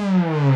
Bonjour 0.00 0.49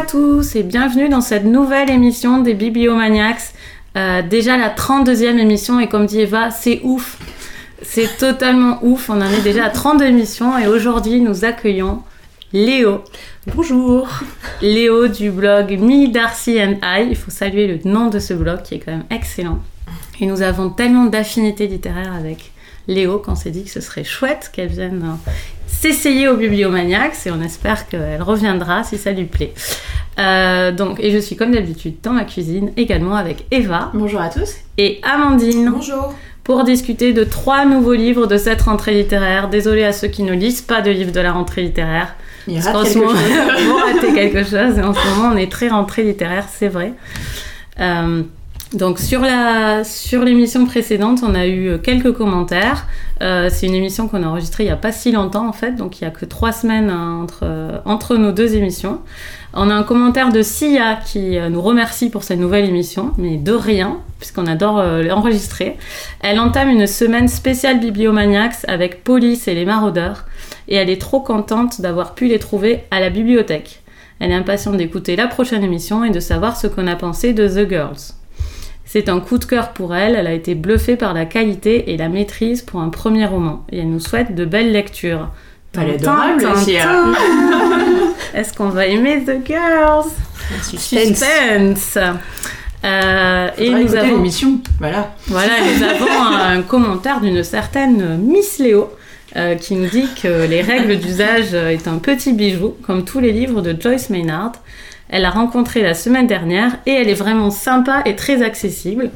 à 0.00 0.02
tous 0.02 0.56
et 0.56 0.62
bienvenue 0.62 1.10
dans 1.10 1.20
cette 1.20 1.44
nouvelle 1.44 1.90
émission 1.90 2.38
des 2.38 2.54
Bibliomaniacs. 2.54 3.52
Euh, 3.98 4.22
déjà 4.22 4.56
la 4.56 4.70
32e 4.70 5.36
émission 5.36 5.78
et 5.78 5.88
comme 5.88 6.06
dit 6.06 6.20
Eva, 6.20 6.50
c'est 6.50 6.80
ouf. 6.84 7.18
C'est 7.82 8.16
totalement 8.16 8.78
ouf. 8.82 9.10
On 9.10 9.20
en 9.20 9.30
est 9.30 9.42
déjà 9.42 9.66
à 9.66 9.68
32 9.68 10.06
émissions 10.06 10.56
et 10.56 10.66
aujourd'hui 10.68 11.20
nous 11.20 11.44
accueillons 11.44 12.02
Léo. 12.54 13.04
Bonjour. 13.54 14.08
Léo 14.62 15.06
du 15.06 15.30
blog 15.30 15.78
Me 15.78 16.10
Darcy 16.10 16.58
and 16.62 16.76
I. 16.82 17.08
Il 17.10 17.16
faut 17.16 17.30
saluer 17.30 17.66
le 17.66 17.78
nom 17.84 18.08
de 18.08 18.20
ce 18.20 18.32
blog 18.32 18.62
qui 18.62 18.76
est 18.76 18.78
quand 18.78 18.92
même 18.92 19.04
excellent. 19.10 19.58
Et 20.18 20.24
nous 20.24 20.40
avons 20.40 20.70
tellement 20.70 21.04
d'affinités 21.06 21.66
littéraires 21.66 22.14
avec 22.14 22.52
Léo 22.88 23.18
qu'on 23.18 23.34
s'est 23.34 23.50
dit 23.50 23.64
que 23.64 23.70
ce 23.70 23.80
serait 23.80 24.04
chouette 24.04 24.50
qu'elle 24.52 24.68
vienne 24.68 25.02
euh, 25.04 25.30
s'essayer 25.66 26.28
au 26.28 26.36
Bibliomaniacs 26.36 27.26
et 27.26 27.30
on 27.30 27.40
espère 27.40 27.88
qu'elle 27.88 28.22
reviendra 28.22 28.84
si 28.84 28.98
ça 28.98 29.12
lui 29.12 29.24
plaît. 29.24 29.54
Euh, 30.18 30.72
donc, 30.72 31.00
et 31.00 31.10
je 31.10 31.18
suis 31.18 31.36
comme 31.36 31.52
d'habitude 31.52 31.96
dans 32.02 32.12
ma 32.12 32.24
cuisine 32.24 32.72
également 32.76 33.16
avec 33.16 33.46
Eva. 33.50 33.90
Bonjour 33.94 34.20
à 34.20 34.28
tous. 34.28 34.54
Et 34.76 35.00
Amandine. 35.02 35.70
Bonjour. 35.74 36.14
Pour 36.44 36.64
discuter 36.64 37.12
de 37.12 37.22
trois 37.22 37.64
nouveaux 37.64 37.94
livres 37.94 38.26
de 38.26 38.36
cette 38.36 38.62
rentrée 38.62 38.94
littéraire. 38.94 39.48
Désolée 39.48 39.84
à 39.84 39.92
ceux 39.92 40.08
qui 40.08 40.22
ne 40.22 40.32
lisent 40.32 40.62
pas 40.62 40.80
de 40.80 40.90
livres 40.90 41.12
de 41.12 41.20
la 41.20 41.32
rentrée 41.32 41.62
littéraire. 41.62 42.14
Il 42.48 42.62
quelque 42.62 42.72
chose. 42.72 42.94
Vous 43.66 43.76
ratez 43.76 44.14
quelque 44.14 44.44
chose 44.44 44.78
et 44.78 44.82
en 44.82 44.94
ce 44.94 45.08
moment 45.08 45.30
on 45.32 45.36
est 45.36 45.50
très 45.50 45.68
rentrée 45.68 46.02
littéraire, 46.02 46.46
c'est 46.50 46.68
vrai. 46.68 46.92
Euh, 47.78 48.22
donc 48.72 48.98
sur 48.98 49.20
la 49.20 49.82
sur 49.84 50.22
l'émission 50.22 50.64
précédente, 50.64 51.20
on 51.22 51.34
a 51.34 51.46
eu 51.46 51.78
quelques 51.82 52.12
commentaires. 52.12 52.86
Euh, 53.22 53.48
c'est 53.50 53.66
une 53.66 53.74
émission 53.74 54.08
qu'on 54.08 54.22
a 54.22 54.26
enregistrée 54.26 54.64
il 54.64 54.66
n'y 54.66 54.72
a 54.72 54.76
pas 54.76 54.92
si 54.92 55.12
longtemps 55.12 55.46
en 55.46 55.52
fait, 55.52 55.72
donc 55.72 56.00
il 56.00 56.04
y 56.04 56.06
a 56.06 56.10
que 56.10 56.24
trois 56.24 56.52
semaines 56.52 56.88
hein, 56.88 57.20
entre 57.22 57.82
entre 57.84 58.16
nos 58.16 58.32
deux 58.32 58.54
émissions. 58.54 59.00
On 59.52 59.68
a 59.68 59.74
un 59.74 59.82
commentaire 59.82 60.30
de 60.30 60.42
Sia 60.42 61.00
qui 61.04 61.36
euh, 61.36 61.48
nous 61.48 61.60
remercie 61.60 62.08
pour 62.08 62.22
cette 62.22 62.38
nouvelle 62.38 62.64
émission, 62.64 63.12
mais 63.18 63.36
de 63.36 63.52
rien, 63.52 63.98
puisqu'on 64.18 64.46
adore 64.46 64.78
euh, 64.78 65.02
l'enregistrer. 65.02 65.76
Elle 66.20 66.38
entame 66.38 66.68
une 66.68 66.86
semaine 66.86 67.26
spéciale 67.26 67.80
Bibliomaniacs 67.80 68.64
avec 68.68 69.02
Police 69.02 69.48
et 69.48 69.54
les 69.54 69.64
maraudeurs, 69.64 70.26
et 70.68 70.76
elle 70.76 70.88
est 70.88 71.00
trop 71.00 71.20
contente 71.20 71.80
d'avoir 71.80 72.14
pu 72.14 72.28
les 72.28 72.38
trouver 72.38 72.84
à 72.92 73.00
la 73.00 73.10
bibliothèque. 73.10 73.82
Elle 74.20 74.30
est 74.30 74.34
impatiente 74.34 74.76
d'écouter 74.76 75.16
la 75.16 75.26
prochaine 75.26 75.64
émission 75.64 76.04
et 76.04 76.10
de 76.10 76.20
savoir 76.20 76.56
ce 76.56 76.68
qu'on 76.68 76.86
a 76.86 76.94
pensé 76.94 77.32
de 77.32 77.48
The 77.48 77.68
Girls. 77.68 78.19
C'est 78.92 79.08
un 79.08 79.20
coup 79.20 79.38
de 79.38 79.44
cœur 79.44 79.68
pour 79.68 79.94
elle, 79.94 80.16
elle 80.16 80.26
a 80.26 80.32
été 80.32 80.56
bluffée 80.56 80.96
par 80.96 81.14
la 81.14 81.24
qualité 81.24 81.92
et 81.92 81.96
la 81.96 82.08
maîtrise 82.08 82.60
pour 82.60 82.80
un 82.80 82.88
premier 82.88 83.24
roman, 83.24 83.64
et 83.70 83.78
elle 83.78 83.88
nous 83.88 84.00
souhaite 84.00 84.34
de 84.34 84.44
belles 84.44 84.72
lectures. 84.72 85.28
Elle 85.78 85.90
est 85.90 85.94
adorable. 85.94 86.44
Est-ce 88.34 88.52
qu'on 88.52 88.70
va 88.70 88.86
aimer 88.86 89.22
The 89.24 89.46
Girls? 89.46 90.10
Suspense. 90.60 91.98
Euh, 92.82 93.48
et 93.58 93.70
nous 93.70 93.94
avons, 93.94 94.16
l'émission. 94.16 94.58
Voilà. 94.80 95.14
voilà, 95.28 95.52
nous 95.60 95.84
avons 95.84 96.34
un 96.36 96.62
commentaire 96.62 97.20
d'une 97.20 97.44
certaine 97.44 98.16
Miss 98.16 98.58
Léo 98.58 98.90
euh, 99.36 99.54
qui 99.54 99.76
nous 99.76 99.88
dit 99.88 100.08
que 100.20 100.48
Les 100.48 100.62
règles 100.62 100.98
d'usage 100.98 101.54
est 101.54 101.86
un 101.86 101.98
petit 101.98 102.32
bijou, 102.32 102.74
comme 102.82 103.04
tous 103.04 103.20
les 103.20 103.30
livres 103.30 103.62
de 103.62 103.80
Joyce 103.80 104.10
Maynard. 104.10 104.54
Elle 105.10 105.22
l'a 105.22 105.30
rencontré 105.30 105.82
la 105.82 105.94
semaine 105.94 106.28
dernière 106.28 106.78
et 106.86 106.92
elle 106.92 107.08
est 107.08 107.14
vraiment 107.14 107.50
sympa 107.50 108.02
et 108.06 108.14
très 108.14 108.42
accessible. 108.42 109.10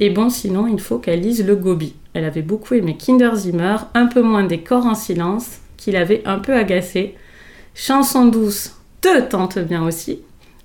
Et 0.00 0.08
bon, 0.08 0.30
sinon, 0.30 0.66
il 0.66 0.80
faut 0.80 0.98
qu'elle 0.98 1.20
lise 1.20 1.46
Le 1.46 1.56
Gobi. 1.56 1.94
Elle 2.14 2.24
avait 2.24 2.42
beaucoup 2.42 2.72
aimé 2.72 2.96
Kinderzimmer, 2.96 3.76
un 3.92 4.06
peu 4.06 4.22
moins 4.22 4.44
des 4.44 4.60
corps 4.60 4.86
en 4.86 4.94
silence, 4.94 5.58
qui 5.76 5.92
l'avait 5.92 6.22
un 6.24 6.38
peu 6.38 6.54
agacé. 6.54 7.14
Chanson 7.74 8.24
douce 8.24 8.76
te 9.02 9.20
tente 9.20 9.58
bien 9.58 9.84
aussi. 9.84 10.20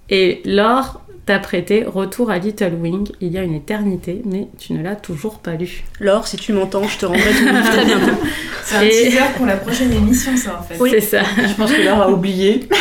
Et 0.10 0.42
Laure 0.46 1.02
t'a 1.30 1.38
prêté 1.38 1.84
Retour 1.86 2.32
à 2.32 2.40
Little 2.40 2.74
Wing 2.82 3.08
il 3.22 3.32
y 3.32 3.38
a 3.38 3.44
une 3.44 3.54
éternité, 3.54 4.24
mais 4.26 4.48
tu 4.58 4.74
ne 4.74 4.82
l'as 4.82 4.96
toujours 4.96 5.38
pas 5.38 5.54
lu. 5.54 5.84
Laure, 6.00 6.26
si 6.26 6.38
tu 6.38 6.54
m'entends, 6.54 6.88
je 6.88 6.98
te 6.98 7.06
rendrai 7.06 7.22
ton 7.22 7.46
livre 7.54 7.70
très 7.72 7.86
bientôt. 7.86 8.16
C'est 8.64 8.76
un 8.78 8.82
Et- 8.82 8.90
teaser 8.90 9.20
pour 9.38 9.46
la 9.46 9.58
prochaine 9.58 9.94
émission, 9.94 10.36
ça 10.36 10.60
en 10.60 10.64
fait. 10.64 10.90
C'est 10.90 11.02
ça. 11.02 11.20
Je 11.38 11.54
pense 11.54 11.72
que 11.72 11.82
Laure 11.84 12.02
a 12.02 12.10
oublié. 12.12 12.68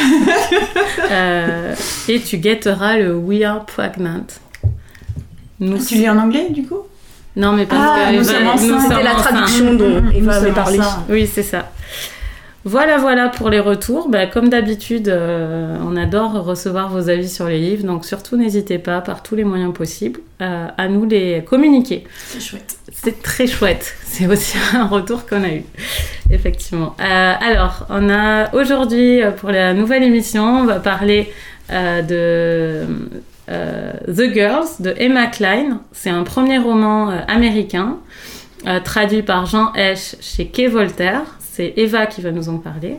Euh, 1.11 1.75
et 2.09 2.21
tu 2.21 2.37
guetteras 2.39 2.99
le 2.99 3.15
We 3.17 3.43
Are 3.43 3.65
Pregnant. 3.65 4.27
Nous 5.61 5.79
Tu 5.79 5.95
lis 5.95 6.09
en 6.09 6.19
anglais, 6.19 6.49
du 6.51 6.65
coup? 6.65 6.81
Non, 7.37 7.53
mais 7.53 7.65
parce 7.67 7.81
Ah, 7.83 8.11
que 8.11 8.17
nous 8.17 8.25
sommes 8.25 8.47
enceintes. 8.47 8.81
C'était 8.91 9.03
la 9.03 9.15
traduction 9.15 9.75
dont 9.75 10.03
Nous 10.03 10.13
Eva 10.13 10.35
avait 10.35 10.53
parlé. 10.53 10.79
Oui, 11.09 11.27
c'est 11.33 11.43
ça. 11.43 11.71
Voilà, 12.65 12.99
voilà 12.99 13.29
pour 13.29 13.51
les 13.51 13.61
retours. 13.61 14.09
Bah, 14.09 14.27
comme 14.27 14.49
d'habitude, 14.49 15.09
euh, 15.09 15.79
on 15.83 15.97
adore 15.97 16.33
recevoir 16.45 16.91
vos 16.91 17.09
avis 17.09 17.29
sur 17.29 17.47
les 17.47 17.59
livres, 17.59 17.85
donc 17.85 18.05
surtout 18.05 18.37
n'hésitez 18.37 18.79
pas, 18.79 19.01
par 19.01 19.23
tous 19.23 19.37
les 19.37 19.45
moyens 19.45 19.73
possibles, 19.73 20.21
euh, 20.43 20.67
à 20.77 20.89
nous 20.89 21.07
les 21.07 21.45
communiquer. 21.45 22.05
C'est 22.27 22.41
chouette. 22.41 22.77
C'est 22.93 23.23
très 23.23 23.47
chouette. 23.47 23.95
C'est 24.05 24.27
aussi 24.27 24.59
un 24.75 24.87
retour 24.87 25.25
qu'on 25.27 25.45
a 25.45 25.51
eu, 25.51 25.63
effectivement. 26.31 26.97
Euh, 27.01 27.33
alors, 27.41 27.87
on 27.91 28.11
a 28.11 28.53
aujourd'hui, 28.55 29.21
pour 29.37 29.51
la 29.51 29.73
nouvelle 29.73 30.03
émission, 30.03 30.45
on 30.45 30.65
va 30.65 30.81
parler 30.81 31.33
de 31.71 32.85
The 33.49 34.33
Girls 34.33 34.69
de 34.81 34.95
Emma 34.97 35.27
Klein. 35.27 35.81
C'est 35.93 36.11
un 36.11 36.25
premier 36.25 36.59
roman 36.59 37.11
américain, 37.29 37.99
euh, 38.67 38.81
traduit 38.81 39.23
par 39.23 39.47
Jean 39.47 39.73
Hesch 39.75 40.17
chez 40.21 40.49
Quai 40.49 40.67
Voltaire. 40.67 41.23
C'est 41.39 41.75
Eva 41.77 42.07
qui 42.07 42.21
va 42.21 42.33
nous 42.33 42.49
en 42.49 42.59
parler. 42.59 42.97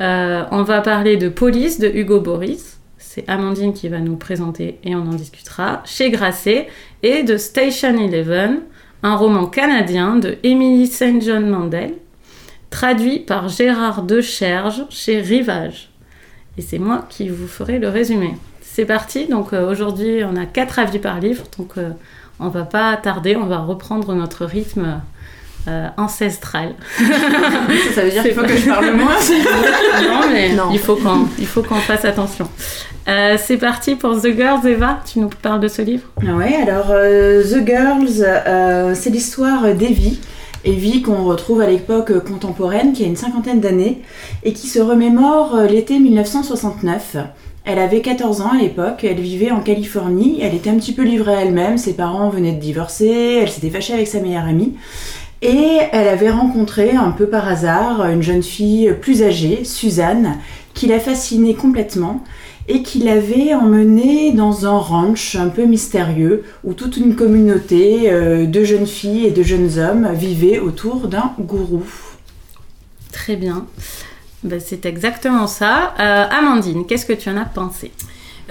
Euh, 0.00 0.44
on 0.50 0.62
va 0.62 0.80
parler 0.80 1.16
de 1.16 1.28
Police 1.28 1.78
de 1.78 1.88
Hugo 1.88 2.20
Boris. 2.20 2.78
C'est 2.98 3.28
Amandine 3.28 3.72
qui 3.72 3.88
va 3.88 3.98
nous 3.98 4.16
présenter 4.16 4.78
et 4.84 4.94
on 4.94 5.00
en 5.00 5.14
discutera. 5.14 5.82
Chez 5.84 6.10
Grasset 6.10 6.68
et 7.02 7.22
de 7.22 7.36
Station 7.36 7.96
Eleven, 7.96 8.62
un 9.02 9.16
roman 9.16 9.46
canadien 9.46 10.16
de 10.16 10.36
Emily 10.42 10.86
St. 10.86 11.22
John 11.22 11.48
Mandel, 11.48 11.94
traduit 12.70 13.20
par 13.20 13.48
Gérard 13.48 14.02
Decherge 14.02 14.84
chez 14.90 15.20
Rivage. 15.20 15.90
Et 16.56 16.62
c'est 16.62 16.78
moi 16.78 17.06
qui 17.08 17.28
vous 17.28 17.46
ferai 17.46 17.78
le 17.78 17.88
résumé. 17.88 18.34
C'est 18.62 18.86
parti, 18.86 19.26
donc 19.26 19.52
euh, 19.52 19.70
aujourd'hui 19.70 20.24
on 20.24 20.36
a 20.36 20.46
quatre 20.46 20.78
avis 20.80 20.98
par 20.98 21.20
livre, 21.20 21.44
donc 21.58 21.78
on 22.40 22.48
va 22.48 22.62
pas 22.64 22.96
tarder, 22.96 23.36
on 23.36 23.46
va 23.46 23.58
reprendre 23.58 24.14
notre 24.14 24.44
rythme 24.44 25.00
euh, 25.68 25.88
ancestral. 25.96 26.74
Ça 27.94 28.02
veut 28.02 28.10
dire 28.10 28.22
qu'il 28.22 28.34
faut 28.34 28.42
que 28.42 28.56
je 28.56 28.68
parle 28.68 28.92
moins. 28.92 29.14
non 30.08 30.28
mais 30.32 30.52
Non. 30.54 30.64
il 30.72 30.78
faut 30.78 30.96
qu'on 30.96 31.26
il 31.38 31.46
faut 31.46 31.62
qu'on 31.62 31.76
fasse 31.76 32.04
attention. 32.04 32.48
Euh, 33.08 33.36
c'est 33.42 33.58
parti 33.58 33.96
pour 33.96 34.20
The 34.20 34.28
Girls, 34.34 34.66
Eva, 34.66 35.00
tu 35.10 35.20
nous 35.20 35.28
parles 35.28 35.60
de 35.60 35.68
ce 35.68 35.82
livre? 35.82 36.04
Ouais, 36.22 36.56
alors 36.66 36.86
euh, 36.90 37.42
The 37.42 37.66
Girls, 37.66 38.22
euh, 38.24 38.94
c'est 38.94 39.10
l'histoire 39.10 39.62
d'Evie. 39.74 40.20
Evie 40.64 41.02
qu'on 41.02 41.24
retrouve 41.24 41.60
à 41.60 41.66
l'époque 41.66 42.24
contemporaine, 42.24 42.94
qui 42.94 43.04
a 43.04 43.06
une 43.06 43.16
cinquantaine 43.16 43.60
d'années, 43.60 44.00
et 44.42 44.54
qui 44.54 44.66
se 44.68 44.78
remémore 44.80 45.58
l'été 45.68 45.98
1969. 45.98 47.16
Elle 47.64 47.78
avait 47.78 48.02
14 48.02 48.42
ans 48.42 48.52
à 48.52 48.58
l'époque, 48.58 49.04
elle 49.04 49.20
vivait 49.20 49.50
en 49.50 49.60
Californie, 49.60 50.38
elle 50.42 50.54
était 50.54 50.68
un 50.68 50.76
petit 50.76 50.92
peu 50.92 51.02
livrée 51.02 51.34
à 51.34 51.40
elle-même, 51.40 51.78
ses 51.78 51.94
parents 51.94 52.28
venaient 52.28 52.52
de 52.52 52.60
divorcer, 52.60 53.38
elle 53.40 53.48
s'était 53.48 53.70
fâchée 53.70 53.94
avec 53.94 54.06
sa 54.06 54.20
meilleure 54.20 54.44
amie, 54.44 54.74
et 55.40 55.78
elle 55.92 56.08
avait 56.08 56.30
rencontré 56.30 56.90
un 56.90 57.10
peu 57.10 57.26
par 57.26 57.48
hasard 57.48 58.06
une 58.10 58.22
jeune 58.22 58.42
fille 58.42 58.94
plus 59.00 59.22
âgée, 59.22 59.64
Suzanne, 59.64 60.38
qui 60.74 60.86
la 60.86 61.00
fascinait 61.00 61.54
complètement 61.54 62.22
et 62.68 62.82
qui 62.82 62.98
l'avait 62.98 63.54
emmenée 63.54 64.32
dans 64.32 64.66
un 64.66 64.78
ranch 64.78 65.36
un 65.36 65.48
peu 65.48 65.64
mystérieux 65.64 66.44
où 66.64 66.72
toute 66.72 66.96
une 66.96 67.14
communauté 67.14 68.10
euh, 68.10 68.46
de 68.46 68.64
jeunes 68.64 68.86
filles 68.86 69.26
et 69.26 69.30
de 69.30 69.42
jeunes 69.42 69.78
hommes 69.78 70.12
vivait 70.14 70.58
autour 70.58 71.08
d'un 71.08 71.32
gourou. 71.38 71.82
Très 73.12 73.36
bien. 73.36 73.66
Ben, 74.44 74.60
c'est 74.64 74.86
exactement 74.86 75.46
ça. 75.46 75.94
Euh, 75.98 76.26
Amandine, 76.30 76.86
qu'est-ce 76.86 77.06
que 77.06 77.12
tu 77.12 77.28
en 77.30 77.36
as 77.36 77.44
pensé? 77.46 77.90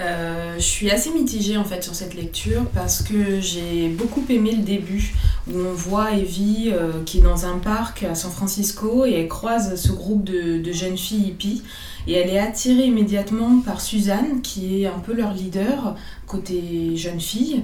Euh, 0.00 0.56
je 0.56 0.64
suis 0.64 0.90
assez 0.90 1.10
mitigée 1.10 1.56
en 1.56 1.62
fait 1.62 1.84
sur 1.84 1.94
cette 1.94 2.14
lecture 2.14 2.64
parce 2.74 3.00
que 3.00 3.40
j'ai 3.40 3.86
beaucoup 3.88 4.24
aimé 4.28 4.50
le 4.50 4.64
début 4.64 5.14
où 5.48 5.56
on 5.56 5.72
voit 5.72 6.10
Evie 6.10 6.72
qui 7.06 7.18
est 7.18 7.22
dans 7.22 7.46
un 7.46 7.58
parc 7.58 8.02
à 8.02 8.16
San 8.16 8.32
Francisco 8.32 9.04
et 9.06 9.12
elle 9.12 9.28
croise 9.28 9.80
ce 9.80 9.92
groupe 9.92 10.24
de, 10.24 10.58
de 10.58 10.72
jeunes 10.72 10.98
filles 10.98 11.28
hippies 11.28 11.62
et 12.08 12.14
elle 12.14 12.28
est 12.28 12.40
attirée 12.40 12.86
immédiatement 12.86 13.60
par 13.64 13.80
Suzanne 13.80 14.42
qui 14.42 14.82
est 14.82 14.86
un 14.86 14.98
peu 14.98 15.14
leur 15.14 15.32
leader 15.32 15.94
côté 16.26 16.96
jeune 16.96 17.20
fille. 17.20 17.62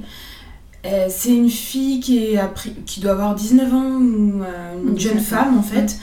Euh, 0.87 1.09
c'est 1.11 1.35
une 1.35 1.51
fille 1.51 2.01
qui, 2.01 2.19
est 2.19 2.41
qui 2.87 3.01
doit 3.01 3.13
avoir 3.13 3.35
19 3.35 3.75
ans, 3.75 4.01
euh, 4.01 4.75
une 4.89 4.99
jeune 4.99 5.21
femme 5.21 5.59
en 5.59 5.63
fait, 5.63 5.85
euh, 5.85 5.95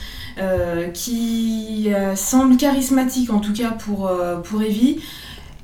qui 0.94 1.88
semble 2.14 2.56
charismatique 2.56 3.30
en 3.30 3.40
tout 3.40 3.52
cas 3.52 3.70
pour, 3.70 4.10
pour 4.44 4.62
Evie. 4.62 4.98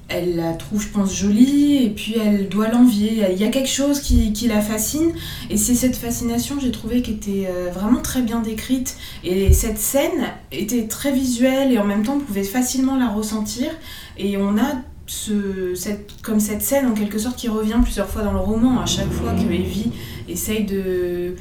Elle 0.08 0.36
la 0.36 0.52
trouve, 0.52 0.82
je 0.82 0.88
pense, 0.88 1.14
jolie 1.14 1.82
et 1.82 1.88
puis 1.88 2.16
elle 2.22 2.48
doit 2.48 2.68
l'envier. 2.68 3.24
Il 3.32 3.38
y 3.38 3.44
a 3.44 3.48
quelque 3.48 3.70
chose 3.70 4.00
qui, 4.00 4.32
qui 4.34 4.48
la 4.48 4.60
fascine 4.60 5.12
et 5.48 5.56
c'est 5.56 5.74
cette 5.74 5.96
fascination, 5.96 6.56
j'ai 6.60 6.70
trouvé, 6.70 7.00
qui 7.00 7.12
était 7.12 7.48
vraiment 7.72 8.00
très 8.02 8.20
bien 8.20 8.40
décrite. 8.40 8.96
Et 9.24 9.52
cette 9.52 9.78
scène 9.78 10.32
était 10.52 10.86
très 10.88 11.10
visuelle 11.12 11.72
et 11.72 11.78
en 11.78 11.84
même 11.84 12.02
temps 12.02 12.16
on 12.16 12.20
pouvait 12.20 12.44
facilement 12.44 12.96
la 12.96 13.08
ressentir. 13.08 13.70
Et 14.18 14.36
on 14.36 14.58
a 14.58 14.82
ce, 15.06 15.74
cette, 15.74 16.20
comme 16.22 16.40
cette 16.40 16.62
scène 16.62 16.86
en 16.86 16.94
quelque 16.94 17.18
sorte 17.18 17.36
qui 17.36 17.48
revient 17.48 17.78
plusieurs 17.82 18.08
fois 18.08 18.22
dans 18.22 18.32
le 18.32 18.38
roman, 18.38 18.80
à 18.80 18.86
chaque 18.86 19.10
fois 19.10 19.32
que 19.32 19.52
Evie 19.52 19.92
essaye 20.28 20.64
de, 20.64 21.36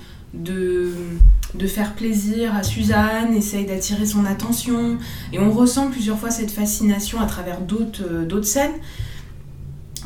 de 1.55 1.67
faire 1.67 1.93
plaisir 1.93 2.55
à 2.55 2.63
Suzanne, 2.63 3.33
essaye 3.35 3.65
d'attirer 3.65 4.05
son 4.05 4.25
attention, 4.25 4.97
et 5.31 5.39
on 5.39 5.51
ressent 5.51 5.89
plusieurs 5.89 6.17
fois 6.17 6.31
cette 6.31 6.51
fascination 6.51 7.19
à 7.19 7.25
travers 7.25 7.61
d'autres 7.61 8.03
euh, 8.03 8.25
d'autres 8.25 8.47
scènes. 8.47 8.73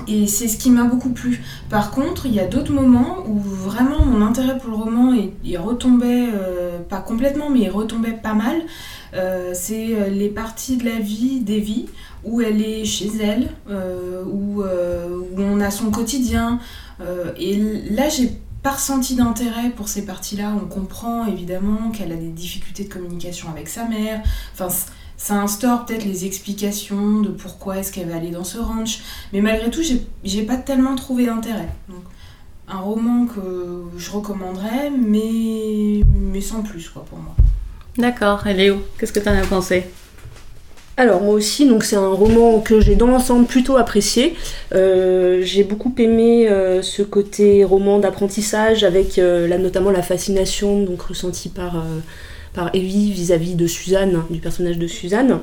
Et 0.07 0.27
c'est 0.27 0.47
ce 0.47 0.57
qui 0.57 0.69
m'a 0.69 0.83
beaucoup 0.83 1.09
plu. 1.09 1.41
Par 1.71 1.89
contre, 1.89 2.27
il 2.27 2.33
y 2.33 2.39
a 2.39 2.45
d'autres 2.45 2.71
moments 2.71 3.23
où 3.27 3.39
vraiment 3.39 4.05
mon 4.05 4.23
intérêt 4.23 4.55
pour 4.59 4.69
le 4.69 4.75
roman, 4.75 5.11
il, 5.43 5.57
retombait, 5.57 6.29
euh, 6.35 6.77
pas 6.87 6.99
complètement, 6.99 7.49
mais 7.49 7.61
il 7.61 7.71
retombait 7.71 8.11
pas 8.11 8.35
mal. 8.35 8.57
Euh, 9.15 9.53
c'est 9.55 10.11
les 10.11 10.29
parties 10.29 10.77
de 10.77 10.85
la 10.85 10.99
vie 10.99 11.39
d'Evie 11.39 11.87
où 12.23 12.41
elle 12.41 12.61
est 12.61 12.85
chez 12.85 13.09
elle, 13.19 13.49
où, 14.27 14.61
où, 14.61 15.41
on 15.41 15.59
a 15.61 15.71
son 15.71 15.89
quotidien. 15.89 16.59
Et 17.39 17.57
là, 17.89 18.07
j'ai 18.09 18.37
pas 18.67 18.73
ressenti 18.73 19.15
d'intérêt 19.15 19.69
pour 19.69 19.87
ces 19.87 20.05
parties-là. 20.05 20.53
On 20.61 20.65
comprend 20.67 21.25
évidemment 21.25 21.89
qu'elle 21.91 22.11
a 22.11 22.17
des 22.17 22.31
difficultés 22.31 22.83
de 22.83 22.89
communication 22.89 23.49
avec 23.49 23.69
sa 23.69 23.85
mère. 23.85 24.21
Enfin, 24.53 24.67
ça 25.15 25.35
instaure 25.35 25.85
peut-être 25.85 26.03
les 26.03 26.25
explications 26.25 27.21
de 27.21 27.29
pourquoi 27.29 27.77
est-ce 27.77 27.93
qu'elle 27.93 28.09
va 28.09 28.17
aller 28.17 28.31
dans 28.31 28.43
ce 28.43 28.57
ranch. 28.57 28.99
Mais 29.31 29.39
malgré 29.39 29.69
tout, 29.69 29.83
j'ai 30.25 30.41
pas 30.41 30.57
tellement 30.57 30.97
trouvé 30.97 31.27
d'intérêt. 31.27 31.69
Donc, 31.87 32.03
un 32.67 32.79
roman 32.79 33.25
que 33.25 33.85
je 33.97 34.11
recommanderais, 34.11 34.89
mais, 34.89 36.01
mais 36.13 36.41
sans 36.41 36.61
plus, 36.61 36.89
quoi, 36.89 37.05
pour 37.05 37.19
moi. 37.19 37.35
D'accord. 37.97 38.43
Léo, 38.45 38.85
qu'est-ce 38.99 39.13
que 39.13 39.21
tu 39.21 39.29
en 39.29 39.37
as 39.37 39.47
pensé? 39.47 39.85
Alors 40.99 41.21
moi 41.21 41.35
aussi, 41.35 41.67
donc 41.67 41.83
c'est 41.83 41.95
un 41.95 42.07
roman 42.07 42.59
que 42.59 42.79
j'ai 42.79 42.95
dans 42.95 43.05
l'ensemble 43.05 43.45
plutôt 43.45 43.77
apprécié. 43.77 44.33
Euh, 44.73 45.41
j'ai 45.43 45.63
beaucoup 45.63 45.93
aimé 45.99 46.49
euh, 46.49 46.81
ce 46.81 47.03
côté 47.03 47.63
roman 47.63 47.99
d'apprentissage 47.99 48.83
avec 48.83 49.19
euh, 49.19 49.47
là, 49.47 49.59
notamment 49.59 49.91
la 49.91 50.01
fascination 50.01 50.81
donc 50.81 51.03
ressentie 51.03 51.49
par, 51.49 51.85
par 52.53 52.71
Evie 52.73 53.11
vis-à-vis 53.11 53.53
de 53.53 53.67
Suzanne, 53.67 54.23
du 54.31 54.39
personnage 54.39 54.79
de 54.79 54.87
Suzanne. 54.87 55.39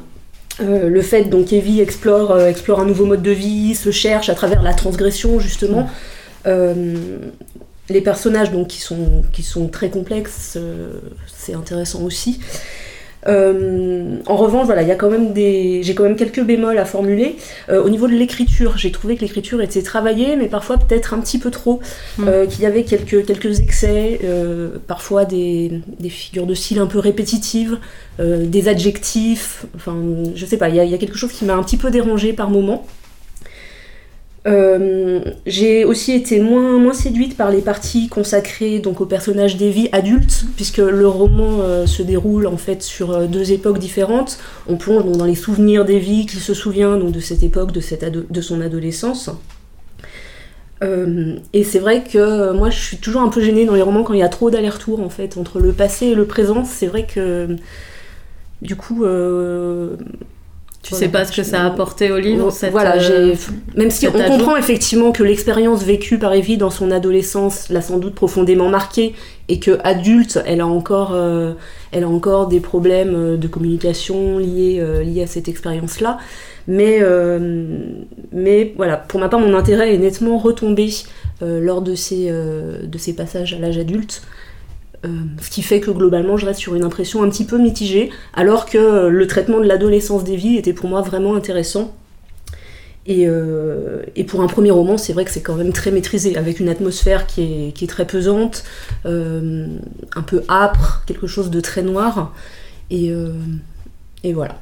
le 0.58 1.02
fait 1.02 1.24
donc 1.26 1.52
Evie 1.52 1.80
explore, 1.80 2.32
un 2.32 2.84
nouveau 2.84 3.06
mode 3.06 3.22
de 3.22 3.30
vie, 3.30 3.76
se 3.76 3.92
cherche 3.92 4.28
à 4.28 4.34
travers 4.34 4.60
la 4.60 4.74
transgression 4.74 5.38
justement. 5.38 5.88
les 6.46 8.00
personnages 8.00 8.50
donc 8.50 8.66
qui 8.66 9.42
sont 9.42 9.68
très 9.68 9.88
complexes, 9.88 10.58
c'est 11.28 11.54
intéressant 11.54 12.02
aussi. 12.02 12.40
Euh, 13.26 14.18
en 14.26 14.36
revanche, 14.36 14.66
voilà, 14.66 14.82
il 14.82 14.88
y 14.88 14.92
a 14.92 14.96
quand 14.96 15.10
même 15.10 15.32
des, 15.32 15.82
j'ai 15.82 15.94
quand 15.94 16.02
même 16.02 16.16
quelques 16.16 16.42
bémols 16.42 16.78
à 16.78 16.84
formuler. 16.84 17.36
Euh, 17.68 17.82
au 17.82 17.88
niveau 17.88 18.06
de 18.06 18.12
l'écriture, 18.12 18.76
j'ai 18.76 18.90
trouvé 18.90 19.16
que 19.16 19.22
l'écriture 19.22 19.60
était 19.60 19.82
travaillée, 19.82 20.36
mais 20.36 20.46
parfois 20.46 20.78
peut-être 20.78 21.14
un 21.14 21.20
petit 21.20 21.38
peu 21.38 21.50
trop, 21.50 21.80
mm. 22.18 22.28
euh, 22.28 22.46
qu'il 22.46 22.62
y 22.62 22.66
avait 22.66 22.84
quelques, 22.84 23.24
quelques 23.26 23.60
excès, 23.60 24.20
parfois 24.86 25.24
des, 25.24 25.80
des, 26.00 26.08
figures 26.08 26.46
de 26.46 26.54
style 26.54 26.78
un 26.78 26.86
peu 26.86 26.98
répétitives, 26.98 27.78
des 28.18 28.68
adjectifs, 28.68 29.66
enfin, 29.74 29.96
je 30.34 30.46
sais 30.46 30.56
pas, 30.56 30.68
il 30.68 30.76
y, 30.76 30.88
y, 30.88 30.94
a 30.94 30.98
quelque 30.98 31.16
chose 31.16 31.32
qui 31.32 31.44
m'a 31.44 31.54
un 31.54 31.62
petit 31.62 31.76
peu 31.76 31.90
dérangé 31.90 32.32
par 32.32 32.50
moment. 32.50 32.86
Euh, 34.46 35.20
j'ai 35.46 35.86
aussi 35.86 36.12
été 36.12 36.38
moins, 36.38 36.78
moins 36.78 36.92
séduite 36.92 37.34
par 37.34 37.50
les 37.50 37.62
parties 37.62 38.08
consacrées 38.08 38.78
donc 38.78 39.00
au 39.00 39.06
personnage 39.06 39.56
d'Evie 39.56 39.88
adulte, 39.92 40.44
puisque 40.56 40.78
le 40.78 41.08
roman 41.08 41.60
euh, 41.62 41.86
se 41.86 42.02
déroule 42.02 42.46
en 42.46 42.58
fait 42.58 42.82
sur 42.82 43.10
euh, 43.10 43.26
deux 43.26 43.52
époques 43.52 43.78
différentes. 43.78 44.38
On 44.68 44.76
plonge 44.76 45.04
donc 45.04 45.16
dans 45.16 45.24
les 45.24 45.34
souvenirs 45.34 45.86
d'Evie 45.86 46.26
qui 46.26 46.36
se 46.36 46.52
souvient 46.52 46.98
donc 46.98 47.12
de 47.12 47.20
cette 47.20 47.42
époque, 47.42 47.72
de, 47.72 47.80
cette 47.80 48.04
de 48.04 48.40
son 48.40 48.60
adolescence. 48.60 49.30
et 51.54 51.64
c'est 51.64 51.78
vrai 51.78 52.04
que 52.04 52.52
moi 52.52 52.68
je 52.68 52.78
suis 52.78 52.98
toujours 52.98 53.22
un 53.22 53.30
peu 53.30 53.40
gênée 53.40 53.64
dans 53.64 53.74
les 53.74 53.80
romans 53.80 54.02
quand 54.02 54.12
il 54.12 54.20
y 54.20 54.22
a 54.22 54.28
trop 54.28 54.50
d'allers-retours 54.50 55.00
en 55.00 55.08
fait 55.08 55.38
entre 55.38 55.58
le 55.58 55.72
passé 55.72 56.08
et 56.08 56.14
le 56.14 56.26
présent. 56.26 56.64
C'est 56.66 56.86
vrai 56.86 57.06
que 57.06 57.56
du 58.60 58.76
coup 58.76 59.06
tu 60.84 60.94
sais 60.94 61.08
pas 61.08 61.24
ce 61.24 61.32
que 61.34 61.42
ça 61.42 61.62
a 61.62 61.66
apporté 61.66 62.12
au 62.12 62.18
livre 62.18 62.52
Voilà, 62.70 62.96
euh, 62.96 63.34
même 63.74 63.90
si 63.90 64.06
on 64.06 64.12
comprend 64.12 64.56
effectivement 64.56 65.12
que 65.12 65.22
l'expérience 65.22 65.82
vécue 65.82 66.18
par 66.18 66.34
Evie 66.34 66.58
dans 66.58 66.68
son 66.68 66.90
adolescence 66.90 67.70
l'a 67.70 67.80
sans 67.80 67.98
doute 67.98 68.14
profondément 68.14 68.68
marquée 68.68 69.14
et 69.48 69.58
que 69.58 69.78
adulte, 69.82 70.38
elle 70.44 70.60
a 70.60 70.66
encore, 70.66 71.12
euh, 71.14 71.54
elle 71.90 72.04
a 72.04 72.08
encore 72.08 72.48
des 72.48 72.60
problèmes 72.60 73.14
euh, 73.14 73.36
de 73.38 73.48
communication 73.48 74.38
liés, 74.38 74.84
liés 75.02 75.22
à 75.22 75.26
cette 75.26 75.48
expérience-là. 75.48 76.18
Mais, 76.66 77.00
mais 78.32 78.72
voilà, 78.76 78.96
pour 78.96 79.20
ma 79.20 79.28
part, 79.28 79.40
mon 79.40 79.54
intérêt 79.54 79.94
est 79.94 79.98
nettement 79.98 80.38
retombé 80.38 80.90
lors 81.42 81.82
de 81.82 81.94
ces, 81.94 82.30
de 82.30 82.98
ces 82.98 83.14
passages 83.14 83.52
à 83.52 83.58
l'âge 83.58 83.76
adulte. 83.76 84.22
Euh, 85.04 85.08
ce 85.40 85.50
qui 85.50 85.62
fait 85.62 85.80
que 85.80 85.90
globalement 85.90 86.36
je 86.36 86.46
reste 86.46 86.60
sur 86.60 86.74
une 86.74 86.84
impression 86.84 87.22
un 87.22 87.28
petit 87.28 87.44
peu 87.44 87.58
mitigée, 87.58 88.10
alors 88.32 88.66
que 88.66 89.08
le 89.08 89.26
traitement 89.26 89.58
de 89.58 89.66
l'adolescence 89.66 90.24
des 90.24 90.34
était 90.34 90.72
pour 90.72 90.88
moi 90.88 91.02
vraiment 91.02 91.34
intéressant. 91.34 91.94
Et, 93.06 93.28
euh, 93.28 94.02
et 94.16 94.24
pour 94.24 94.40
un 94.40 94.46
premier 94.46 94.70
roman, 94.70 94.96
c'est 94.96 95.12
vrai 95.12 95.26
que 95.26 95.30
c'est 95.30 95.42
quand 95.42 95.56
même 95.56 95.72
très 95.72 95.90
maîtrisé, 95.90 96.36
avec 96.38 96.58
une 96.58 96.70
atmosphère 96.70 97.26
qui 97.26 97.42
est, 97.42 97.72
qui 97.72 97.84
est 97.84 97.88
très 97.88 98.06
pesante, 98.06 98.64
euh, 99.04 99.66
un 100.16 100.22
peu 100.22 100.42
âpre, 100.48 101.02
quelque 101.06 101.26
chose 101.26 101.50
de 101.50 101.60
très 101.60 101.82
noir. 101.82 102.32
Et, 102.90 103.12
et 104.22 104.32
voilà. 104.32 104.58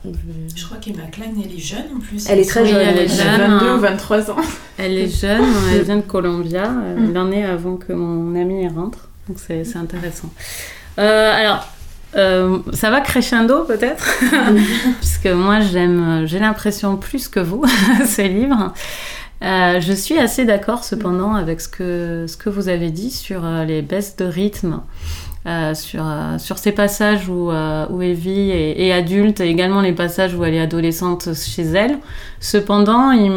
Je 0.56 0.64
crois 0.64 0.78
qu'Emma 0.78 1.04
Klein, 1.12 1.32
elle 1.44 1.54
est 1.54 1.58
jeune 1.58 1.84
en 1.96 2.00
plus. 2.00 2.28
Elle 2.28 2.40
est 2.40 2.48
très 2.48 2.66
jeune, 2.66 2.80
elle 2.80 2.98
est 2.98 3.08
jeune, 3.08 3.58
22 3.60 3.74
ou 3.74 3.78
23 3.78 4.30
ans. 4.32 4.36
Elle 4.76 4.98
est 4.98 5.08
jeune, 5.08 5.44
elle 5.72 5.82
vient 5.82 5.98
de 5.98 6.02
Columbia, 6.02 6.72
l'année 7.12 7.44
avant 7.44 7.76
que 7.76 7.92
mon 7.92 8.34
amie 8.40 8.66
rentre. 8.66 9.08
Donc 9.32 9.40
c'est 9.64 9.78
intéressant. 9.78 10.30
Euh, 10.98 11.32
alors, 11.34 11.66
euh, 12.16 12.58
ça 12.74 12.90
va 12.90 13.00
crescendo 13.00 13.64
peut-être, 13.64 14.06
puisque 15.00 15.28
moi 15.28 15.60
j'aime, 15.60 16.24
j'ai 16.26 16.38
l'impression 16.38 16.96
plus 16.96 17.28
que 17.28 17.40
vous 17.40 17.64
ces 18.04 18.28
livres. 18.28 18.74
Euh, 19.42 19.80
je 19.80 19.92
suis 19.94 20.18
assez 20.18 20.44
d'accord 20.44 20.84
cependant 20.84 21.34
avec 21.34 21.62
ce 21.62 21.68
que, 21.68 22.26
ce 22.28 22.36
que 22.36 22.50
vous 22.50 22.68
avez 22.68 22.90
dit 22.90 23.10
sur 23.10 23.42
les 23.66 23.80
baisses 23.80 24.16
de 24.16 24.26
rythme, 24.26 24.82
sur, 25.72 26.04
sur 26.38 26.58
ces 26.58 26.72
passages 26.72 27.30
où, 27.30 27.50
où 27.50 28.02
Evie 28.02 28.50
est, 28.50 28.86
est, 28.86 28.92
adulte 28.92 29.40
et 29.40 29.48
également 29.48 29.80
les 29.80 29.94
passages 29.94 30.34
où 30.34 30.44
elle 30.44 30.54
est 30.54 30.60
adolescente 30.60 31.30
chez 31.34 31.62
elle. 31.62 31.98
Cependant, 32.38 33.12
ils, 33.12 33.32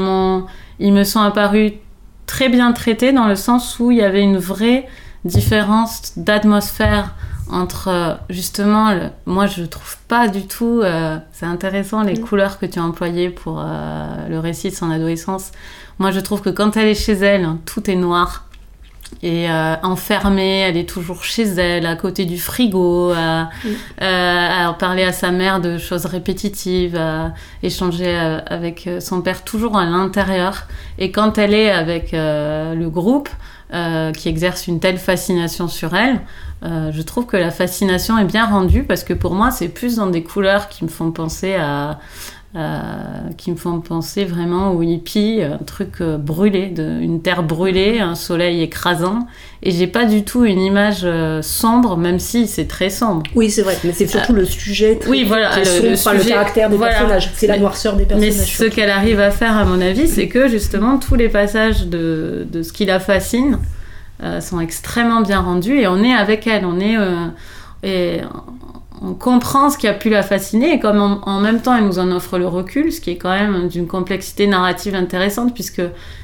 ils 0.79 0.91
me 0.91 1.05
sont 1.05 1.21
apparus 1.21 1.71
très 2.25 2.49
bien 2.49 2.73
traités 2.73 3.13
dans 3.13 3.27
le 3.27 3.35
sens 3.35 3.79
où 3.79 3.91
il 3.91 3.99
y 3.99 4.03
avait 4.03 4.23
une 4.23 4.37
vraie 4.37 4.87
différence 5.25 6.13
d'atmosphère 6.17 7.13
entre 7.49 7.89
euh, 7.89 8.13
justement, 8.29 8.97
moi 9.25 9.45
je 9.45 9.63
trouve 9.63 9.97
pas 10.07 10.27
du 10.27 10.47
tout, 10.47 10.81
euh, 10.83 11.17
c'est 11.31 11.45
intéressant 11.45 12.01
les 12.01 12.15
mm. 12.15 12.19
couleurs 12.21 12.59
que 12.59 12.65
tu 12.65 12.79
as 12.79 12.83
employées 12.83 13.29
pour 13.29 13.59
euh, 13.59 14.27
le 14.29 14.39
récit 14.39 14.69
de 14.69 14.75
son 14.75 14.89
adolescence. 14.89 15.51
Moi 15.99 16.11
je 16.11 16.19
trouve 16.19 16.41
que 16.41 16.49
quand 16.49 16.75
elle 16.75 16.87
est 16.87 16.95
chez 16.95 17.13
elle, 17.13 17.47
tout 17.65 17.89
est 17.89 17.95
noir 17.95 18.45
et 19.21 19.47
enfermée, 19.83 20.61
elle 20.61 20.77
est 20.77 20.89
toujours 20.89 21.23
chez 21.23 21.43
elle, 21.43 21.85
à 21.85 21.95
côté 21.95 22.25
du 22.25 22.39
frigo, 22.39 23.11
à, 23.11 23.49
mm. 23.63 24.03
à 24.03 24.75
parler 24.77 25.03
à 25.03 25.13
sa 25.13 25.31
mère 25.31 25.61
de 25.61 25.77
choses 25.77 26.05
répétitives, 26.05 26.95
à 26.95 27.33
échanger 27.61 28.13
avec 28.47 28.89
son 28.99 29.21
père 29.21 29.43
toujours 29.43 29.77
à 29.77 29.85
l'intérieur. 29.85 30.67
Et 30.97 31.11
quand 31.11 31.37
elle 31.37 31.53
est 31.53 31.69
avec 31.69 32.11
le 32.13 32.87
groupe, 32.87 33.29
euh, 33.73 34.11
qui 34.11 34.29
exerce 34.29 34.67
une 34.67 34.79
telle 34.79 34.97
fascination 34.97 35.67
sur 35.67 35.95
elle, 35.95 36.21
euh, 36.63 36.91
je 36.91 37.01
trouve 37.01 37.25
que 37.25 37.35
la 37.35 37.51
fascination 37.51 38.17
est 38.17 38.25
bien 38.25 38.45
rendue 38.45 38.83
parce 38.83 39.03
que 39.03 39.13
pour 39.13 39.33
moi, 39.33 39.51
c'est 39.51 39.69
plus 39.69 39.95
dans 39.95 40.07
des 40.07 40.23
couleurs 40.23 40.69
qui 40.69 40.83
me 40.83 40.89
font 40.89 41.11
penser 41.11 41.55
à, 41.55 41.99
euh, 42.55 42.79
qui 43.37 43.51
me 43.51 43.57
font 43.57 43.81
penser 43.81 44.23
vraiment 44.23 44.71
au 44.71 44.81
hippie, 44.81 45.41
un 45.41 45.57
truc 45.57 45.99
euh, 45.99 46.17
brûlé, 46.17 46.67
de, 46.67 46.83
une 47.01 47.21
terre 47.21 47.43
brûlée, 47.43 47.99
un 47.99 48.15
soleil 48.15 48.61
écrasant. 48.61 49.27
Et 49.61 49.71
j'ai 49.71 49.87
pas 49.87 50.05
du 50.05 50.23
tout 50.23 50.45
une 50.45 50.61
image 50.61 51.01
euh, 51.03 51.41
sombre, 51.41 51.97
même 51.97 52.17
si 52.17 52.47
c'est 52.47 52.67
très 52.67 52.89
sombre. 52.89 53.23
Oui, 53.35 53.49
c'est 53.49 53.61
vrai, 53.61 53.77
mais 53.83 53.91
c'est 53.91 54.07
surtout 54.07 54.31
le 54.31 54.45
sujet. 54.45 54.95
Très, 54.95 55.09
oui, 55.09 55.25
voilà, 55.25 55.51
le, 55.59 55.97
sombre, 55.97 56.15
le, 56.17 56.23
caractère 56.23 56.69
des 56.69 56.77
personnages. 56.77 57.29
C'est 57.33 57.47
la 57.47 57.57
noirceur 57.57 57.97
des 57.97 58.05
personnages. 58.05 58.33
Mais 58.37 58.45
ce 58.45 58.63
qu'elle 58.63 58.89
arrive 58.89 59.19
à 59.19 59.31
faire, 59.31 59.57
à 59.57 59.65
mon 59.65 59.81
avis, 59.81 60.07
c'est 60.07 60.29
que 60.29 60.47
justement 60.47 60.97
tous 60.97 61.15
les 61.15 61.27
passages 61.27 61.87
de, 61.87 62.47
de 62.49 62.63
ce 62.63 62.71
qui 62.71 62.85
la 62.85 63.01
fascine 63.01 63.59
sont 64.39 64.61
extrêmement 64.61 65.19
bien 65.19 65.41
rendus 65.41 65.77
et 65.77 65.87
on 65.87 66.01
est 66.01 66.13
avec 66.13 66.47
elle, 66.47 66.65
on 66.65 66.79
est 66.79 66.95
et 67.83 68.21
on 69.01 69.13
comprend 69.13 69.69
ce 69.69 69.77
qui 69.77 69.87
a 69.87 69.93
pu 69.93 70.09
la 70.09 70.23
fasciner 70.23 70.73
et 70.73 70.79
comme 70.79 71.19
en, 71.21 71.39
même 71.39 71.61
temps 71.61 71.75
elle 71.75 71.85
nous 71.85 71.99
en 71.99 72.11
offre 72.11 72.37
le 72.37 72.47
recul, 72.47 72.91
ce 72.91 73.01
qui 73.01 73.11
est 73.11 73.17
quand 73.17 73.31
même 73.31 73.67
d'une 73.67 73.87
complexité 73.87 74.47
narrative 74.47 74.95
intéressante 74.95 75.53
puisque 75.53 75.81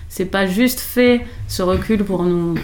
c'est 0.09 0.25
pas 0.25 0.45
juste 0.45 0.79
fait 0.79 1.25
ce 1.47 1.61
recul 1.61 2.03
pour 2.03 2.23
nous 2.23 2.55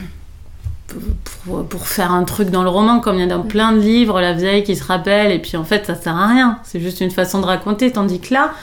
pour, 1.70 1.88
faire 1.88 2.14
un 2.14 2.24
truc 2.24 2.50
dans 2.50 2.64
le 2.64 2.70
roman 2.70 3.00
comme 3.00 3.16
il 3.16 3.20
y 3.20 3.24
a 3.24 3.28
dans 3.28 3.42
plein 3.42 3.74
de 3.74 3.80
livres, 3.80 4.22
la 4.22 4.34
vieille 4.34 4.64
qui 4.64 4.76
se 4.76 4.84
rappelle 4.84 5.32
et 5.32 5.40
puis 5.40 5.58
en 5.58 5.66
fait 5.66 5.86
ça 5.86 5.96
sert 5.96 6.16
à 6.16 6.28
rien, 6.28 6.60
c'est 6.64 6.80
juste 6.80 7.02
une 7.02 7.12
façon 7.12 7.42
de 7.42 7.46
raconter 7.46 7.92
tandis 7.92 8.20
que 8.20 8.34
là 8.34 8.54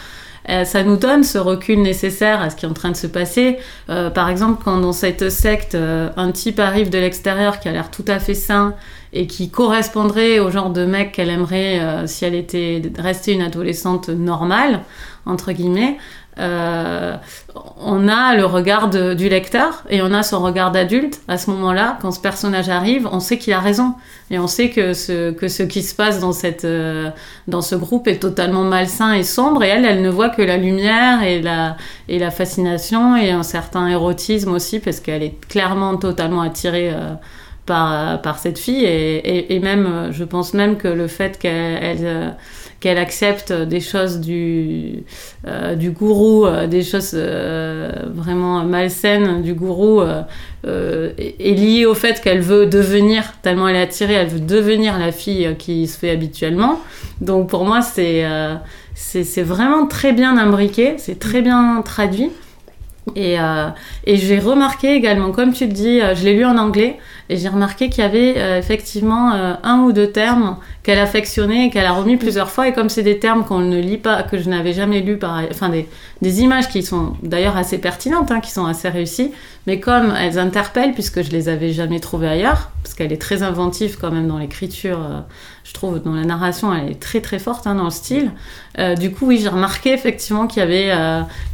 ça 0.46 0.82
nous 0.82 0.96
donne 0.96 1.24
ce 1.24 1.38
recul 1.38 1.80
nécessaire 1.80 2.40
à 2.40 2.50
ce 2.50 2.56
qui 2.56 2.66
est 2.66 2.68
en 2.68 2.74
train 2.74 2.90
de 2.90 2.96
se 2.96 3.06
passer. 3.06 3.58
Euh, 3.88 4.10
par 4.10 4.28
exemple, 4.28 4.62
quand 4.64 4.78
dans 4.78 4.92
cette 4.92 5.30
secte, 5.30 5.74
euh, 5.74 6.10
un 6.16 6.32
type 6.32 6.60
arrive 6.60 6.90
de 6.90 6.98
l'extérieur 6.98 7.60
qui 7.60 7.68
a 7.68 7.72
l'air 7.72 7.90
tout 7.90 8.04
à 8.08 8.18
fait 8.18 8.34
sain 8.34 8.74
et 9.12 9.26
qui 9.26 9.48
correspondrait 9.48 10.40
au 10.40 10.50
genre 10.50 10.70
de 10.70 10.84
mec 10.84 11.12
qu'elle 11.12 11.30
aimerait 11.30 11.80
euh, 11.80 12.06
si 12.06 12.24
elle 12.24 12.34
était 12.34 12.82
restée 12.98 13.32
une 13.32 13.42
adolescente 13.42 14.08
normale, 14.08 14.80
entre 15.24 15.52
guillemets, 15.52 15.96
euh, 16.38 17.16
on 17.76 18.08
a 18.08 18.34
le 18.34 18.44
regard 18.44 18.88
du 18.88 19.28
lecteur 19.28 19.84
et 19.88 20.02
on 20.02 20.12
a 20.12 20.22
son 20.22 20.42
regard 20.42 20.72
d'adulte. 20.72 21.20
À 21.28 21.38
ce 21.38 21.50
moment-là, 21.50 21.98
quand 22.02 22.10
ce 22.10 22.20
personnage 22.20 22.68
arrive, 22.68 23.08
on 23.10 23.20
sait 23.20 23.38
qu'il 23.38 23.52
a 23.52 23.60
raison. 23.60 23.94
Et 24.30 24.38
on 24.38 24.46
sait 24.46 24.70
que 24.70 24.94
ce, 24.94 25.30
que 25.30 25.48
ce 25.48 25.62
qui 25.62 25.82
se 25.82 25.94
passe 25.94 26.20
dans, 26.20 26.32
cette, 26.32 26.64
euh, 26.64 27.10
dans 27.46 27.60
ce 27.60 27.76
groupe 27.76 28.08
est 28.08 28.20
totalement 28.20 28.64
malsain 28.64 29.12
et 29.12 29.22
sombre. 29.22 29.62
Et 29.62 29.68
elle, 29.68 29.84
elle 29.84 30.02
ne 30.02 30.10
voit 30.10 30.30
que 30.30 30.42
la 30.42 30.56
lumière 30.56 31.22
et 31.22 31.40
la, 31.40 31.76
et 32.08 32.18
la 32.18 32.30
fascination 32.30 33.16
et 33.16 33.30
un 33.30 33.44
certain 33.44 33.86
érotisme 33.86 34.52
aussi, 34.52 34.80
parce 34.80 35.00
qu'elle 35.00 35.22
est 35.22 35.38
clairement 35.48 35.96
totalement 35.96 36.40
attirée 36.40 36.92
par, 37.66 38.20
par 38.22 38.38
cette 38.38 38.58
fille. 38.58 38.84
Et, 38.84 39.54
et, 39.54 39.60
même, 39.60 40.08
je 40.10 40.24
pense 40.24 40.54
même 40.54 40.76
que 40.76 40.88
le 40.88 41.06
fait 41.06 41.38
qu'elle 41.38 42.34
qu'elle 42.84 42.98
accepte 42.98 43.50
des 43.50 43.80
choses 43.80 44.20
du, 44.20 45.04
euh, 45.46 45.74
du 45.74 45.90
gourou, 45.90 46.44
euh, 46.44 46.66
des 46.66 46.82
choses 46.82 47.12
euh, 47.14 47.90
vraiment 48.12 48.62
malsaines 48.62 49.40
du 49.40 49.54
gourou, 49.54 50.02
est 50.66 51.54
lié 51.58 51.86
au 51.86 51.94
fait 51.94 52.20
qu'elle 52.20 52.42
veut 52.42 52.66
devenir, 52.66 53.32
tellement 53.40 53.68
elle 53.68 53.76
est 53.76 53.80
attirée, 53.80 54.12
elle 54.12 54.28
veut 54.28 54.38
devenir 54.38 54.98
la 54.98 55.12
fille 55.12 55.56
qui 55.58 55.86
se 55.86 55.98
fait 55.98 56.10
habituellement. 56.10 56.78
Donc 57.22 57.48
pour 57.48 57.64
moi, 57.64 57.80
c'est 57.80 58.26
c'est 58.94 59.42
vraiment 59.42 59.86
très 59.86 60.12
bien 60.12 60.36
imbriqué, 60.36 60.96
c'est 60.98 61.18
très 61.18 61.40
bien 61.40 61.80
traduit. 61.82 62.30
Et, 63.16 63.36
et 64.06 64.16
j'ai 64.16 64.38
remarqué 64.38 64.94
également, 64.94 65.30
comme 65.30 65.52
tu 65.52 65.66
le 65.66 65.72
dis, 65.72 66.00
je 66.00 66.24
l'ai 66.24 66.34
lu 66.34 66.44
en 66.44 66.56
anglais, 66.56 66.98
et 67.30 67.36
j'ai 67.38 67.48
remarqué 67.48 67.88
qu'il 67.88 68.04
y 68.04 68.06
avait 68.06 68.34
euh, 68.36 68.58
effectivement 68.58 69.32
euh, 69.32 69.54
un 69.62 69.80
ou 69.80 69.92
deux 69.92 70.10
termes 70.10 70.58
qu'elle 70.82 70.98
affectionnait 70.98 71.66
et 71.66 71.70
qu'elle 71.70 71.86
a 71.86 71.92
remis 71.92 72.18
plusieurs 72.18 72.50
fois. 72.50 72.68
Et 72.68 72.74
comme 72.74 72.90
c'est 72.90 73.02
des 73.02 73.18
termes 73.18 73.44
qu'on 73.44 73.60
ne 73.60 73.80
lit 73.80 73.96
pas, 73.96 74.22
que 74.22 74.36
je 74.36 74.48
n'avais 74.50 74.74
jamais 74.74 75.00
lu, 75.00 75.16
par, 75.16 75.40
enfin 75.50 75.70
des, 75.70 75.88
des 76.20 76.42
images 76.42 76.68
qui 76.68 76.82
sont 76.82 77.14
d'ailleurs 77.22 77.56
assez 77.56 77.78
pertinentes, 77.78 78.30
hein, 78.30 78.40
qui 78.40 78.50
sont 78.50 78.66
assez 78.66 78.90
réussies, 78.90 79.32
mais 79.66 79.80
comme 79.80 80.12
elles 80.18 80.38
interpellent, 80.38 80.92
puisque 80.92 81.22
je 81.22 81.30
les 81.30 81.48
avais 81.48 81.72
jamais 81.72 81.98
trouvées 81.98 82.28
ailleurs, 82.28 82.70
parce 82.82 82.94
qu'elle 82.94 83.12
est 83.12 83.20
très 83.20 83.42
inventive 83.42 83.96
quand 83.98 84.10
même 84.10 84.28
dans 84.28 84.38
l'écriture, 84.38 84.98
euh, 84.98 85.20
je 85.64 85.72
trouve, 85.72 86.00
dans 86.00 86.14
la 86.14 86.24
narration, 86.24 86.74
elle 86.74 86.90
est 86.90 87.00
très 87.00 87.20
très 87.20 87.38
forte 87.38 87.66
hein, 87.66 87.74
dans 87.74 87.84
le 87.84 87.90
style. 87.90 88.30
du 88.98 89.10
coup, 89.10 89.26
oui, 89.26 89.38
j'ai 89.38 89.48
remarqué 89.48 89.92
effectivement 89.92 90.46
qu'il 90.46 90.60
y 90.60 90.62
avait 90.62 90.92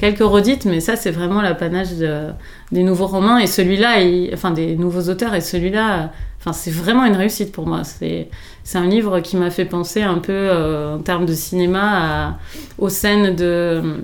quelques 0.00 0.18
redites, 0.20 0.64
mais 0.64 0.80
ça, 0.80 0.96
c'est 0.96 1.12
vraiment 1.12 1.40
l'apanage 1.40 1.92
de 1.96 2.30
des 2.72 2.82
nouveaux 2.82 3.06
romans 3.06 3.38
et 3.38 3.46
celui-là, 3.46 3.96
enfin 4.32 4.50
des 4.52 4.76
nouveaux 4.76 5.10
auteurs 5.10 5.34
et 5.34 5.40
celui-là, 5.40 6.12
enfin 6.38 6.52
c'est 6.52 6.70
vraiment 6.70 7.04
une 7.04 7.16
réussite 7.16 7.52
pour 7.52 7.66
moi. 7.66 7.84
C'est 7.84 8.28
c'est 8.62 8.78
un 8.78 8.86
livre 8.86 9.20
qui 9.20 9.36
m'a 9.36 9.50
fait 9.50 9.64
penser 9.64 10.02
un 10.02 10.18
peu 10.18 10.32
euh, 10.32 10.96
en 10.96 10.98
termes 11.00 11.26
de 11.26 11.34
cinéma 11.34 12.38
aux 12.78 12.88
scènes 12.88 13.34
de 13.34 14.02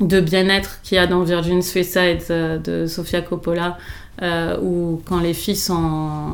de 0.00 0.20
bien-être 0.20 0.80
qu'il 0.82 0.96
y 0.96 0.98
a 0.98 1.06
dans 1.06 1.22
Virgin 1.22 1.62
Suicide 1.62 2.18
euh, 2.30 2.58
de 2.58 2.86
Sofia 2.86 3.20
Coppola 3.20 3.78
euh, 4.22 4.56
où 4.62 5.02
quand 5.04 5.18
les 5.18 5.34
filles 5.34 5.56
sont... 5.56 6.28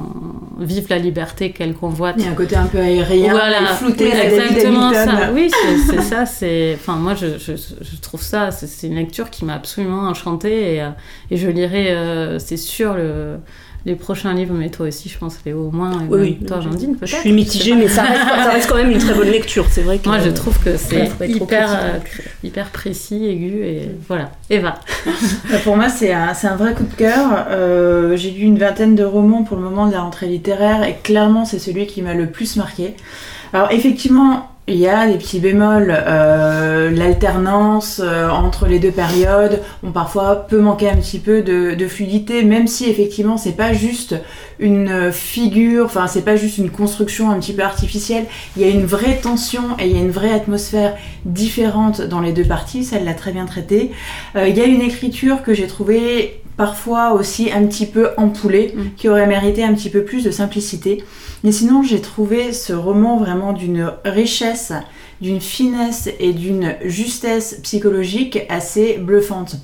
vivent 0.58 0.88
la 0.90 0.98
liberté 0.98 1.52
qu'elles 1.52 1.74
convoitent. 1.74 2.16
Il 2.18 2.24
y 2.24 2.28
a 2.28 2.30
un 2.30 2.34
côté 2.34 2.56
un 2.56 2.66
peu 2.66 2.78
aérien, 2.78 3.30
voilà, 3.30 3.66
flouté, 3.74 4.10
exactement 4.12 4.92
ça. 4.92 5.30
Oui, 5.32 5.50
c'est 5.86 6.02
ça. 6.02 6.26
C'est, 6.26 6.74
enfin, 6.74 6.96
moi, 6.96 7.14
je, 7.14 7.38
je, 7.38 7.52
je 7.56 8.00
trouve 8.00 8.22
ça, 8.22 8.50
c'est 8.50 8.86
une 8.86 8.96
lecture 8.96 9.30
qui 9.30 9.44
m'a 9.44 9.54
absolument 9.54 10.02
enchantée 10.08 10.74
et, 10.74 10.82
euh, 10.82 10.90
et 11.30 11.36
je 11.36 11.48
lirai, 11.48 11.90
euh, 11.90 12.38
c'est 12.38 12.56
sûr, 12.58 12.94
le 12.94 13.38
les 13.86 13.94
prochains 13.94 14.34
livres, 14.34 14.54
mais 14.54 14.68
toi 14.68 14.88
aussi, 14.88 15.08
je 15.08 15.18
pense, 15.18 15.38
Léo, 15.44 15.68
au 15.68 15.70
moins. 15.70 15.92
Oui, 16.08 16.20
oui. 16.20 16.46
Toi, 16.46 16.60
Jandine, 16.60 16.96
peut-être. 16.96 17.10
Je 17.10 17.16
suis 17.16 17.32
mitigée, 17.32 17.74
mais 17.74 17.88
ça 17.88 18.02
reste, 18.02 18.20
ça 18.20 18.50
reste, 18.50 18.68
quand 18.68 18.76
même 18.76 18.90
une 18.90 18.98
très 18.98 19.14
bonne 19.14 19.30
lecture. 19.30 19.66
C'est 19.70 19.82
vrai 19.82 19.98
que. 19.98 20.08
Moi, 20.08 20.18
je 20.20 20.30
trouve 20.30 20.58
que 20.62 20.76
c'est 20.76 21.10
hyper, 21.28 21.70
euh, 21.72 21.98
hyper 22.44 22.68
précis, 22.70 23.24
aigu, 23.26 23.64
et 23.64 23.88
voilà. 24.06 24.30
Eva. 24.50 24.74
Bah, 25.50 25.58
pour 25.64 25.76
moi, 25.76 25.88
c'est 25.88 26.12
un, 26.12 26.32
un, 26.42 26.56
vrai 26.56 26.74
coup 26.74 26.84
de 26.84 26.94
cœur. 26.94 27.46
Euh, 27.48 28.16
J'ai 28.16 28.30
lu 28.30 28.42
une 28.42 28.58
vingtaine 28.58 28.94
de 28.94 29.04
romans 29.04 29.44
pour 29.44 29.56
le 29.56 29.62
moment 29.62 29.86
de 29.86 29.92
la 29.92 30.02
rentrée 30.02 30.26
littéraire, 30.26 30.82
et 30.82 30.96
clairement, 31.02 31.44
c'est 31.44 31.58
celui 31.58 31.86
qui 31.86 32.02
m'a 32.02 32.14
le 32.14 32.26
plus 32.26 32.56
marqué. 32.56 32.94
Alors, 33.52 33.72
effectivement, 33.72 34.49
il 34.70 34.78
y 34.78 34.86
a 34.86 35.06
des 35.06 35.18
petits 35.18 35.40
bémols. 35.40 35.92
Euh, 35.94 36.90
l'alternance 36.90 38.00
euh, 38.02 38.28
entre 38.28 38.66
les 38.66 38.78
deux 38.78 38.90
périodes, 38.90 39.60
on 39.82 39.90
parfois 39.90 40.46
peut 40.48 40.60
manquer 40.60 40.88
un 40.88 40.96
petit 40.96 41.18
peu 41.18 41.42
de, 41.42 41.88
fluidité, 41.88 42.44
même 42.44 42.66
si 42.66 42.88
effectivement 42.88 43.36
c'est 43.36 43.56
pas 43.56 43.72
juste 43.72 44.14
une 44.60 45.10
figure, 45.10 45.86
enfin 45.86 46.06
c'est 46.06 46.24
pas 46.24 46.36
juste 46.36 46.58
une 46.58 46.70
construction 46.70 47.30
un 47.30 47.40
petit 47.40 47.52
peu 47.52 47.62
artificielle. 47.62 48.26
Il 48.56 48.62
y 48.62 48.64
a 48.64 48.68
une 48.68 48.84
vraie 48.84 49.16
tension 49.16 49.62
et 49.78 49.86
il 49.86 49.96
y 49.96 49.98
a 49.98 50.00
une 50.00 50.10
vraie 50.10 50.32
atmosphère 50.32 50.94
différente 51.24 52.00
dans 52.00 52.20
les 52.20 52.32
deux 52.32 52.44
parties. 52.44 52.84
Ça, 52.84 52.98
l'a 53.00 53.14
très 53.14 53.32
bien 53.32 53.46
traité. 53.46 53.90
Euh, 54.36 54.48
il 54.48 54.56
y 54.56 54.60
a 54.60 54.66
une 54.66 54.82
écriture 54.82 55.42
que 55.42 55.52
j'ai 55.52 55.66
trouvée 55.66 56.39
parfois 56.60 57.14
aussi 57.14 57.50
un 57.50 57.64
petit 57.64 57.86
peu 57.86 58.10
empoulée, 58.18 58.74
mm. 58.76 58.82
qui 58.98 59.08
aurait 59.08 59.26
mérité 59.26 59.64
un 59.64 59.72
petit 59.72 59.88
peu 59.88 60.04
plus 60.04 60.22
de 60.22 60.30
simplicité. 60.30 61.02
Mais 61.42 61.52
sinon, 61.52 61.82
j'ai 61.82 62.02
trouvé 62.02 62.52
ce 62.52 62.74
roman 62.74 63.16
vraiment 63.16 63.54
d'une 63.54 63.90
richesse, 64.04 64.74
d'une 65.22 65.40
finesse 65.40 66.10
et 66.18 66.34
d'une 66.34 66.74
justesse 66.84 67.60
psychologique 67.62 68.40
assez 68.50 68.98
bluffante. 68.98 69.56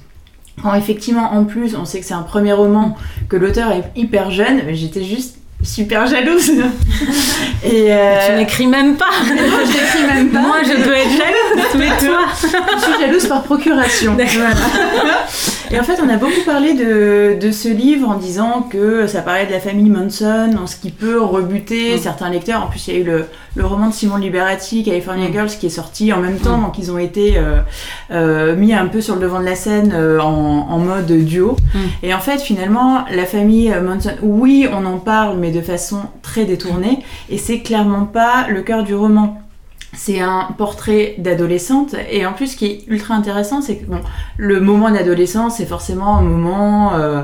Quand 0.63 0.73
effectivement, 0.73 1.35
en 1.35 1.45
plus, 1.45 1.77
on 1.77 1.85
sait 1.85 2.01
que 2.01 2.07
c'est 2.07 2.15
un 2.15 2.23
premier 2.23 2.55
roman, 2.55 2.97
que 3.29 3.37
l'auteur 3.37 3.73
est 3.73 3.93
hyper 3.95 4.31
jeune, 4.31 4.63
j'étais 4.73 5.05
juste 5.05 5.37
super 5.63 6.07
jalouse. 6.07 6.51
Et 7.65 7.93
euh, 7.93 8.19
Tu 8.27 8.33
n'écris 8.37 8.67
même 8.67 8.97
pas. 8.97 9.11
Moi, 9.29 9.61
je 9.65 9.73
n'écris 9.73 10.15
même 10.15 10.31
pas. 10.31 10.41
Moi, 10.41 10.57
je 10.63 10.83
peux 10.83 10.95
être 10.95 11.11
jalouse, 11.11 11.75
mais 11.77 11.89
toi. 12.07 12.21
je 12.41 12.83
suis 12.83 13.01
jalouse 13.01 13.27
par 13.27 13.43
procuration. 13.43 14.17
Et 15.71 15.81
en 15.81 15.83
fait, 15.83 15.99
on 16.03 16.09
a 16.09 16.17
beaucoup 16.17 16.45
parlé 16.45 16.75
de, 16.75 17.37
de, 17.41 17.51
ce 17.51 17.69
livre 17.69 18.09
en 18.09 18.15
disant 18.15 18.63
que 18.71 19.07
ça 19.07 19.21
parlait 19.21 19.47
de 19.47 19.53
la 19.53 19.59
famille 19.59 19.91
Manson, 19.91 20.51
en 20.63 20.67
ce 20.67 20.77
qui 20.77 20.91
peut 20.91 21.21
rebuter 21.21 21.97
mm. 21.97 21.99
certains 21.99 22.31
lecteurs. 22.31 22.63
En 22.63 22.69
plus, 22.69 22.87
il 22.87 22.95
y 22.95 22.97
a 22.97 23.01
eu 23.01 23.05
le, 23.05 23.25
le 23.57 23.67
roman 23.67 23.89
de 23.89 23.93
Simon 23.93 24.17
Liberati, 24.17 24.85
California 24.85 25.29
mm. 25.29 25.33
Girls, 25.33 25.51
qui 25.59 25.67
est 25.67 25.71
sorti 25.71 26.13
en 26.13 26.21
même 26.21 26.39
temps, 26.39 26.59
mm. 26.59 26.63
donc 26.63 26.79
ils 26.79 26.93
ont 26.93 26.99
été 26.99 27.37
euh, 27.37 27.59
euh, 28.13 28.55
mis 28.55 28.75
un 28.75 28.87
peu 28.87 29.01
sur 29.01 29.17
le 29.17 29.21
devant 29.21 29.41
de 29.41 29.45
la 29.45 29.57
scène 29.57 29.93
euh, 29.93 30.21
en, 30.21 30.69
en, 30.71 30.79
mode 30.79 31.11
duo. 31.11 31.57
Et 32.03 32.15
en 32.15 32.21
fait, 32.21 32.41
finalement, 32.41 33.05
la 33.11 33.25
famille 33.25 33.75
Manson, 33.83 34.13
oui, 34.23 34.69
on 34.73 34.85
en 34.87 34.99
parle, 34.99 35.37
mais 35.39 35.51
de 35.51 35.61
façon 35.61 36.03
très 36.23 36.45
détournée, 36.45 37.01
et 37.29 37.39
c'est 37.39 37.61
clairement 37.61 38.05
pas 38.05 38.47
le 38.49 38.63
cœur 38.63 38.85
du 38.85 38.95
roman 38.95 39.43
c'est 39.97 40.21
un 40.21 40.49
portrait 40.57 41.15
d'adolescente 41.19 41.97
et 42.11 42.27
en 42.27 42.33
plus 42.33 42.49
ce 42.49 42.57
qui 42.57 42.67
est 42.67 42.81
ultra 42.87 43.15
intéressant 43.15 43.63
c'est 43.63 43.77
que 43.77 43.87
bon, 43.87 44.01
le 44.37 44.61
moment 44.61 44.91
d'adolescence 44.91 45.57
c'est 45.57 45.67
forcément 45.67 46.19
un 46.19 46.23
moment 46.23 46.95
euh, 46.95 47.23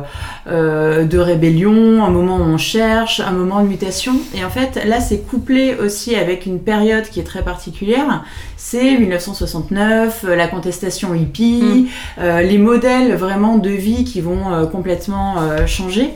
euh, 0.48 1.04
de 1.04 1.18
rébellion, 1.18 2.02
un 2.02 2.10
moment 2.10 2.38
où 2.38 2.42
on 2.42 2.58
cherche, 2.58 3.20
un 3.20 3.32
moment 3.32 3.62
de 3.62 3.68
mutation. 3.68 4.14
Et 4.34 4.44
en 4.44 4.50
fait 4.50 4.84
là 4.86 5.00
c'est 5.00 5.18
couplé 5.18 5.74
aussi 5.74 6.16
avec 6.16 6.46
une 6.46 6.60
période 6.60 7.04
qui 7.04 7.20
est 7.20 7.24
très 7.24 7.42
particulière, 7.42 8.24
c'est 8.56 8.96
1969, 8.96 10.24
la 10.24 10.48
contestation 10.48 11.14
hippie, 11.14 11.62
mm. 11.62 12.22
euh, 12.22 12.42
les 12.42 12.58
modèles 12.58 13.14
vraiment 13.16 13.58
de 13.58 13.70
vie 13.70 14.04
qui 14.04 14.20
vont 14.20 14.66
complètement 14.70 15.36
changer. 15.66 16.10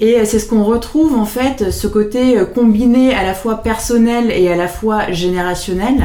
Et 0.00 0.24
c'est 0.24 0.38
ce 0.38 0.46
qu'on 0.46 0.64
retrouve 0.64 1.16
en 1.16 1.24
fait 1.24 1.70
ce 1.70 1.86
côté 1.86 2.36
combiné 2.54 3.14
à 3.14 3.22
la 3.22 3.34
fois 3.34 3.62
personnel 3.62 4.30
et 4.30 4.50
à 4.50 4.56
la 4.56 4.68
fois 4.68 5.10
générationnel 5.10 6.01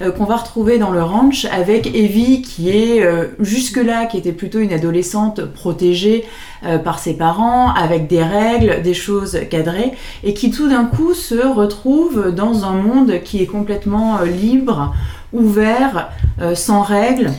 elle, 0.00 0.12
qu'on 0.12 0.24
va 0.24 0.36
retrouver 0.36 0.78
dans 0.78 0.90
le 0.90 1.02
ranch 1.02 1.46
avec 1.46 1.86
Evie 1.94 2.42
qui 2.42 2.70
est 2.70 3.02
jusque-là, 3.38 4.06
qui 4.06 4.16
était 4.18 4.32
plutôt 4.32 4.58
une 4.58 4.72
adolescente 4.72 5.44
protégée 5.44 6.24
par 6.84 6.98
ses 6.98 7.14
parents, 7.14 7.72
avec 7.72 8.06
des 8.06 8.22
règles, 8.22 8.82
des 8.82 8.94
choses 8.94 9.38
cadrées, 9.50 9.92
et 10.24 10.34
qui 10.34 10.50
tout 10.50 10.68
d'un 10.68 10.84
coup 10.84 11.14
se 11.14 11.46
retrouve 11.46 12.32
dans 12.34 12.64
un 12.64 12.74
monde 12.74 13.20
qui 13.24 13.42
est 13.42 13.46
complètement 13.46 14.20
libre, 14.20 14.94
ouvert, 15.32 16.10
sans 16.54 16.82
règles. 16.82 17.30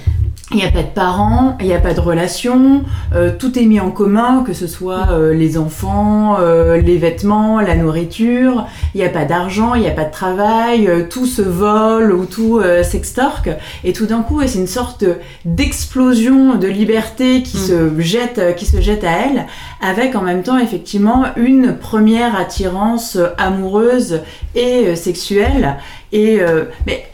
Il 0.53 0.58
n'y 0.58 0.65
a 0.65 0.72
pas 0.72 0.84
de 0.84 0.89
parents, 0.89 1.58
il 1.62 1.67
n'y 1.67 1.74
a 1.74 1.79
pas 1.79 1.93
de 1.93 2.01
relations, 2.01 2.84
euh, 3.15 3.31
tout 3.38 3.58
est 3.58 3.65
mis 3.65 3.79
en 3.79 3.89
commun, 3.89 4.43
que 4.46 4.51
ce 4.51 4.67
soit 4.67 5.08
euh, 5.12 5.34
les 5.34 5.58
enfants, 5.58 6.36
euh, 6.41 6.81
les 6.81 6.98
vêtements, 6.98 7.62
la 7.62 7.75
nourriture, 7.75 8.67
il 8.93 9.00
n'y 9.00 9.08
a 9.08 9.10
pas 9.10 9.24
d'argent, 9.24 9.75
il 9.75 9.81
n'y 9.81 9.88
a 9.88 9.91
pas 9.91 10.03
de 10.03 10.12
travail, 10.12 10.89
tout 11.10 11.25
se 11.25 11.41
vole 11.41 12.12
ou 12.12 12.25
tout 12.25 12.62
s'extorque. 12.84 13.50
Et 13.86 13.93
tout 13.93 14.08
d'un 14.08 14.24
coup, 14.24 14.41
c'est 14.46 14.60
une 14.60 14.67
sorte 14.67 15.05
d'explosion 15.46 16.55
de 16.55 16.67
liberté 16.67 17.43
qui, 17.43 17.55
mm. 17.55 17.62
se 17.62 18.01
jette, 18.01 18.55
qui 18.58 18.65
se 18.65 18.81
jette 18.81 19.05
à 19.05 19.12
elle, 19.12 19.46
avec 19.81 20.15
en 20.15 20.22
même 20.22 20.43
temps 20.43 20.58
effectivement 20.58 21.27
une 21.38 21.77
première 21.77 22.36
attirance 22.36 23.17
amoureuse 23.38 24.20
et 24.55 24.98
sexuelle. 24.98 25.77
Et, 26.12 26.41
mais 26.86 27.05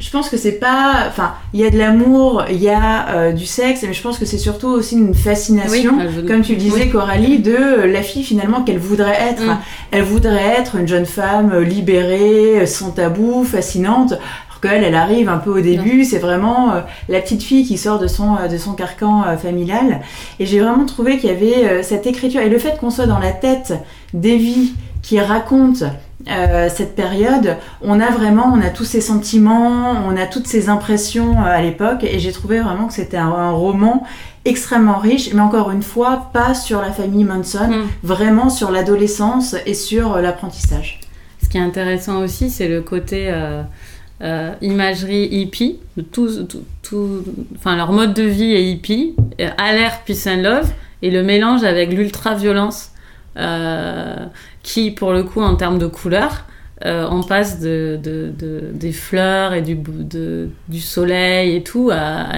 je 0.00 0.10
pense 0.10 0.30
que 0.30 0.38
c'est 0.38 0.58
pas. 0.58 1.04
Enfin, 1.06 1.34
il 1.52 1.60
y 1.60 1.64
a 1.64 1.70
de 1.70 1.76
l'amour, 1.76 2.44
il 2.50 2.60
y 2.60 2.70
a 2.70 3.08
euh, 3.10 3.32
du 3.32 3.44
sexe, 3.44 3.84
mais 3.86 3.92
je 3.92 4.02
pense 4.02 4.18
que 4.18 4.24
c'est 4.24 4.38
surtout 4.38 4.68
aussi 4.68 4.96
une 4.96 5.14
fascination, 5.14 5.98
ah, 6.00 6.04
comme 6.26 6.40
tu 6.40 6.52
le 6.52 6.58
disais, 6.58 6.88
Coralie, 6.88 7.38
de 7.38 7.84
la 7.84 8.02
fille 8.02 8.24
finalement 8.24 8.62
qu'elle 8.62 8.78
voudrait 8.78 9.18
être. 9.20 9.44
Mm. 9.44 9.58
Elle 9.90 10.02
voudrait 10.02 10.56
être 10.58 10.76
une 10.76 10.88
jeune 10.88 11.04
femme 11.04 11.60
libérée, 11.60 12.66
sans 12.66 12.92
tabou, 12.92 13.44
fascinante. 13.44 14.12
Alors 14.12 14.60
qu'elle, 14.62 14.84
elle 14.84 14.94
arrive 14.94 15.28
un 15.28 15.38
peu 15.38 15.50
au 15.50 15.60
début, 15.60 16.04
c'est 16.04 16.18
vraiment 16.18 16.72
euh, 16.72 16.80
la 17.10 17.20
petite 17.20 17.42
fille 17.42 17.66
qui 17.66 17.76
sort 17.76 17.98
de 17.98 18.06
son, 18.06 18.36
euh, 18.36 18.48
de 18.48 18.56
son 18.56 18.72
carcan 18.72 19.36
familial. 19.36 20.00
Et 20.38 20.46
j'ai 20.46 20.60
vraiment 20.60 20.86
trouvé 20.86 21.18
qu'il 21.18 21.28
y 21.28 21.32
avait 21.32 21.82
cette 21.82 22.06
écriture. 22.06 22.40
Et 22.40 22.48
le 22.48 22.58
fait 22.58 22.78
qu'on 22.78 22.90
soit 22.90 23.06
dans 23.06 23.18
la 23.18 23.32
tête 23.32 23.74
d'Evie 24.14 24.72
qui 25.10 25.18
raconte 25.18 25.82
euh, 26.28 26.68
cette 26.72 26.94
période, 26.94 27.56
on 27.82 27.98
a 27.98 28.10
vraiment, 28.10 28.52
on 28.54 28.60
a 28.60 28.70
tous 28.70 28.84
ces 28.84 29.00
sentiments, 29.00 30.06
on 30.06 30.16
a 30.16 30.24
toutes 30.24 30.46
ces 30.46 30.68
impressions 30.68 31.32
euh, 31.32 31.46
à 31.46 31.60
l'époque, 31.60 32.04
et 32.04 32.20
j'ai 32.20 32.30
trouvé 32.30 32.60
vraiment 32.60 32.86
que 32.86 32.92
c'était 32.92 33.16
un, 33.16 33.50
roman 33.50 34.06
extrêmement 34.44 34.98
riche, 34.98 35.34
mais 35.34 35.40
encore 35.40 35.72
une 35.72 35.82
fois, 35.82 36.30
pas 36.32 36.54
sur 36.54 36.80
la 36.80 36.92
famille 36.92 37.24
Manson, 37.24 37.70
mm. 37.70 37.88
vraiment 38.04 38.50
sur 38.50 38.70
l'adolescence 38.70 39.56
et 39.66 39.74
sur 39.74 40.12
euh, 40.12 40.20
l'apprentissage. 40.20 41.00
Ce 41.42 41.48
qui 41.48 41.58
est 41.58 41.60
intéressant 41.60 42.20
aussi, 42.20 42.48
c'est 42.48 42.68
le 42.68 42.80
côté 42.80 43.34
imagerie 44.60 45.26
hippie, 45.32 45.80
tout, 46.12 46.28
tout, 46.82 47.24
enfin 47.56 47.74
leur 47.74 47.90
mode 47.90 48.14
de 48.14 48.22
vie 48.22 48.52
est 48.54 48.62
hippie, 48.62 49.16
à 49.58 49.72
l'air 49.72 50.02
peace 50.04 50.28
and 50.28 50.42
love, 50.42 50.70
et 51.02 51.10
le 51.10 51.24
mélange 51.24 51.64
avec 51.64 51.92
l'ultra-violence 51.92 52.92
qui, 54.62 54.90
pour 54.90 55.12
le 55.12 55.22
coup, 55.22 55.40
en 55.40 55.56
termes 55.56 55.78
de 55.78 55.86
couleurs, 55.86 56.44
euh, 56.86 57.06
on 57.10 57.22
passe 57.22 57.60
de, 57.60 58.00
de, 58.02 58.32
des 58.72 58.92
fleurs 58.92 59.52
et 59.52 59.60
du, 59.60 60.80
soleil 60.80 61.56
et 61.56 61.62
tout 61.62 61.90
à, 61.92 62.28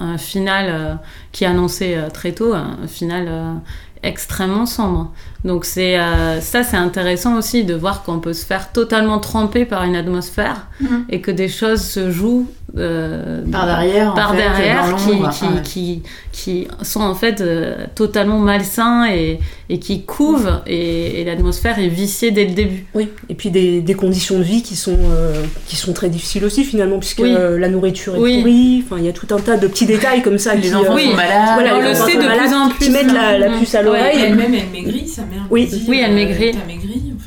un 0.00 0.18
final 0.18 0.66
euh, 0.68 0.94
qui 1.32 1.44
est 1.44 1.46
annoncé 1.46 1.94
euh, 1.94 2.10
très 2.10 2.32
tôt, 2.32 2.52
un 2.52 2.86
final 2.86 3.60
extrêmement 4.02 4.66
sombre. 4.66 5.12
Donc 5.44 5.64
c'est 5.64 5.96
ça 6.40 6.62
c'est 6.62 6.76
intéressant 6.76 7.36
aussi 7.36 7.64
de 7.64 7.74
voir 7.74 8.02
qu'on 8.02 8.18
peut 8.18 8.34
se 8.34 8.44
faire 8.44 8.72
totalement 8.72 9.18
tremper 9.18 9.64
par 9.64 9.84
une 9.84 9.96
atmosphère 9.96 10.66
mhm. 10.80 11.04
et 11.08 11.20
que 11.20 11.30
des 11.30 11.48
choses 11.48 11.82
se 11.82 12.10
jouent 12.10 12.46
euh, 12.78 13.40
par 13.50 13.66
derrière, 13.66 14.14
par 14.14 14.34
derrière 14.34 14.94
qui, 14.96 15.62
qui, 15.64 16.02
qui, 16.30 16.68
sont 16.82 17.00
en 17.00 17.14
fait 17.14 17.40
euh, 17.40 17.86
totalement 17.94 18.38
malsains 18.38 19.06
et, 19.10 19.40
et 19.68 19.78
qui 19.78 20.04
couvent 20.04 20.60
et, 20.66 21.24
l'atmosphère 21.24 21.78
est 21.78 21.88
viciée 21.88 22.30
dès 22.30 22.44
le 22.44 22.52
début. 22.52 22.84
Oui, 22.94 23.08
et 23.28 23.34
puis 23.34 23.50
des, 23.50 23.80
des 23.80 23.94
conditions 23.94 24.38
de 24.38 24.44
vie 24.44 24.62
qui 24.62 24.76
sont, 24.76 24.98
euh, 24.98 25.42
qui 25.66 25.76
sont 25.76 25.92
très 25.92 26.08
difficiles 26.08 26.44
aussi 26.44 26.64
finalement, 26.64 26.98
puisque 26.98 27.20
la 27.20 27.68
nourriture 27.68 28.14
est 28.14 28.18
pourrie, 28.18 28.84
enfin 28.84 28.96
il 28.98 29.06
y 29.06 29.08
a 29.08 29.12
tout 29.12 29.26
un 29.34 29.40
tas 29.40 29.56
de 29.56 29.66
petits 29.66 29.86
détails 29.86 30.22
comme 30.22 30.38
ça. 30.38 30.54
Les 30.54 30.74
enfants 30.74 30.96
sont 30.96 31.16
malades, 31.16 31.54
voilà, 31.54 31.76
on 31.76 31.80
le 31.80 31.94
sait 31.94 32.16
de 32.16 32.38
plus 32.38 32.54
en 32.54 32.68
plus. 32.68 32.84
Qui 32.86 32.90
mettent 32.90 33.12
la, 33.12 33.38
la 33.38 33.58
puce 33.58 33.74
à 33.74 33.82
l'oreille. 33.82 34.20
Elle-même 34.22 34.54
elle 34.54 34.70
maigrit, 34.70 35.08
sa 35.08 35.22
mère. 35.30 35.46
Oui, 35.50 35.68
oui 35.88 36.00
elle 36.04 36.14
maigrit. 36.14 36.52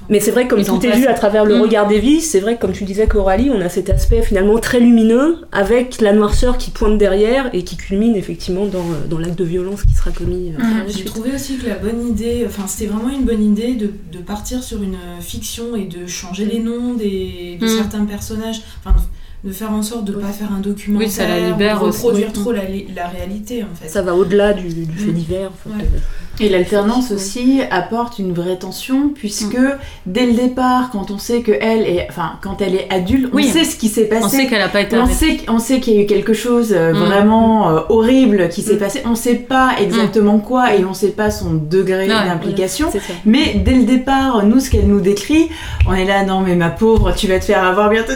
Mais 0.09 0.19
c'est 0.19 0.31
vrai 0.31 0.47
que 0.47 0.55
comme 0.55 0.63
tout 0.63 0.85
est 0.85 0.95
vu 0.95 1.07
à 1.07 1.13
travers 1.13 1.45
le 1.45 1.57
mm. 1.57 1.61
regard 1.61 1.87
des 1.87 1.99
vies, 1.99 2.21
c'est 2.21 2.39
vrai 2.39 2.55
que 2.55 2.61
comme 2.61 2.73
tu 2.73 2.83
disais 2.83 3.07
Coralie, 3.07 3.49
on 3.49 3.61
a 3.61 3.69
cet 3.69 3.89
aspect 3.89 4.21
finalement 4.21 4.59
très 4.59 4.79
lumineux 4.79 5.37
avec 5.51 6.01
la 6.01 6.13
noirceur 6.13 6.57
qui 6.57 6.71
pointe 6.71 6.97
derrière 6.97 7.49
et 7.53 7.63
qui 7.63 7.77
culmine 7.77 8.15
effectivement 8.15 8.65
dans, 8.65 8.79
euh, 8.79 9.07
dans 9.09 9.17
l'acte 9.17 9.37
de 9.37 9.43
violence 9.43 9.83
qui 9.83 9.93
sera 9.93 10.11
commis. 10.11 10.53
Euh. 10.57 10.63
J'ai 10.87 11.05
trouvé 11.05 11.33
aussi 11.33 11.57
que 11.57 11.67
la 11.67 11.75
bonne 11.75 12.07
idée, 12.07 12.43
enfin 12.47 12.67
c'était 12.67 12.91
vraiment 12.91 13.09
une 13.09 13.23
bonne 13.23 13.43
idée 13.43 13.75
de, 13.75 13.91
de, 14.11 14.19
partir 14.19 14.63
sur 14.63 14.81
une 14.83 14.97
fiction 15.21 15.75
et 15.75 15.85
de 15.85 16.07
changer 16.07 16.45
les 16.45 16.59
noms 16.59 16.93
des, 16.93 17.57
de 17.59 17.65
mm. 17.65 17.69
certains 17.69 18.05
personnages. 18.05 18.61
Enfin, 18.83 18.95
de 19.43 19.51
faire 19.51 19.71
en 19.71 19.83
sorte 19.83 20.05
de 20.05 20.13
ne 20.13 20.21
pas 20.21 20.31
faire 20.31 20.53
un 20.53 20.59
documentaire, 20.59 21.07
oui, 21.07 21.13
ça 21.13 21.27
la 21.27 21.49
libère 21.49 21.79
de 21.79 21.85
reproduire 21.85 22.31
trop 22.31 22.53
la, 22.53 22.61
la, 22.95 23.07
réalité 23.09 23.63
en 23.63 23.75
fait. 23.75 23.89
Ça 23.89 24.01
va 24.01 24.15
au-delà 24.15 24.53
du, 24.53 24.69
fait 24.69 25.11
divers. 25.11 25.51
Et 26.39 26.49
l'alternance 26.49 27.11
aussi 27.11 27.61
apporte 27.69 28.17
une 28.17 28.33
vraie 28.33 28.57
tension 28.57 29.09
puisque 29.09 29.57
mm. 29.57 29.77
dès 30.07 30.25
le 30.25 30.33
départ, 30.33 30.89
quand 30.91 31.11
on 31.11 31.19
sait 31.19 31.41
que 31.41 31.51
elle 31.51 31.81
est, 31.81 32.07
enfin, 32.09 32.33
quand 32.41 32.59
elle 32.61 32.73
est 32.73 32.87
adulte, 32.91 33.29
on 33.31 33.41
sait 33.43 33.63
ce 33.63 33.75
qui 33.75 33.87
s'est 33.87 34.05
passé. 34.05 34.23
On 34.25 34.29
sait 34.29 34.47
qu'elle 34.47 34.61
a 34.61 34.67
pas 34.67 34.81
été. 34.81 34.97
On 34.97 35.05
sait, 35.05 35.37
on 35.47 35.59
sait 35.59 35.79
qu'il 35.79 35.93
y 35.93 35.97
a 35.99 36.01
eu 36.01 36.05
quelque 36.07 36.33
chose 36.33 36.73
euh, 36.73 36.91
mm. 36.91 36.97
vraiment 36.97 37.69
euh, 37.69 37.79
horrible 37.89 38.49
qui 38.49 38.63
s'est 38.63 38.75
mm. 38.75 38.79
passé. 38.79 39.03
On 39.05 39.13
sait 39.13 39.35
pas 39.35 39.73
exactement 39.79 40.39
quoi 40.39 40.73
et 40.73 40.83
on 40.85 40.95
sait 40.95 41.11
pas 41.11 41.29
son 41.29 41.53
degré 41.53 42.07
d'implication. 42.07 42.91
mais 43.25 43.53
dès 43.63 43.75
le 43.75 43.83
départ, 43.83 44.43
nous, 44.43 44.59
ce 44.59 44.71
qu'elle 44.71 44.87
nous 44.87 45.01
décrit, 45.01 45.49
on 45.87 45.93
est 45.93 46.05
là, 46.05 46.23
non 46.23 46.41
mais 46.41 46.55
ma 46.55 46.69
pauvre, 46.69 47.13
tu 47.15 47.27
vas 47.27 47.39
te 47.39 47.45
faire 47.45 47.63
avoir 47.63 47.89
bientôt. 47.91 48.13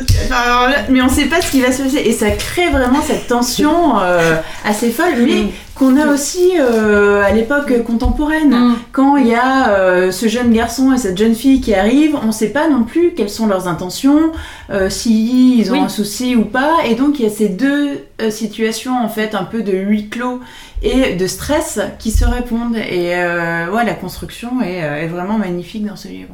Mais 0.89 1.01
on 1.01 1.09
sait 1.09 1.25
pas 1.25 1.41
ce 1.41 1.51
qui 1.51 1.61
va 1.61 1.71
se 1.71 1.83
passer 1.83 1.97
et 1.97 2.11
ça 2.11 2.31
crée 2.31 2.69
vraiment 2.69 3.01
cette 3.01 3.27
tension 3.27 3.99
euh, 3.99 4.37
assez 4.65 4.89
folle. 4.89 5.13
Mais 5.19 5.45
qu'on 5.77 5.97
a 5.97 6.07
aussi 6.07 6.53
euh, 6.59 7.23
à 7.23 7.31
l'époque 7.31 7.83
contemporaine. 7.83 8.49
Mm. 8.49 8.75
Quand 8.91 9.17
il 9.17 9.27
y 9.27 9.35
a 9.35 9.69
euh, 9.69 10.11
ce 10.11 10.27
jeune 10.27 10.51
garçon 10.51 10.93
et 10.93 10.97
cette 10.97 11.17
jeune 11.17 11.35
fille 11.35 11.61
qui 11.61 11.73
arrivent, 11.73 12.17
on 12.21 12.27
ne 12.27 12.31
sait 12.31 12.49
pas 12.49 12.67
non 12.67 12.83
plus 12.83 13.13
quelles 13.13 13.29
sont 13.29 13.47
leurs 13.47 13.67
intentions, 13.67 14.31
euh, 14.69 14.89
s'ils 14.89 15.71
ont 15.73 15.83
un 15.83 15.89
souci 15.89 16.35
ou 16.35 16.45
pas. 16.45 16.85
Et 16.85 16.95
donc 16.95 17.19
il 17.19 17.25
y 17.25 17.27
a 17.27 17.31
ces 17.31 17.49
deux 17.49 18.05
situations 18.29 18.97
en 18.97 19.09
fait 19.09 19.35
un 19.35 19.43
peu 19.43 19.61
de 19.61 19.73
huis 19.73 20.09
clos 20.09 20.39
et 20.81 21.13
de 21.13 21.27
stress 21.27 21.79
qui 21.99 22.11
se 22.11 22.25
répondent. 22.25 22.77
Et 22.77 23.09
ouais, 23.09 23.85
la 23.85 23.93
construction 23.93 24.61
est 24.61 25.07
vraiment 25.07 25.37
magnifique 25.37 25.85
dans 25.85 25.95
ce 25.95 26.07
livre. 26.07 26.33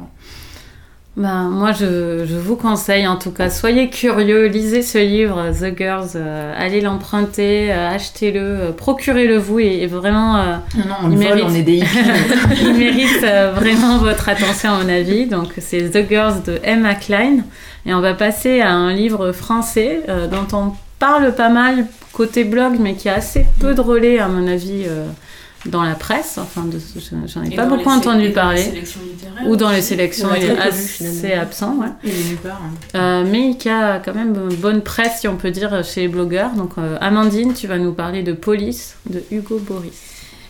Ben, 1.16 1.44
moi, 1.44 1.70
je, 1.70 2.24
je, 2.26 2.34
vous 2.34 2.56
conseille, 2.56 3.06
en 3.06 3.14
tout 3.14 3.30
cas, 3.30 3.48
soyez 3.48 3.88
curieux, 3.88 4.46
lisez 4.46 4.82
ce 4.82 4.98
livre, 4.98 5.52
The 5.52 5.76
Girls, 5.76 6.10
euh, 6.16 6.52
allez 6.58 6.80
l'emprunter, 6.80 7.72
euh, 7.72 7.88
achetez-le, 7.88 8.40
euh, 8.40 8.72
procurez-le 8.72 9.38
vous, 9.38 9.60
et, 9.60 9.86
vraiment, 9.86 10.42
non, 10.76 10.84
non, 10.88 10.94
on 11.04 11.10
il, 11.12 11.18
mérite, 11.18 11.44
on 11.46 11.54
est 11.54 11.62
des 11.62 11.84
il 12.60 12.74
mérite 12.74 13.24
vraiment 13.54 13.98
votre 13.98 14.28
attention, 14.28 14.72
à 14.72 14.82
mon 14.82 14.88
avis. 14.88 15.26
Donc, 15.26 15.52
c'est 15.58 15.88
The 15.88 16.08
Girls 16.08 16.42
de 16.44 16.58
Emma 16.64 16.96
Klein. 16.96 17.44
Et 17.86 17.94
on 17.94 18.00
va 18.00 18.14
passer 18.14 18.60
à 18.60 18.72
un 18.72 18.92
livre 18.92 19.30
français 19.30 20.00
dont 20.08 20.56
on 20.56 20.72
parle 20.98 21.32
pas 21.34 21.48
mal 21.48 21.86
côté 22.12 22.42
blog, 22.42 22.76
mais 22.80 22.94
qui 22.94 23.08
a 23.08 23.14
assez 23.14 23.46
peu 23.60 23.74
de 23.74 23.80
relais, 23.80 24.18
à 24.18 24.26
mon 24.26 24.48
avis 24.48 24.86
dans 25.66 25.82
la 25.82 25.94
presse, 25.94 26.38
enfin, 26.38 26.66
j'en 27.26 27.42
ai 27.42 27.54
pas 27.54 27.66
beaucoup 27.66 27.88
entendu 27.88 28.30
parler, 28.30 28.84
ou 29.46 29.56
dans 29.56 29.70
les 29.70 29.82
sélections, 29.82 30.28
il 30.36 30.44
est 30.44 30.58
assez 30.58 31.32
absent, 31.32 31.76
ouais. 31.76 31.88
Il 32.04 32.10
est 32.10 32.38
hein. 32.46 32.58
euh, 32.94 33.24
mais 33.30 33.56
qui 33.56 33.68
a 33.68 33.98
quand 33.98 34.14
même 34.14 34.34
une 34.50 34.56
bonne 34.56 34.82
presse, 34.82 35.20
si 35.20 35.28
on 35.28 35.36
peut 35.36 35.50
dire, 35.50 35.84
chez 35.84 36.02
les 36.02 36.08
blogueurs. 36.08 36.52
Donc, 36.52 36.72
euh, 36.78 36.98
Amandine, 37.00 37.54
tu 37.54 37.66
vas 37.66 37.78
nous 37.78 37.92
parler 37.92 38.22
de 38.22 38.32
Police 38.32 38.96
de 39.08 39.22
Hugo 39.30 39.58
Boris. 39.58 39.92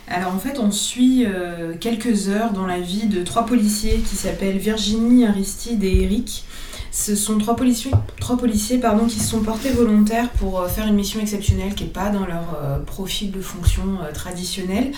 Alors 0.07 0.35
en 0.35 0.39
fait, 0.39 0.59
on 0.59 0.69
suit 0.69 1.25
euh, 1.25 1.73
quelques 1.79 2.29
heures 2.29 2.51
dans 2.51 2.67
la 2.67 2.79
vie 2.79 3.07
de 3.07 3.23
trois 3.23 3.45
policiers 3.45 4.03
qui 4.07 4.15
s'appellent 4.15 4.57
Virginie, 4.57 5.25
Aristide 5.25 5.83
et 5.83 6.03
Eric. 6.03 6.44
Ce 6.97 7.13
sont 7.13 7.37
trois 7.37 7.57
policiers, 7.57 7.91
qui 9.09 9.19
se 9.19 9.27
sont 9.27 9.41
portés 9.41 9.69
volontaires 9.69 10.31
pour 10.31 10.61
euh, 10.61 10.69
faire 10.69 10.87
une 10.87 10.95
mission 10.95 11.19
exceptionnelle 11.19 11.75
qui 11.75 11.83
n'est 11.83 11.89
pas 11.89 12.09
dans 12.09 12.25
leur 12.25 12.57
euh, 12.63 12.79
profil 12.79 13.31
de 13.31 13.41
fonction 13.41 13.99
euh, 14.01 14.13
traditionnel. 14.13 14.93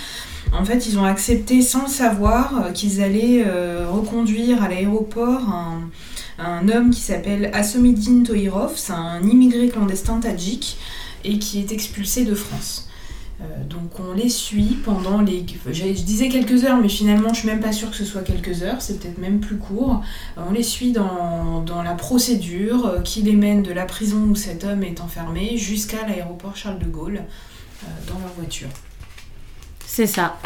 En 0.54 0.64
fait, 0.64 0.86
ils 0.86 1.00
ont 1.00 1.06
accepté 1.06 1.64
sans 1.64 1.82
le 1.82 1.88
savoir 1.90 2.72
qu'ils 2.76 3.02
allaient 3.02 3.44
reconduire 3.92 4.64
à 4.64 4.70
l'aéroport 4.70 5.42
un, 5.50 5.90
un, 6.38 6.70
homme 6.70 6.92
qui 6.92 7.02
s'appelle 7.02 7.50
Asomidine 7.54 8.24
Toirov, 8.24 8.74
c'est 8.78 8.94
un 8.94 9.22
immigré 9.24 9.68
clandestin 9.68 10.20
tadjik 10.20 10.78
et 11.26 11.40
qui 11.40 11.60
est 11.60 11.72
expulsé 11.74 12.24
de 12.24 12.36
France. 12.36 12.87
Donc 13.70 14.00
on 14.00 14.14
les 14.14 14.30
suit 14.30 14.78
pendant 14.84 15.22
les... 15.22 15.46
Je 15.72 15.84
disais 15.92 16.30
quelques 16.30 16.64
heures, 16.64 16.78
mais 16.78 16.90
finalement 16.90 17.34
je 17.34 17.40
suis 17.40 17.48
même 17.48 17.60
pas 17.60 17.72
sûre 17.72 17.92
que 17.92 17.96
ce 17.96 18.06
soit 18.06 18.22
quelques 18.22 18.64
heures, 18.64 18.82
c'est 18.82 19.00
peut-être 19.00 19.20
même 19.20 19.40
plus 19.40 19.58
court. 19.58 20.02
on 20.38 20.52
les 20.52 20.64
suit 20.64 20.92
dans, 20.92 21.62
dans 21.62 21.84
la 21.84 21.94
procédure 21.94 23.02
qui 23.04 23.22
les 23.22 23.36
mène 23.36 23.62
de 23.62 23.72
la 23.72 23.86
prison 23.86 24.18
où 24.30 24.36
cet 24.36 24.64
homme 24.64 24.84
est 24.84 25.02
enfermé 25.02 25.58
jusqu'à 25.58 26.08
l'aéroport 26.08 26.56
Charles 26.56 26.80
de 26.80 26.88
Gaulle 26.88 27.22
dans 28.08 28.20
leur 28.20 28.34
voiture. 28.36 28.70
C'est 29.86 30.08
ça. 30.08 30.38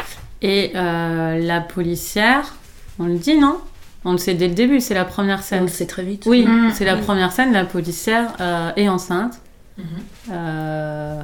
Et 0.42 0.72
la 0.74 1.60
policière, 1.60 2.54
on 2.98 3.06
le 3.06 3.18
dit, 3.18 3.38
non? 3.38 3.58
On 4.04 4.12
le 4.12 4.18
sait 4.18 4.34
dès 4.34 4.48
le 4.48 4.54
début, 4.54 4.80
c'est 4.80 4.94
la 4.94 5.04
première 5.04 5.42
scène. 5.42 5.60
On 5.60 5.66
le 5.66 5.68
sait 5.68 5.86
très 5.86 6.02
vite. 6.02 6.24
Oui, 6.26 6.44
mm. 6.44 6.72
c'est 6.74 6.84
la 6.84 6.96
première 6.96 7.32
scène, 7.32 7.52
la 7.52 7.64
policière 7.64 8.34
euh, 8.40 8.72
est 8.76 8.88
enceinte. 8.88 9.40
Euh, 10.30 11.22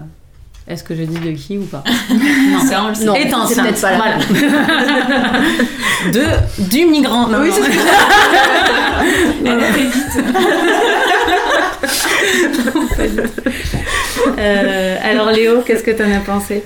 est-ce 0.68 0.84
que 0.84 0.94
je 0.94 1.02
dis 1.02 1.18
de 1.18 1.30
qui 1.32 1.58
ou 1.58 1.64
pas 1.64 1.82
Non, 2.10 2.60
ça, 2.60 2.84
on 2.84 2.88
le 2.88 2.94
sait. 2.94 3.04
Non, 3.04 3.14
est 3.14 3.32
enceinte. 3.32 3.80
Pas 3.80 3.96
voilà. 3.96 4.18
de, 6.12 6.24
du 6.70 6.84
migrant. 6.86 7.28
oui, 7.40 7.50
c'est 7.52 7.62
Elle 9.44 9.60
est 9.60 9.72
vite. 9.72 10.18
euh, 14.38 14.96
alors 15.02 15.30
Léo, 15.30 15.62
qu'est-ce 15.62 15.82
que 15.82 15.90
tu 15.90 16.02
en 16.02 16.12
as 16.12 16.20
pensé? 16.20 16.62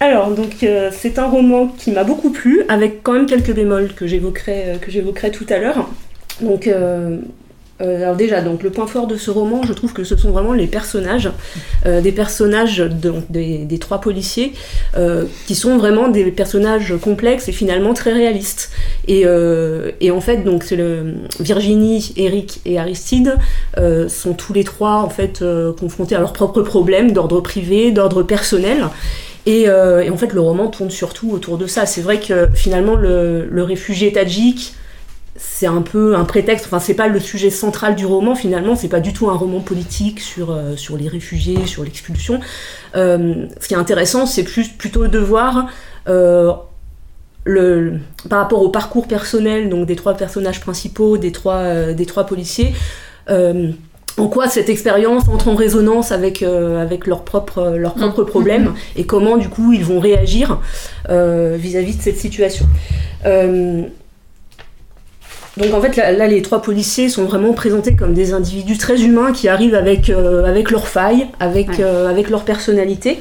Alors, 0.00 0.30
donc, 0.30 0.62
euh, 0.62 0.90
c'est 0.92 1.18
un 1.18 1.26
roman 1.26 1.66
qui 1.68 1.90
m'a 1.90 2.04
beaucoup 2.04 2.30
plu, 2.30 2.62
avec 2.68 3.02
quand 3.02 3.12
même 3.12 3.26
quelques 3.26 3.52
bémols 3.54 3.92
que 3.94 4.06
j'évoquerai, 4.06 4.64
euh, 4.66 4.76
que 4.78 4.90
j'évoquerai 4.90 5.30
tout 5.30 5.46
à 5.48 5.58
l'heure. 5.58 5.88
Donc, 6.40 6.66
euh, 6.66 7.18
alors 7.80 8.14
déjà, 8.14 8.40
donc 8.40 8.62
le 8.62 8.70
point 8.70 8.86
fort 8.86 9.06
de 9.06 9.16
ce 9.16 9.30
roman, 9.30 9.62
je 9.64 9.72
trouve 9.72 9.92
que 9.92 10.04
ce 10.04 10.16
sont 10.16 10.30
vraiment 10.30 10.52
les 10.52 10.66
personnages, 10.66 11.30
des 11.84 12.12
personnages 12.12 12.78
des, 13.28 13.78
trois 13.80 14.00
policiers, 14.00 14.52
qui 15.46 15.54
sont 15.54 15.76
vraiment 15.76 16.08
des 16.08 16.30
personnages 16.30 16.94
complexes 17.02 17.48
et 17.48 17.52
finalement 17.52 17.92
très 17.92 18.12
réalistes. 18.12 18.70
Et, 19.08 19.26
en 19.26 20.20
fait, 20.20 20.44
donc 20.44 20.62
c'est 20.62 20.76
le 20.76 21.14
Virginie, 21.40 22.12
Eric 22.16 22.60
et 22.64 22.78
Aristide 22.78 23.36
sont 24.08 24.34
tous 24.34 24.52
les 24.52 24.64
trois 24.64 25.02
en 25.02 25.10
fait 25.10 25.44
confrontés 25.78 26.14
à 26.14 26.20
leurs 26.20 26.32
propres 26.32 26.62
problèmes 26.62 27.12
d'ordre 27.12 27.40
privé, 27.40 27.90
d'ordre 27.90 28.22
personnel. 28.22 28.88
Euh, 29.46 30.00
et, 30.00 30.10
en 30.10 30.16
fait, 30.16 30.32
le 30.32 30.40
roman 30.40 30.68
tourne 30.68 30.90
surtout 30.90 31.30
autour 31.30 31.58
de 31.58 31.66
ça. 31.66 31.86
C'est 31.86 32.00
vrai 32.00 32.20
que 32.20 32.48
finalement, 32.54 32.94
le, 32.94 33.62
réfugié 33.62 34.12
tadjik, 34.12 34.74
c'est 35.36 35.66
un 35.66 35.82
peu 35.82 36.16
un 36.16 36.24
prétexte. 36.24 36.66
Enfin, 36.66 36.78
c'est 36.78 36.94
pas 36.94 37.08
le 37.08 37.20
sujet 37.20 37.50
central 37.50 37.96
du 37.96 38.06
roman. 38.06 38.34
Finalement, 38.34 38.76
c'est 38.76 38.88
pas 38.88 39.00
du 39.00 39.12
tout 39.12 39.28
un 39.30 39.34
roman 39.34 39.60
politique 39.60 40.20
sur 40.20 40.50
euh, 40.50 40.76
sur 40.76 40.96
les 40.96 41.08
réfugiés, 41.08 41.66
sur 41.66 41.84
l'expulsion. 41.84 42.40
Euh, 42.94 43.46
ce 43.60 43.68
qui 43.68 43.74
est 43.74 43.78
intéressant, 43.78 44.26
c'est 44.26 44.44
plus 44.44 44.68
plutôt 44.68 45.08
de 45.08 45.18
voir 45.18 45.68
le, 47.46 47.98
par 48.30 48.38
rapport 48.38 48.62
au 48.62 48.70
parcours 48.70 49.06
personnel 49.06 49.68
donc 49.68 49.86
des 49.86 49.96
trois 49.96 50.14
personnages 50.14 50.60
principaux, 50.60 51.18
des 51.18 51.32
trois 51.32 51.92
des 51.92 52.06
trois 52.06 52.24
policiers 52.24 52.72
en 54.16 54.28
quoi 54.28 54.48
cette 54.48 54.68
expérience 54.68 55.28
entre 55.28 55.48
en 55.48 55.54
résonance 55.54 56.12
avec, 56.12 56.42
euh, 56.42 56.80
avec 56.80 57.06
leurs 57.06 57.22
propres, 57.22 57.74
leur 57.76 57.94
propre 57.94 58.22
mm. 58.22 58.26
problèmes 58.26 58.74
et 58.96 59.04
comment 59.04 59.36
du 59.36 59.48
coup 59.48 59.72
ils 59.72 59.84
vont 59.84 59.98
réagir 59.98 60.60
euh, 61.10 61.56
vis-à-vis 61.58 61.96
de 61.96 62.02
cette 62.02 62.18
situation. 62.18 62.66
Euh, 63.26 63.82
donc 65.56 65.72
en 65.72 65.80
fait 65.80 65.96
là, 65.96 66.26
les 66.26 66.42
trois 66.42 66.62
policiers 66.62 67.08
sont 67.08 67.24
vraiment 67.24 67.52
présentés 67.52 67.94
comme 67.94 68.14
des 68.14 68.32
individus 68.32 68.78
très 68.78 69.02
humains 69.02 69.32
qui 69.32 69.48
arrivent 69.48 69.74
avec, 69.74 70.10
avec 70.10 70.70
leurs 70.70 70.88
failles, 70.88 71.28
avec, 71.40 71.80
avec 71.80 72.30
leur 72.30 72.44
personnalité 72.44 73.18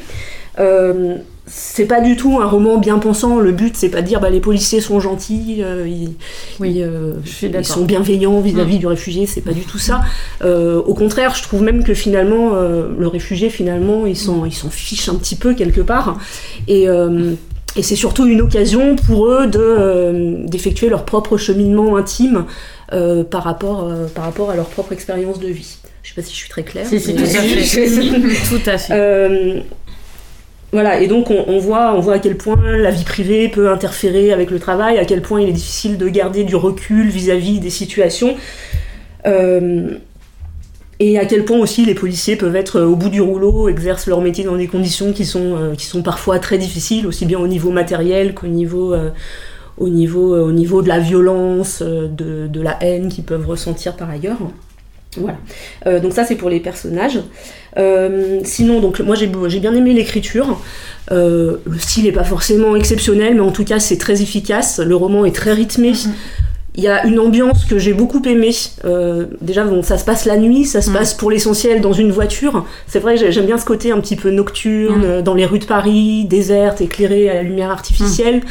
c'est 1.46 1.86
pas 1.86 2.00
du 2.00 2.16
tout 2.16 2.40
un 2.42 2.46
roman 2.46 2.78
bien 2.78 3.00
pensant. 3.00 3.40
Le 3.40 3.52
but, 3.52 3.76
c'est 3.76 3.90
pas 3.90 4.02
de 4.02 4.08
dire 4.08 4.22
bah, 4.22 4.30
les 4.30 4.40
policiers 4.40 4.80
sont 4.80 5.00
gentils, 5.00 5.58
euh, 5.60 5.88
ils, 5.88 6.82
euh, 6.82 7.64
sont 7.64 7.84
bienveillants 7.84 8.40
vis-à-vis 8.40 8.78
mm. 8.78 8.80
du 8.80 8.88
réfugié. 8.88 9.26
C'est 9.26 9.42
pas 9.42 9.52
du 9.52 9.62
tout 9.62 9.78
ça. 9.78 10.02
Euh, 10.44 10.82
au 10.82 10.94
contraire, 10.94 11.36
je 11.36 11.44
trouve 11.44 11.62
même 11.62 11.84
que 11.84 11.94
finalement, 11.94 12.54
le 12.54 13.08
réfugié, 13.08 13.50
finalement, 13.50 14.06
ils 14.06 14.18
s'en 14.18 14.46
ils 14.46 14.54
fichent 14.54 15.10
un 15.10 15.16
petit 15.16 15.36
peu 15.36 15.54
quelque 15.54 15.82
part. 15.82 16.18
Et 16.68 16.88
et 17.76 17.84
c'est 17.84 17.96
surtout 17.96 18.26
une 18.28 18.42
occasion 18.42 18.96
pour 18.96 19.28
eux 19.28 19.48
de 19.48 20.46
d'effectuer 20.48 20.90
leur 20.90 21.06
propre 21.06 21.38
cheminement 21.38 21.98
intime 21.98 22.46
par 23.30 23.44
rapport 23.44 23.92
par 24.14 24.26
rapport 24.26 24.52
à 24.52 24.56
leur 24.56 24.68
propre 24.68 24.92
expérience 24.92 25.40
de 25.40 25.48
vie. 25.48 25.78
Je 26.04 26.10
sais 26.10 26.16
pas 26.16 26.22
si 26.22 26.34
je 26.34 26.38
suis 26.38 26.50
très 26.50 26.64
claire. 26.64 26.86
Si, 26.86 27.00
si, 27.00 27.16
tout 27.16 27.24
à 27.24 27.28
fait. 27.28 27.64
tout 28.50 28.70
à 28.70 28.78
fait. 28.78 29.64
Voilà, 30.74 31.00
et 31.00 31.08
donc 31.08 31.30
on, 31.30 31.60
voit, 31.60 31.94
on 31.94 32.00
voit 32.00 32.16
à 32.16 32.20
quel 32.20 32.36
point 32.36 32.58
la 32.78 32.90
vie 32.90 33.04
privée 33.04 33.48
peut 33.48 33.70
interférer 33.70 34.34
avec 34.34 34.50
le 34.50 34.58
travail, 34.58 34.98
à 34.98 35.06
quel 35.06 35.22
point 35.22 35.40
il 35.40 35.50
est 35.50 35.54
difficile 35.54 36.00
de 36.00 36.10
garder 36.10 36.44
du 36.44 36.56
recul 36.56 37.10
vis-à-vis 37.10 37.60
des 37.60 37.70
situations. 37.70 38.36
Euh, 41.02 41.06
et 41.06 41.18
à 41.18 41.26
quel 41.26 41.46
point 41.46 41.58
aussi 41.58 41.86
les 41.86 41.96
policiers 41.96 42.36
peuvent 42.36 42.56
être 42.56 42.82
au 42.82 42.96
bout 42.96 43.10
du 43.10 43.22
rouleau, 43.22 43.68
exercent 43.70 44.08
leur 44.08 44.22
métier 44.22 44.44
dans 44.44 44.56
des 44.56 44.68
conditions 44.68 45.14
qui 45.14 45.26
sont, 45.26 45.56
euh, 45.56 45.76
qui 45.76 45.86
sont 45.86 46.02
parfois 46.02 46.40
très 46.40 46.58
difficiles, 46.58 47.08
aussi 47.08 47.26
bien 47.26 47.40
au 47.40 47.48
niveau 47.48 47.72
matériel 47.72 48.34
qu'au 48.34 48.48
niveau, 48.48 48.94
euh, 48.94 49.10
au 49.78 49.90
niveau, 49.90 50.36
au 50.36 50.52
niveau 50.52 50.82
de 50.82 50.88
la 50.88 51.00
violence, 51.00 51.82
de, 51.82 52.48
de, 52.48 52.62
la 52.62 52.78
haine 52.82 53.10
qu'ils 53.10 53.24
peuvent 53.24 53.48
ressentir 53.48 53.96
par 53.96 54.10
ailleurs. 54.10 54.38
Voilà. 55.16 56.00
donc 56.00 56.12
ça 56.14 56.24
c'est 56.24 56.36
pour 56.36 56.50
les 56.50 56.60
personnages. 56.60 57.20
Euh, 57.78 58.40
sinon, 58.44 58.80
donc 58.80 59.00
moi 59.00 59.16
j'ai 59.16 59.28
bien 59.28 59.74
aimé 59.74 59.94
l'écriture. 59.94 60.60
Euh, 61.12 61.58
le 61.66 61.80
style 61.80 62.06
n'est 62.06 62.12
pas 62.12 62.24
forcément 62.24 62.76
exceptionnel, 62.76 63.36
mais 63.36 63.42
en 63.42 63.52
tout 63.52 63.66
cas 63.66 63.80
c'est 63.80 63.98
très 63.98 64.22
efficace. 64.22 64.80
Le 64.80 64.96
roman 64.96 65.26
est 65.26 65.36
très 65.36 65.54
rythmé. 65.54 65.92
Mm-hmm. 65.92 66.10
Il 66.76 66.84
y 66.84 66.88
a 66.88 67.06
une 67.06 67.20
ambiance 67.20 67.66
que 67.66 67.78
j'ai 67.78 67.94
beaucoup 67.94 68.22
aimée. 68.26 68.52
Euh, 68.84 69.26
déjà, 69.42 69.64
bon, 69.64 69.84
ça 69.84 69.98
se 69.98 70.06
passe 70.06 70.26
la 70.26 70.38
nuit, 70.38 70.66
ça 70.66 70.82
se 70.82 70.90
mm. 70.90 70.94
passe 70.94 71.14
pour 71.14 71.30
l'essentiel 71.30 71.82
dans 71.82 71.94
une 71.94 72.12
voiture. 72.12 72.66
C'est 72.88 73.00
vrai, 73.00 73.16
j'aime 73.16 73.46
bien 73.46 73.60
ce 73.60 73.66
côté 73.66 73.92
un 73.92 74.00
petit 74.00 74.16
peu 74.16 74.32
nocturne, 74.32 75.20
mm. 75.20 75.22
dans 75.22 75.36
les 75.36 75.46
rues 75.46 75.60
de 75.60 75.66
Paris, 75.66 76.26
désertes, 76.26 76.82
éclairées 76.82 77.30
à 77.30 77.36
la 77.36 77.44
lumière 77.44 77.70
artificielle. 77.70 78.42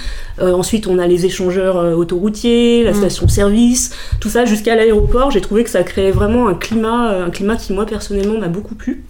Mm. 0.40 0.44
ensuite, 0.44 0.86
on 0.86 0.98
a 0.98 1.06
les 1.06 1.26
échangeurs 1.26 1.76
autoroutiers, 1.98 2.84
la 2.84 2.94
station-service, 2.94 3.90
tout 4.20 4.28
ça 4.28 4.44
jusqu'à 4.44 4.76
l'aéroport. 4.76 5.30
J'ai 5.30 5.40
trouvé 5.40 5.64
que 5.64 5.70
ça 5.70 5.82
créait 5.82 6.12
vraiment 6.12 6.46
un 6.48 6.54
climat, 6.54 7.24
un 7.24 7.30
climat 7.30 7.56
qui 7.56 7.72
moi 7.72 7.86
personnellement 7.86 8.38
m'a 8.38 8.48
beaucoup 8.48 8.76
plu. 8.76 9.04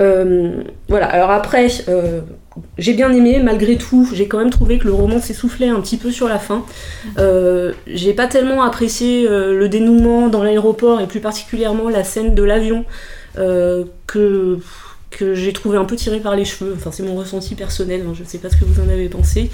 Euh, 0.00 0.62
voilà, 0.88 1.06
alors 1.06 1.30
après, 1.30 1.68
euh, 1.88 2.20
j'ai 2.78 2.94
bien 2.94 3.12
aimé, 3.12 3.40
malgré 3.42 3.76
tout, 3.76 4.08
j'ai 4.12 4.28
quand 4.28 4.38
même 4.38 4.50
trouvé 4.50 4.78
que 4.78 4.86
le 4.86 4.92
roman 4.92 5.20
s'essoufflait 5.20 5.68
un 5.68 5.80
petit 5.80 5.96
peu 5.96 6.10
sur 6.10 6.28
la 6.28 6.38
fin. 6.38 6.64
Euh, 7.18 7.72
j'ai 7.86 8.12
pas 8.12 8.26
tellement 8.26 8.62
apprécié 8.62 9.26
le 9.28 9.68
dénouement 9.68 10.28
dans 10.28 10.42
l'aéroport 10.42 11.00
et 11.00 11.06
plus 11.06 11.20
particulièrement 11.20 11.88
la 11.88 12.04
scène 12.04 12.34
de 12.34 12.42
l'avion 12.42 12.84
que, 13.36 14.58
que 15.10 15.34
j'ai 15.34 15.52
trouvé 15.52 15.78
un 15.78 15.84
peu 15.84 15.96
tiré 15.96 16.20
par 16.20 16.36
les 16.36 16.44
cheveux. 16.44 16.74
Enfin, 16.76 16.90
c'est 16.92 17.02
mon 17.02 17.16
ressenti 17.16 17.54
personnel, 17.54 18.04
hein, 18.06 18.12
je 18.18 18.24
sais 18.24 18.38
pas 18.38 18.50
ce 18.50 18.56
que 18.56 18.64
vous 18.64 18.80
en 18.80 18.88
avez 18.88 19.08
pensé. 19.08 19.50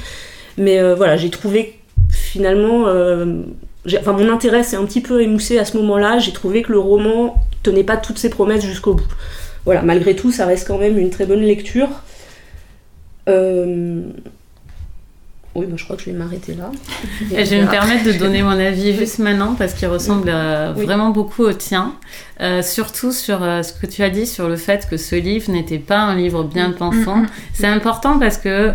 Mais 0.56 0.80
voilà, 0.94 1.16
j'ai 1.16 1.30
trouvé 1.30 1.78
finalement. 2.10 2.82
enfin, 2.82 4.12
mon 4.12 4.32
intérêt 4.32 4.62
s'est 4.62 4.76
un 4.76 4.84
petit 4.84 5.00
peu 5.00 5.22
émoussé 5.22 5.58
à 5.58 5.64
ce 5.64 5.76
moment-là. 5.78 6.18
J'ai 6.18 6.32
trouvé 6.32 6.62
que 6.62 6.72
le 6.72 6.78
roman 6.78 7.42
tenait 7.62 7.84
pas 7.84 7.96
toutes 7.96 8.18
ses 8.18 8.30
promesses 8.30 8.64
jusqu'au 8.64 8.94
bout 8.94 9.06
voilà, 9.64 9.82
malgré 9.82 10.14
tout, 10.14 10.30
ça 10.30 10.46
reste 10.46 10.66
quand 10.66 10.78
même 10.78 10.98
une 10.98 11.10
très 11.10 11.26
bonne 11.26 11.40
lecture. 11.40 11.88
Euh, 13.28 14.02
oui, 15.54 15.66
bah, 15.66 15.74
je 15.76 15.84
crois 15.84 15.96
que 15.96 16.02
je 16.02 16.10
vais 16.10 16.16
m'arrêter 16.16 16.54
là. 16.54 16.72
Et 17.32 17.44
je 17.44 17.50
vais 17.50 17.62
me 17.62 17.70
permettre 17.70 18.04
de 18.04 18.12
donner 18.12 18.42
mon 18.42 18.50
avis 18.50 18.92
juste 18.98 19.20
maintenant 19.20 19.54
parce 19.54 19.74
qu'il 19.74 19.86
ressemble 19.86 20.28
euh, 20.28 20.72
vraiment 20.74 21.10
beaucoup 21.10 21.44
au 21.44 21.52
tien. 21.52 21.94
Euh, 22.40 22.62
surtout 22.62 23.12
sur 23.12 23.38
ce 23.38 23.72
que 23.72 23.86
tu 23.86 24.02
as 24.02 24.10
dit 24.10 24.26
sur 24.26 24.48
le 24.48 24.56
fait 24.56 24.88
que 24.90 24.96
ce 24.96 25.14
livre 25.14 25.52
n'était 25.52 25.78
pas 25.78 25.98
un 25.98 26.16
livre 26.16 26.42
bien 26.42 26.70
mm. 26.70 26.74
pensant. 26.74 27.18
Mm, 27.18 27.22
mm. 27.22 27.28
C'est 27.52 27.68
important 27.68 28.18
parce 28.18 28.38
que 28.38 28.72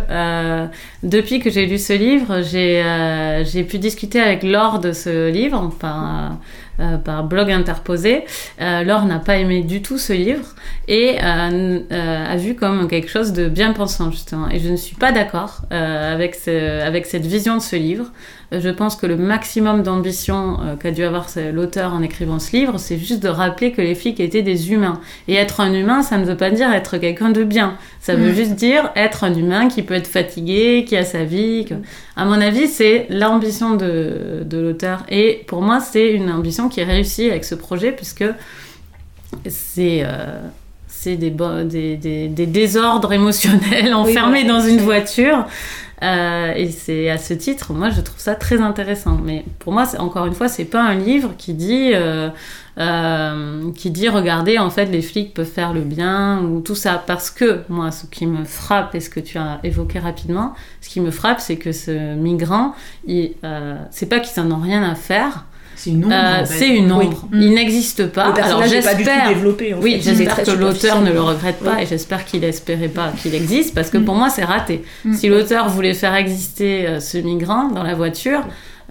depuis 1.02 1.40
que 1.40 1.50
j'ai 1.50 1.66
lu 1.66 1.76
ce 1.78 1.92
livre, 1.92 2.40
j'ai 2.42 3.64
pu 3.64 3.78
discuter 3.78 4.20
avec 4.20 4.42
Laure 4.42 4.78
de 4.78 4.92
ce 4.92 5.30
livre. 5.30 5.58
Enfin, 5.58 6.38
euh, 6.80 6.96
par 6.96 7.24
blog 7.24 7.50
interposé. 7.50 8.24
Euh, 8.60 8.82
Laure 8.82 9.04
n'a 9.04 9.18
pas 9.18 9.36
aimé 9.36 9.62
du 9.62 9.82
tout 9.82 9.98
ce 9.98 10.12
livre 10.12 10.54
et 10.88 11.18
euh, 11.22 11.80
a 11.90 12.36
vu 12.36 12.54
comme 12.54 12.88
quelque 12.88 13.10
chose 13.10 13.32
de 13.32 13.48
bien 13.48 13.72
pensant 13.72 14.10
justement. 14.10 14.48
Et 14.48 14.58
je 14.58 14.68
ne 14.68 14.76
suis 14.76 14.96
pas 14.96 15.12
d'accord 15.12 15.62
avec, 15.70 16.36
avec 16.48 17.06
cette 17.06 17.26
vision 17.26 17.56
de 17.56 17.62
ce 17.62 17.76
livre. 17.76 18.06
Je 18.52 18.68
pense 18.68 18.96
que 18.96 19.06
le 19.06 19.16
maximum 19.16 19.82
d'ambition 19.82 20.58
euh, 20.60 20.74
qu'a 20.74 20.90
dû 20.90 21.04
avoir 21.04 21.28
l'auteur 21.52 21.94
en 21.94 22.02
écrivant 22.02 22.40
ce 22.40 22.56
livre, 22.56 22.78
c'est 22.78 22.98
juste 22.98 23.22
de 23.22 23.28
rappeler 23.28 23.70
que 23.70 23.80
les 23.80 23.94
flics 23.94 24.18
étaient 24.18 24.42
des 24.42 24.72
humains. 24.72 25.00
Et 25.28 25.34
être 25.34 25.60
un 25.60 25.72
humain, 25.72 26.02
ça 26.02 26.18
ne 26.18 26.24
veut 26.24 26.36
pas 26.36 26.50
dire 26.50 26.72
être 26.72 26.98
quelqu'un 26.98 27.30
de 27.30 27.44
bien. 27.44 27.76
Ça 28.00 28.16
veut 28.16 28.32
mm. 28.32 28.34
juste 28.34 28.54
dire 28.54 28.90
être 28.96 29.22
un 29.22 29.34
humain 29.34 29.68
qui 29.68 29.82
peut 29.82 29.94
être 29.94 30.08
fatigué, 30.08 30.84
qui 30.86 30.96
a 30.96 31.04
sa 31.04 31.22
vie. 31.22 31.66
À 32.16 32.24
mon 32.24 32.40
avis, 32.40 32.66
c'est 32.66 33.06
l'ambition 33.08 33.76
de, 33.76 34.42
de 34.44 34.58
l'auteur. 34.58 35.04
Et 35.08 35.44
pour 35.46 35.62
moi, 35.62 35.78
c'est 35.78 36.10
une 36.10 36.30
ambition 36.30 36.68
qui 36.68 36.80
est 36.80 36.84
réussie 36.84 37.30
avec 37.30 37.44
ce 37.44 37.54
projet, 37.54 37.92
puisque 37.92 38.24
c'est... 39.46 40.02
Euh, 40.04 40.40
c'est 40.90 41.16
des, 41.16 41.30
des, 41.30 41.96
des, 41.96 42.28
des, 42.28 42.46
désordres 42.46 43.12
émotionnels 43.12 43.94
enfermés 43.94 44.44
dans 44.44 44.60
une 44.60 44.80
voiture. 44.80 45.46
Euh, 46.02 46.54
et 46.54 46.70
c'est 46.70 47.10
à 47.10 47.18
ce 47.18 47.34
titre, 47.34 47.72
moi, 47.74 47.90
je 47.90 48.00
trouve 48.00 48.18
ça 48.18 48.34
très 48.34 48.60
intéressant. 48.60 49.18
Mais 49.22 49.44
pour 49.58 49.72
moi, 49.72 49.84
encore 49.98 50.26
une 50.26 50.34
fois, 50.34 50.48
c'est 50.48 50.64
pas 50.64 50.82
un 50.82 50.94
livre 50.94 51.34
qui 51.36 51.54
dit, 51.54 51.90
euh, 51.94 52.30
euh, 52.78 53.70
qui 53.72 53.90
dit, 53.90 54.08
regardez, 54.08 54.58
en 54.58 54.70
fait, 54.70 54.86
les 54.86 55.02
flics 55.02 55.34
peuvent 55.34 55.46
faire 55.46 55.72
le 55.72 55.82
bien 55.82 56.42
ou 56.42 56.60
tout 56.60 56.74
ça. 56.74 57.02
Parce 57.06 57.30
que 57.30 57.60
moi, 57.68 57.90
ce 57.90 58.06
qui 58.06 58.26
me 58.26 58.44
frappe 58.44 58.94
et 58.94 59.00
ce 59.00 59.10
que 59.10 59.20
tu 59.20 59.38
as 59.38 59.60
évoqué 59.62 59.98
rapidement, 59.98 60.54
ce 60.80 60.88
qui 60.88 61.00
me 61.00 61.10
frappe, 61.10 61.40
c'est 61.40 61.56
que 61.56 61.72
ce 61.72 62.14
migrant, 62.14 62.74
c'est 63.06 64.08
pas 64.08 64.20
qu'ils 64.20 64.42
en 64.42 64.50
ont 64.50 64.60
rien 64.60 64.82
à 64.82 64.94
faire. 64.94 65.44
C'est 65.80 65.90
une 65.90 66.04
ombre. 66.04 66.14
Euh, 66.14 66.42
c'est 66.44 66.68
une 66.68 66.92
ombre. 66.92 67.26
Il 67.32 67.54
n'existe 67.54 68.08
pas. 68.08 68.34
Le 68.36 68.42
Alors 68.42 68.62
j'espère. 68.64 69.28
développé. 69.28 69.72
En 69.72 69.80
oui, 69.80 69.98
j'espère 70.02 70.42
que 70.42 70.50
l'auteur 70.50 71.00
ne 71.00 71.10
le 71.10 71.22
regrette 71.22 71.58
pas 71.60 71.80
et 71.80 71.86
j'espère 71.86 72.26
qu'il 72.26 72.44
espérait 72.44 72.88
pas 72.88 73.12
qu'il 73.22 73.34
existe 73.34 73.74
parce 73.74 73.88
que 73.88 73.96
mm. 73.96 74.04
pour 74.04 74.14
moi 74.14 74.28
c'est 74.28 74.44
raté. 74.44 74.84
Mm. 75.06 75.14
Si 75.14 75.28
l'auteur 75.28 75.70
voulait 75.70 75.94
faire 75.94 76.14
exister 76.16 76.86
euh, 76.86 77.00
ce 77.00 77.16
migrant 77.16 77.68
dans 77.68 77.82
la 77.82 77.94
voiture, 77.94 78.42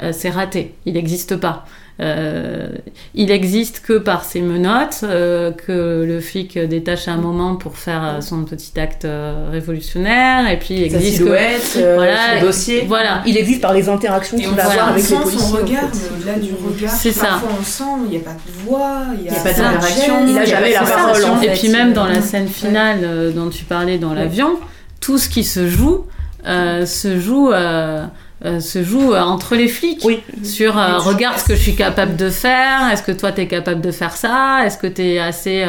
euh, 0.02 0.12
c'est 0.12 0.32
raté. 0.32 0.74
Il 0.88 0.94
n'existe 0.94 1.36
pas. 1.36 1.66
Euh, 2.02 2.70
il 3.14 3.30
existe 3.30 3.82
que 3.82 3.98
par 3.98 4.24
ses 4.24 4.40
menottes, 4.40 5.02
euh, 5.04 5.52
que 5.52 6.06
le 6.08 6.22
flic 6.22 6.58
détache 6.58 7.10
à 7.10 7.12
un 7.12 7.18
moment 7.18 7.56
pour 7.56 7.78
faire 7.78 8.20
son 8.22 8.46
petit 8.46 8.80
acte 8.80 9.04
euh, 9.04 9.50
révolutionnaire, 9.52 10.50
et 10.50 10.58
puis 10.58 10.76
il 10.76 10.84
existe 10.84 11.18
Sa 11.18 11.18
silhouette, 11.18 11.80
voilà, 11.96 12.40
son 12.40 12.46
dossier. 12.46 12.86
Voilà. 12.88 13.22
Il 13.26 13.36
existe 13.36 13.62
par 13.62 13.74
les 13.74 13.90
interactions 13.90 14.38
qu'il 14.38 14.48
va 14.48 14.66
avoir 14.66 14.90
avec 14.90 15.10
les 15.10 15.16
policiers. 15.18 15.40
son 15.40 15.58
regard, 15.58 15.84
en 15.84 16.18
au-delà 16.18 16.40
du 16.40 16.52
regard, 16.54 16.92
c'est 16.92 17.12
ça. 17.12 17.42
on 17.60 17.64
sent, 17.64 17.84
il 18.06 18.12
n'y 18.12 18.18
a 18.18 18.22
pas 18.22 18.34
de 18.34 18.66
voix, 18.66 19.02
il 19.18 19.24
n'y 19.24 19.30
a, 19.30 19.34
pas 19.34 19.52
d'interaction, 19.52 20.26
il 20.26 20.34
n'a 20.34 20.46
jamais 20.46 20.72
la 20.72 20.82
parole. 20.82 21.26
En 21.26 21.38
fait. 21.38 21.48
Et 21.48 21.52
puis 21.52 21.70
même 21.70 21.92
dans 21.92 22.08
la 22.08 22.22
scène 22.22 22.48
finale 22.48 23.34
dont 23.36 23.50
tu 23.50 23.66
parlais 23.66 23.98
dans 23.98 24.14
l'avion, 24.14 24.58
tout 25.02 25.18
ce 25.18 25.28
qui 25.28 25.44
se 25.44 25.68
joue 25.68 26.06
se 26.46 27.20
joue 27.20 27.52
euh, 27.52 28.06
se 28.42 28.84
joue 28.84 29.14
euh, 29.14 29.20
entre 29.20 29.56
les 29.56 29.68
flics 29.68 30.02
oui. 30.06 30.22
sur 30.44 30.78
euh, 30.78 30.98
regarde 30.98 31.38
ce 31.38 31.44
que 31.44 31.56
je 31.56 31.62
suis 31.62 31.76
capable 31.76 32.16
de 32.16 32.30
faire 32.30 32.90
est-ce 32.90 33.04
que 33.04 33.12
toi 33.12 33.34
tu 33.34 33.42
es 33.42 33.48
capable 33.48 33.82
de 33.82 33.92
faire 33.92 34.16
ça 34.16 34.62
est-ce 34.66 34.78
que 34.78 34.88
tu 34.88 35.02
es 35.02 35.20
assez 35.20 35.66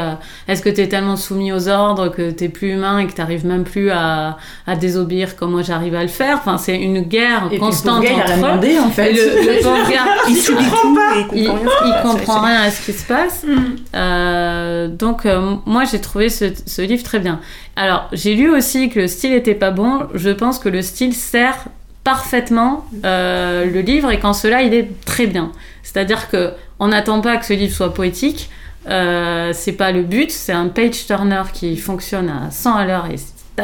est-ce 0.46 0.62
que 0.62 0.68
tu 0.68 0.80
es 0.80 0.88
tellement 0.88 1.16
soumis 1.16 1.52
aux 1.52 1.68
ordres 1.68 2.08
que 2.08 2.30
tu 2.30 2.48
plus 2.48 2.72
humain 2.74 2.98
et 2.98 3.06
que 3.06 3.12
tu 3.12 3.20
n'arrives 3.20 3.44
même 3.44 3.64
plus 3.64 3.90
à, 3.90 4.36
à 4.66 4.76
désobéir 4.76 5.34
comme 5.34 5.50
moi 5.50 5.62
j'arrive 5.62 5.96
à 5.96 6.02
le 6.02 6.08
faire? 6.08 6.38
Enfin 6.38 6.58
c'est 6.58 6.76
une 6.76 7.00
guerre 7.00 7.48
et 7.50 7.58
constante 7.58 8.04
puis, 8.04 8.14
entre 8.14 8.36
demandé, 8.36 8.78
en 8.78 8.90
fait. 8.90 9.12
Le, 9.12 9.18
le 9.18 9.62
pauvre 9.62 9.90
gars 9.90 10.04
il, 10.28 10.36
il 10.36 10.44
comprend 10.44 10.94
pas. 10.94 11.26
il, 11.34 11.42
il, 11.42 12.02
comprend 12.02 12.40
rien 12.40 12.62
à 12.62 12.70
ce 12.70 12.84
qui 12.86 12.92
se 12.92 13.04
passe. 13.04 13.44
Mm. 13.44 14.96
donc 14.96 15.26
moi 15.66 15.84
j'ai 15.90 16.00
trouvé 16.00 16.28
ce, 16.28 16.46
ce 16.66 16.82
livre 16.82 17.02
très 17.02 17.18
bien. 17.18 17.40
Alors 17.74 18.08
j'ai 18.12 18.34
lu 18.34 18.48
aussi 18.48 18.90
que 18.90 19.00
le 19.00 19.06
style 19.08 19.32
était 19.32 19.54
pas 19.54 19.70
bon. 19.72 20.06
Je 20.14 20.30
pense 20.30 20.58
que 20.58 20.68
le 20.68 20.82
style 20.82 21.14
sert 21.14 21.66
parfaitement 22.10 22.86
euh, 23.04 23.66
le 23.66 23.82
livre 23.82 24.10
et 24.10 24.18
qu'en 24.18 24.32
cela 24.32 24.62
il 24.62 24.74
est 24.74 24.88
très 25.04 25.28
bien. 25.28 25.52
C'est-à-dire 25.84 26.28
que 26.28 26.54
on 26.80 26.88
n'attend 26.88 27.20
pas 27.20 27.36
que 27.36 27.46
ce 27.46 27.52
livre 27.52 27.72
soit 27.72 27.94
poétique, 27.94 28.50
euh, 28.88 29.52
c'est 29.54 29.74
pas 29.74 29.92
le 29.92 30.02
but, 30.02 30.32
c'est 30.32 30.52
un 30.52 30.66
page 30.66 31.06
turner 31.06 31.44
qui 31.52 31.76
fonctionne 31.76 32.28
à 32.28 32.50
100 32.50 32.74
à 32.74 32.84
l'heure 32.84 33.06
et 33.06 33.16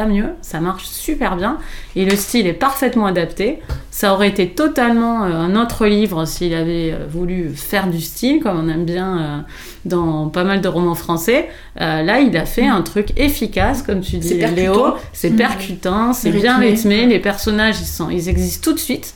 mieux, 0.05 0.29
ça 0.41 0.59
marche 0.59 0.85
super 0.85 1.35
bien 1.35 1.57
et 1.95 2.05
le 2.05 2.15
style 2.15 2.47
est 2.47 2.53
parfaitement 2.53 3.07
adapté. 3.07 3.59
Ça 3.89 4.13
aurait 4.13 4.27
été 4.27 4.49
totalement 4.49 5.23
euh, 5.23 5.31
un 5.31 5.55
autre 5.55 5.87
livre 5.87 6.25
s'il 6.25 6.53
avait 6.53 6.93
euh, 6.93 7.07
voulu 7.09 7.49
faire 7.55 7.87
du 7.87 7.99
style, 7.99 8.41
comme 8.43 8.59
on 8.59 8.69
aime 8.69 8.85
bien 8.85 9.19
euh, 9.19 9.37
dans 9.85 10.29
pas 10.29 10.43
mal 10.43 10.61
de 10.61 10.67
romans 10.67 10.95
français. 10.95 11.49
là, 11.77 12.19
il 12.19 12.37
a 12.37 12.45
fait 12.45 12.67
un 12.67 12.81
truc 12.81 13.07
efficace, 13.17 13.81
comme 13.81 14.01
tu 14.01 14.17
dis, 14.17 14.35
Léo. 14.35 14.95
C'est 15.13 15.31
mmh. 15.31 15.35
percutant, 15.35 16.13
c'est 16.13 16.31
bien 16.31 16.59
rythmé. 16.59 17.05
Les 17.07 17.19
personnages, 17.19 17.79
ils, 17.79 17.85
sont, 17.85 18.09
ils 18.09 18.29
existent 18.29 18.69
tout 18.69 18.73
de 18.73 18.79
suite. 18.79 19.15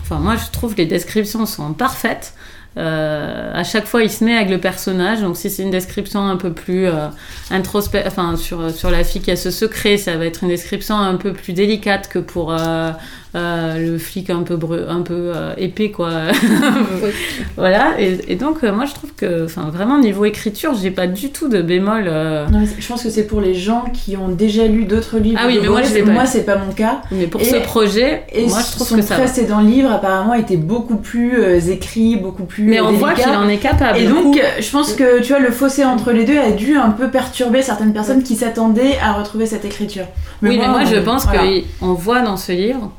Enfin, 0.00 0.18
moi, 0.20 0.36
je 0.36 0.50
trouve 0.52 0.74
que 0.74 0.78
les 0.78 0.86
descriptions 0.86 1.46
sont 1.46 1.72
parfaites. 1.72 2.34
Euh, 2.78 3.50
à 3.52 3.64
chaque 3.64 3.86
fois, 3.86 4.02
il 4.02 4.10
se 4.10 4.24
met 4.24 4.36
avec 4.36 4.50
le 4.50 4.58
personnage. 4.58 5.20
Donc, 5.20 5.36
si 5.36 5.50
c'est 5.50 5.62
une 5.62 5.70
description 5.70 6.26
un 6.26 6.36
peu 6.36 6.52
plus 6.52 6.86
euh, 6.86 7.08
enfin, 7.50 8.36
sur, 8.36 8.90
la 8.90 9.04
fille 9.04 9.20
qui 9.20 9.30
a 9.30 9.36
ce 9.36 9.50
secret, 9.50 9.96
ça 9.96 10.16
va 10.16 10.26
être 10.26 10.44
une 10.44 10.48
description 10.48 10.96
un 10.96 11.16
peu 11.16 11.32
plus 11.32 11.52
délicate 11.52 12.08
que 12.08 12.20
pour 12.20 12.52
euh, 12.52 12.90
le 13.34 13.98
flic 13.98 14.30
un 14.30 14.42
peu, 14.42 14.58
un 14.88 15.02
peu 15.02 15.32
euh, 15.34 15.54
épais, 15.56 15.90
quoi. 15.90 16.10
voilà, 17.56 17.98
et, 17.98 18.36
donc 18.36 18.62
euh, 18.62 18.72
moi 18.72 18.84
je 18.84 18.94
trouve 18.94 19.12
que, 19.14 19.44
enfin, 19.44 19.70
vraiment 19.70 19.98
niveau 19.98 20.24
écriture, 20.24 20.74
j'ai 20.80 20.90
pas 20.90 21.06
du 21.06 21.30
tout 21.30 21.48
de 21.48 21.62
bémol. 21.62 22.04
Non, 22.50 22.64
je 22.78 22.86
pense 22.86 23.02
que 23.02 23.10
c'est 23.10 23.26
pour 23.26 23.40
les 23.40 23.54
gens 23.54 23.84
qui 23.92 24.16
ont 24.16 24.28
déjà 24.28 24.66
lu 24.66 24.84
d'autres 24.84 25.18
livres. 25.18 25.38
Ah 25.42 25.46
oui, 25.46 25.58
mais 25.60 25.68
moi, 25.68 25.82
moi 26.12 26.26
c'est 26.26 26.44
pas 26.44 26.56
mon 26.56 26.72
cas. 26.72 27.02
Mais 27.10 27.26
pour 27.26 27.40
ce 27.40 27.56
projet, 27.56 28.24
moi 28.46 28.58
je 28.60 28.72
trouve 28.72 28.88
son 28.88 28.96
que 28.96 29.02
ça. 29.02 29.16
précédent 29.16 29.60
livre 29.60 29.90
apparemment 29.90 30.34
était 30.34 30.56
beaucoup 30.56 30.96
plus 30.96 31.68
écrit, 31.68 32.16
beaucoup 32.16 32.44
plus. 32.44 32.64
Mais 32.64 32.80
on 32.80 32.92
voit 32.92 33.14
qu'il 33.14 33.28
en 33.28 33.48
est 33.48 33.58
capable. 33.58 33.98
Et 33.98 34.06
donc, 34.06 34.40
je 34.58 34.70
pense 34.70 34.92
que 34.92 35.20
tu 35.20 35.32
vois, 35.32 35.40
le 35.40 35.50
fossé 35.50 35.84
entre 35.84 36.12
les 36.12 36.24
deux 36.24 36.38
a 36.38 36.50
dû 36.50 36.76
un 36.76 36.90
peu 36.90 37.08
perturber 37.08 37.62
certaines 37.62 37.92
personnes 37.92 38.22
qui 38.22 38.36
s'attendaient 38.36 38.98
à 39.02 39.12
retrouver 39.12 39.46
cette 39.46 39.64
écriture. 39.64 40.04
oui, 40.42 40.58
mais 40.58 40.68
moi 40.68 40.84
je 40.84 40.96
pense 40.96 41.26
qu'on 41.26 41.92
voit 41.94 42.20
dans 42.20 42.36
ce 42.36 42.52
livre 42.52 42.90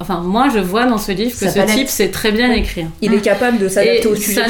Enfin, 0.00 0.20
moi, 0.20 0.48
je 0.52 0.58
vois 0.58 0.86
dans 0.86 0.98
ce 0.98 1.12
livre 1.12 1.38
que 1.38 1.48
ce 1.48 1.74
type 1.74 1.88
sait 1.88 2.10
très 2.10 2.32
bien 2.32 2.50
écrire. 2.50 2.86
Il 3.02 3.12
est 3.12 3.20
capable 3.20 3.58
de 3.58 3.68
s'adapter 3.68 4.06
au 4.06 4.14
sujet. 4.14 4.42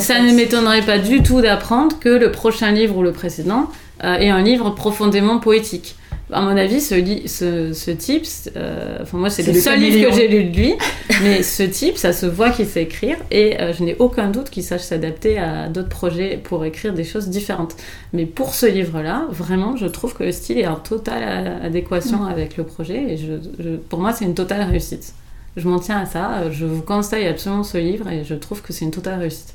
Ça 0.00 0.20
ne 0.20 0.32
m'étonnerait 0.32 0.82
pas 0.82 0.98
du 0.98 1.22
tout 1.22 1.40
d'apprendre 1.40 1.98
que 1.98 2.08
le 2.08 2.30
prochain 2.30 2.72
livre 2.72 2.96
ou 2.98 3.02
le 3.02 3.12
précédent 3.12 3.70
euh, 4.04 4.16
est 4.16 4.28
un 4.28 4.42
livre 4.42 4.70
profondément 4.70 5.38
poétique 5.38 5.96
à 6.32 6.40
mon 6.40 6.56
avis, 6.56 6.80
ce, 6.80 6.94
ce, 7.26 7.72
ce 7.72 7.90
type, 7.90 8.24
euh, 8.56 8.98
enfin 9.02 9.18
moi 9.18 9.30
c'est 9.30 9.42
le, 9.46 9.54
seul 9.54 9.78
livre 9.78 10.08
que 10.08 10.14
j'ai 10.14 10.28
lu 10.28 10.44
de 10.44 10.56
lui, 10.56 10.74
mais 11.22 11.42
ce 11.42 11.62
type, 11.62 11.96
ça 11.96 12.12
se 12.12 12.26
voit 12.26 12.50
qu'il 12.50 12.66
sait 12.66 12.82
écrire 12.82 13.16
et 13.30 13.60
euh, 13.60 13.72
je 13.72 13.84
n'ai 13.84 13.96
aucun 13.98 14.28
doute 14.28 14.50
qu'il 14.50 14.62
sache 14.62 14.82
s'adapter 14.82 15.38
à 15.38 15.68
d'autres 15.68 15.88
projets 15.88 16.38
pour 16.42 16.64
écrire 16.64 16.94
des 16.94 17.04
choses 17.04 17.28
différentes. 17.28 17.76
Mais 18.12 18.26
pour 18.26 18.54
ce 18.54 18.66
livre-là, 18.66 19.26
vraiment, 19.30 19.76
je 19.76 19.86
trouve 19.86 20.14
que 20.14 20.24
le 20.24 20.32
style 20.32 20.58
est 20.58 20.66
en 20.66 20.76
totale 20.76 21.60
adéquation 21.62 22.18
mm. 22.18 22.28
avec 22.28 22.56
le 22.56 22.64
projet 22.64 23.12
et 23.12 23.16
je, 23.16 23.76
pour 23.76 24.00
moi 24.00 24.12
c'est 24.12 24.24
une 24.24 24.34
totale 24.34 24.62
réussite. 24.68 25.14
Je 25.56 25.68
m'en 25.68 25.78
tiens 25.78 25.98
à 25.98 26.06
ça, 26.06 26.50
je 26.50 26.64
vous 26.64 26.82
conseille 26.82 27.26
absolument 27.26 27.62
ce 27.62 27.76
livre 27.78 28.08
et 28.08 28.24
je 28.24 28.34
trouve 28.34 28.62
que 28.62 28.72
c'est 28.72 28.84
une 28.84 28.90
totale 28.90 29.20
réussite. 29.20 29.54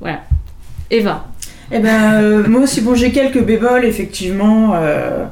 Voilà. 0.00 0.22
Eva. 0.90 1.26
Eh 1.70 1.80
ben, 1.80 2.22
euh, 2.22 2.48
moi 2.48 2.62
aussi, 2.62 2.80
bon, 2.80 2.94
j'ai 2.94 3.12
quelques 3.12 3.42
bémols, 3.42 3.84
effectivement. 3.84 4.74
Euh, 4.74 5.26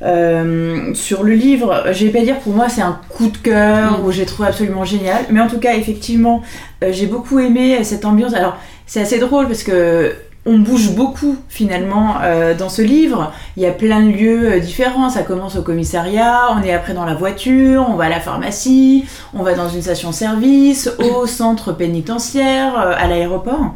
sur 0.00 1.22
le 1.22 1.32
livre, 1.32 1.84
je 1.92 2.06
vais 2.06 2.12
pas 2.12 2.24
dire 2.24 2.38
pour 2.38 2.52
moi 2.52 2.68
c'est 2.68 2.82
un 2.82 3.00
coup 3.08 3.28
de 3.28 3.36
cœur 3.36 3.98
mm. 3.98 4.04
ou 4.04 4.12
j'ai 4.12 4.26
trouvé 4.26 4.48
absolument 4.48 4.84
génial, 4.84 5.24
mais 5.30 5.40
en 5.40 5.48
tout 5.48 5.58
cas 5.58 5.74
effectivement 5.74 6.42
euh, 6.82 6.92
j'ai 6.92 7.06
beaucoup 7.06 7.38
aimé 7.38 7.82
cette 7.84 8.04
ambiance. 8.04 8.34
Alors 8.34 8.56
c'est 8.86 9.00
assez 9.00 9.18
drôle 9.18 9.46
parce 9.46 9.62
que 9.62 10.14
on 10.46 10.58
bouge 10.58 10.92
beaucoup 10.92 11.36
finalement 11.48 12.16
euh, 12.22 12.54
dans 12.54 12.70
ce 12.70 12.80
livre. 12.80 13.32
Il 13.56 13.62
y 13.62 13.66
a 13.66 13.72
plein 13.72 14.00
de 14.00 14.10
lieux 14.10 14.60
différents. 14.60 15.10
Ça 15.10 15.22
commence 15.22 15.56
au 15.56 15.62
commissariat, 15.62 16.48
on 16.56 16.62
est 16.62 16.72
après 16.72 16.94
dans 16.94 17.04
la 17.04 17.14
voiture, 17.14 17.84
on 17.86 17.96
va 17.96 18.04
à 18.04 18.08
la 18.08 18.20
pharmacie, 18.20 19.04
on 19.34 19.42
va 19.42 19.54
dans 19.54 19.68
une 19.68 19.82
station-service, 19.82 20.90
au 20.98 21.26
centre 21.26 21.72
pénitentiaire, 21.72 22.78
à 22.78 23.06
l'aéroport. 23.08 23.74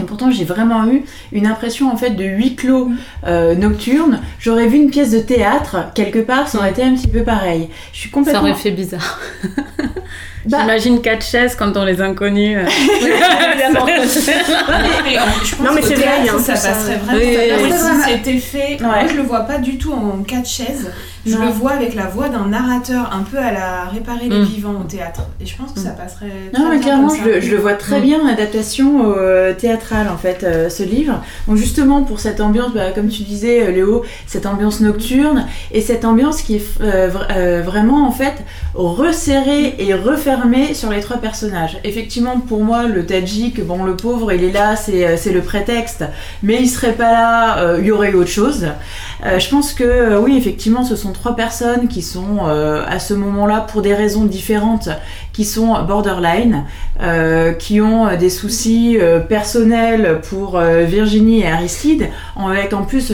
Et 0.00 0.04
pourtant, 0.04 0.30
j'ai 0.30 0.44
vraiment 0.44 0.86
eu 0.86 1.04
une 1.32 1.46
impression 1.46 1.92
en 1.92 1.96
fait 1.96 2.10
de 2.10 2.24
huis 2.24 2.54
clos 2.54 2.90
euh, 3.26 3.54
nocturne. 3.54 4.20
J'aurais 4.38 4.66
vu 4.66 4.78
une 4.78 4.90
pièce 4.90 5.10
de 5.10 5.18
théâtre 5.18 5.92
quelque 5.94 6.20
part, 6.20 6.48
ça 6.48 6.58
aurait 6.58 6.70
été 6.70 6.82
un 6.82 6.94
petit 6.94 7.08
peu 7.08 7.22
pareil. 7.22 7.68
Je 7.92 7.98
suis 7.98 8.10
complètement. 8.10 8.40
Ça 8.40 8.46
aurait 8.46 8.58
fait 8.58 8.70
bizarre. 8.70 9.20
Bah... 10.44 10.58
J'imagine 10.60 11.00
quatre 11.00 11.24
chaises 11.24 11.54
quand 11.54 11.76
on 11.76 11.84
les 11.84 12.00
inconnus. 12.00 12.58
Euh. 12.58 12.64
non, 13.72 13.84
mais, 13.86 13.96
non, 15.64 15.72
mais 15.72 15.82
c'est 15.82 15.94
vrai, 15.94 16.28
hein, 16.28 16.38
ça, 16.40 16.54
passerait 16.54 16.96
vraiment. 16.96 17.62
Oui, 17.62 17.70
si 17.70 18.10
c'était 18.10 18.38
fait, 18.38 18.80
moi 18.80 19.06
je 19.08 19.16
le 19.16 19.22
vois 19.22 19.42
pas 19.42 19.58
du 19.58 19.78
tout 19.78 19.92
en 19.92 20.22
quatre 20.24 20.48
chaises. 20.48 20.90
Je 21.24 21.36
le 21.36 21.48
vois 21.48 21.72
avec 21.72 21.94
la 21.94 22.06
voix 22.06 22.28
d'un 22.28 22.46
narrateur, 22.46 23.10
un 23.12 23.22
peu 23.22 23.38
à 23.38 23.52
la 23.52 23.84
réparer 23.84 24.28
les 24.28 24.40
mm. 24.40 24.44
vivants 24.44 24.80
au 24.80 24.84
théâtre. 24.84 25.22
Et 25.40 25.46
je 25.46 25.56
pense 25.56 25.72
que 25.72 25.78
ça 25.78 25.90
mm. 25.90 25.96
passerait. 25.96 26.30
Très 26.52 26.60
non, 26.60 26.68
mais 26.68 26.80
clairement, 26.80 27.12
je, 27.14 27.50
le 27.50 27.56
vois 27.56 27.74
très 27.74 28.00
mm. 28.00 28.02
bien 28.02 28.20
en 28.20 28.26
adaptation 28.26 29.14
euh, 29.16 29.52
théâtrale, 29.54 30.08
en 30.08 30.16
fait, 30.16 30.42
euh, 30.42 30.68
ce 30.68 30.82
livre. 30.82 31.22
Donc, 31.46 31.56
justement, 31.56 32.02
pour 32.02 32.18
cette 32.18 32.40
ambiance, 32.40 32.72
bah, 32.74 32.90
comme 32.92 33.08
tu 33.08 33.22
disais, 33.22 33.70
Léo, 33.70 34.02
cette 34.26 34.46
ambiance 34.46 34.80
nocturne 34.80 35.46
et 35.70 35.80
cette 35.80 36.04
ambiance 36.04 36.42
qui 36.42 36.56
est 36.56 36.80
vraiment, 37.62 38.06
en 38.06 38.12
fait, 38.12 38.42
resserrée 38.74 39.76
et 39.78 39.94
refermé 39.94 40.74
sur 40.74 40.90
les 40.90 41.00
trois 41.00 41.18
personnages. 41.18 41.78
Effectivement, 41.84 42.40
pour 42.40 42.64
moi, 42.64 42.84
le 42.84 43.06
Tadjik, 43.06 43.64
bon, 43.64 43.84
le 43.84 43.96
pauvre, 43.96 44.32
il 44.32 44.42
est 44.42 44.52
là, 44.52 44.74
c'est 44.76 45.32
le 45.32 45.40
prétexte, 45.40 46.04
mais 46.42 46.58
il 46.60 46.68
serait 46.68 46.94
pas 46.94 47.12
là, 47.12 47.76
il 47.78 47.86
y 47.86 47.92
aurait 47.92 48.10
eu 48.10 48.14
autre 48.14 48.30
chose. 48.30 48.66
je 49.22 49.48
pense 49.48 49.72
que 49.72 50.18
oui, 50.18 50.36
effectivement, 50.36 50.82
ce 50.84 50.96
sont 50.96 51.11
trois 51.12 51.36
personnes 51.36 51.88
qui 51.88 52.02
sont 52.02 52.46
à 52.46 52.98
ce 52.98 53.14
moment-là, 53.14 53.60
pour 53.60 53.82
des 53.82 53.94
raisons 53.94 54.24
différentes, 54.24 54.88
qui 55.32 55.44
sont 55.44 55.82
borderline, 55.84 56.64
qui 57.58 57.80
ont 57.80 58.16
des 58.16 58.30
soucis 58.30 58.98
personnels 59.28 60.20
pour 60.28 60.60
Virginie 60.60 61.40
et 61.40 61.46
Aristide, 61.46 62.08
avec 62.36 62.72
en 62.72 62.84
plus 62.84 63.12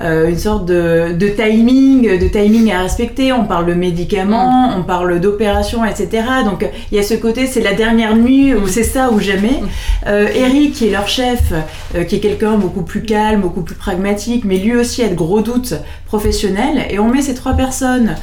euh, 0.00 0.28
une 0.28 0.38
sorte 0.38 0.66
de, 0.66 1.12
de, 1.12 1.28
timing, 1.28 2.18
de 2.18 2.26
timing 2.26 2.72
à 2.72 2.82
respecter. 2.82 3.32
On 3.32 3.44
parle 3.44 3.66
de 3.66 3.74
médicaments, 3.74 4.70
mm. 4.70 4.80
on 4.80 4.82
parle 4.82 5.20
d'opérations, 5.20 5.84
etc. 5.84 6.24
Donc 6.44 6.68
il 6.90 6.96
y 6.96 7.00
a 7.00 7.04
ce 7.04 7.14
côté, 7.14 7.46
c'est 7.46 7.60
la 7.60 7.74
dernière 7.74 8.16
nuit 8.16 8.54
où 8.54 8.66
c'est 8.66 8.82
ça 8.82 9.10
ou 9.12 9.20
jamais. 9.20 9.60
Mm. 9.60 9.68
Euh, 10.08 10.28
Eric, 10.34 10.74
qui 10.74 10.88
est 10.88 10.90
leur 10.90 11.06
chef, 11.06 11.52
euh, 11.94 12.02
qui 12.04 12.16
est 12.16 12.20
quelqu'un 12.20 12.56
beaucoup 12.56 12.82
plus 12.82 13.02
calme, 13.02 13.40
beaucoup 13.40 13.62
plus 13.62 13.76
pragmatique, 13.76 14.44
mais 14.44 14.58
lui 14.58 14.74
aussi 14.74 15.02
a 15.02 15.08
de 15.08 15.14
gros 15.14 15.42
doutes 15.42 15.74
professionnels. 16.06 16.86
Et 16.90 16.98
on 16.98 17.08
met 17.08 17.22
ces 17.22 17.34
trois 17.34 17.54
personnes 17.54 18.16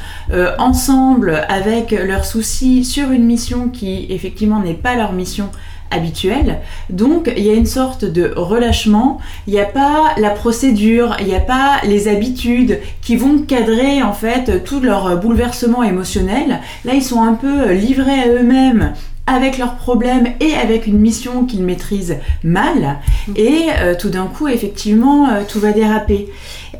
ensemble 0.58 1.44
avec 1.48 1.90
leurs 1.90 2.24
soucis 2.24 2.84
sur 2.84 3.01
une 3.10 3.24
mission 3.24 3.68
qui 3.68 4.06
effectivement 4.10 4.60
n'est 4.60 4.74
pas 4.74 4.94
leur 4.94 5.12
mission 5.12 5.50
habituel. 5.90 6.60
Donc 6.88 7.30
il 7.36 7.44
y 7.44 7.50
a 7.50 7.54
une 7.54 7.66
sorte 7.66 8.04
de 8.04 8.32
relâchement, 8.34 9.18
il 9.46 9.54
n'y 9.54 9.60
a 9.60 9.66
pas 9.66 10.14
la 10.18 10.30
procédure, 10.30 11.16
il 11.20 11.26
n'y 11.26 11.34
a 11.34 11.40
pas 11.40 11.80
les 11.84 12.08
habitudes 12.08 12.78
qui 13.02 13.16
vont 13.16 13.38
cadrer 13.38 14.02
en 14.02 14.12
fait 14.12 14.64
tout 14.64 14.80
leur 14.80 15.18
bouleversement 15.20 15.82
émotionnel. 15.82 16.60
Là 16.84 16.94
ils 16.94 17.02
sont 17.02 17.22
un 17.22 17.34
peu 17.34 17.72
livrés 17.72 18.20
à 18.20 18.28
eux-mêmes 18.28 18.94
avec 19.26 19.58
leurs 19.58 19.76
problèmes 19.76 20.28
et 20.40 20.54
avec 20.54 20.86
une 20.86 20.98
mission 20.98 21.44
qu'ils 21.44 21.62
maîtrisent 21.62 22.18
mal. 22.42 22.98
Et 23.36 23.66
euh, 23.78 23.94
tout 23.98 24.08
d'un 24.08 24.26
coup, 24.26 24.48
effectivement, 24.48 25.28
euh, 25.28 25.42
tout 25.48 25.60
va 25.60 25.72
déraper. 25.72 26.28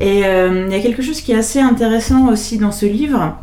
Et 0.01 0.25
euh, 0.25 0.65
il 0.67 0.75
y 0.75 0.79
a 0.79 0.81
quelque 0.81 1.01
chose 1.01 1.21
qui 1.21 1.31
est 1.31 1.37
assez 1.37 1.59
intéressant 1.59 2.27
aussi 2.27 2.57
dans 2.57 2.71
ce 2.71 2.85
livre 2.85 3.37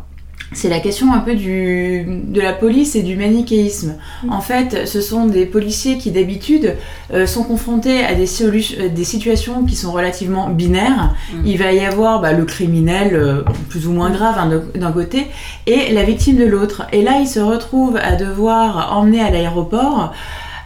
c'est 0.53 0.67
la 0.67 0.79
question 0.79 1.13
un 1.13 1.19
peu 1.19 1.35
du, 1.35 2.05
de 2.05 2.41
la 2.41 2.51
police 2.51 2.95
et 2.95 3.03
du 3.03 3.15
manichéisme. 3.15 3.95
Mm. 4.23 4.33
En 4.33 4.41
fait, 4.41 4.85
ce 4.85 4.99
sont 4.99 5.25
des 5.25 5.45
policiers 5.45 5.97
qui 5.97 6.11
d'habitude 6.11 6.75
euh, 7.13 7.25
sont 7.25 7.43
confrontés 7.43 8.03
à 8.03 8.15
des, 8.15 8.27
euh, 8.43 8.89
des 8.89 9.03
situations 9.03 9.63
qui 9.65 9.75
sont 9.75 9.93
relativement 9.93 10.49
binaires. 10.49 11.15
Mm. 11.33 11.45
Il 11.45 11.57
va 11.57 11.71
y 11.71 11.79
avoir 11.85 12.19
bah, 12.19 12.33
le 12.33 12.43
criminel 12.43 13.15
euh, 13.15 13.43
plus 13.69 13.87
ou 13.87 13.91
moins 13.91 14.09
grave 14.09 14.35
hein, 14.37 14.61
d'un 14.75 14.91
côté 14.91 15.27
et 15.67 15.93
la 15.93 16.03
victime 16.03 16.37
de 16.37 16.45
l'autre. 16.45 16.83
Et 16.91 17.01
là, 17.01 17.19
ils 17.21 17.27
se 17.27 17.39
retrouvent 17.39 17.97
à 17.97 18.15
devoir 18.15 18.97
emmener 18.97 19.21
à 19.21 19.31
l'aéroport 19.31 20.11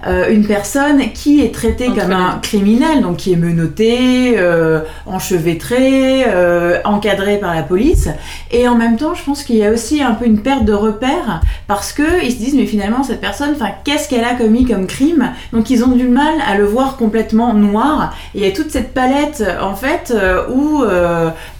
euh, 0.07 0.29
une 0.29 0.45
personne 0.45 1.11
qui 1.13 1.41
est 1.41 1.53
traitée 1.53 1.87
comme 1.87 2.11
un 2.11 2.39
criminel, 2.41 3.01
donc 3.01 3.17
qui 3.17 3.33
est 3.33 3.37
menotté, 3.37 4.35
euh, 4.37 4.81
enchevêtré, 5.07 6.25
euh, 6.27 6.79
encadré 6.83 7.37
par 7.37 7.55
la 7.55 7.63
police. 7.63 8.09
Et 8.51 8.67
en 8.67 8.75
même 8.75 8.97
temps, 8.97 9.15
je 9.15 9.23
pense 9.23 9.43
qu'il 9.43 9.55
y 9.55 9.65
a 9.65 9.71
aussi 9.71 10.03
un 10.03 10.13
peu 10.13 10.25
une 10.25 10.39
perte 10.39 10.63
de 10.63 10.73
repère 10.73 11.41
parce 11.67 11.91
que 11.91 12.23
ils 12.23 12.31
se 12.31 12.37
disent 12.37 12.55
mais 12.55 12.67
finalement 12.67 13.03
cette 13.03 13.19
personne, 13.21 13.51
enfin 13.55 13.71
qu'est-ce 13.83 14.07
qu'elle 14.07 14.23
a 14.23 14.35
commis 14.35 14.65
comme 14.65 14.85
crime? 14.85 15.31
Donc 15.53 15.71
ils 15.71 15.83
ont 15.83 15.91
du 15.91 16.07
mal 16.07 16.35
à 16.47 16.55
le 16.55 16.65
voir 16.65 16.97
complètement 16.97 17.53
noir. 17.53 18.13
Et 18.35 18.39
il 18.39 18.45
y 18.45 18.47
a 18.47 18.51
toute 18.51 18.69
cette 18.69 18.93
palette 18.93 19.43
en 19.61 19.73
fait 19.73 20.13
où 20.53 20.83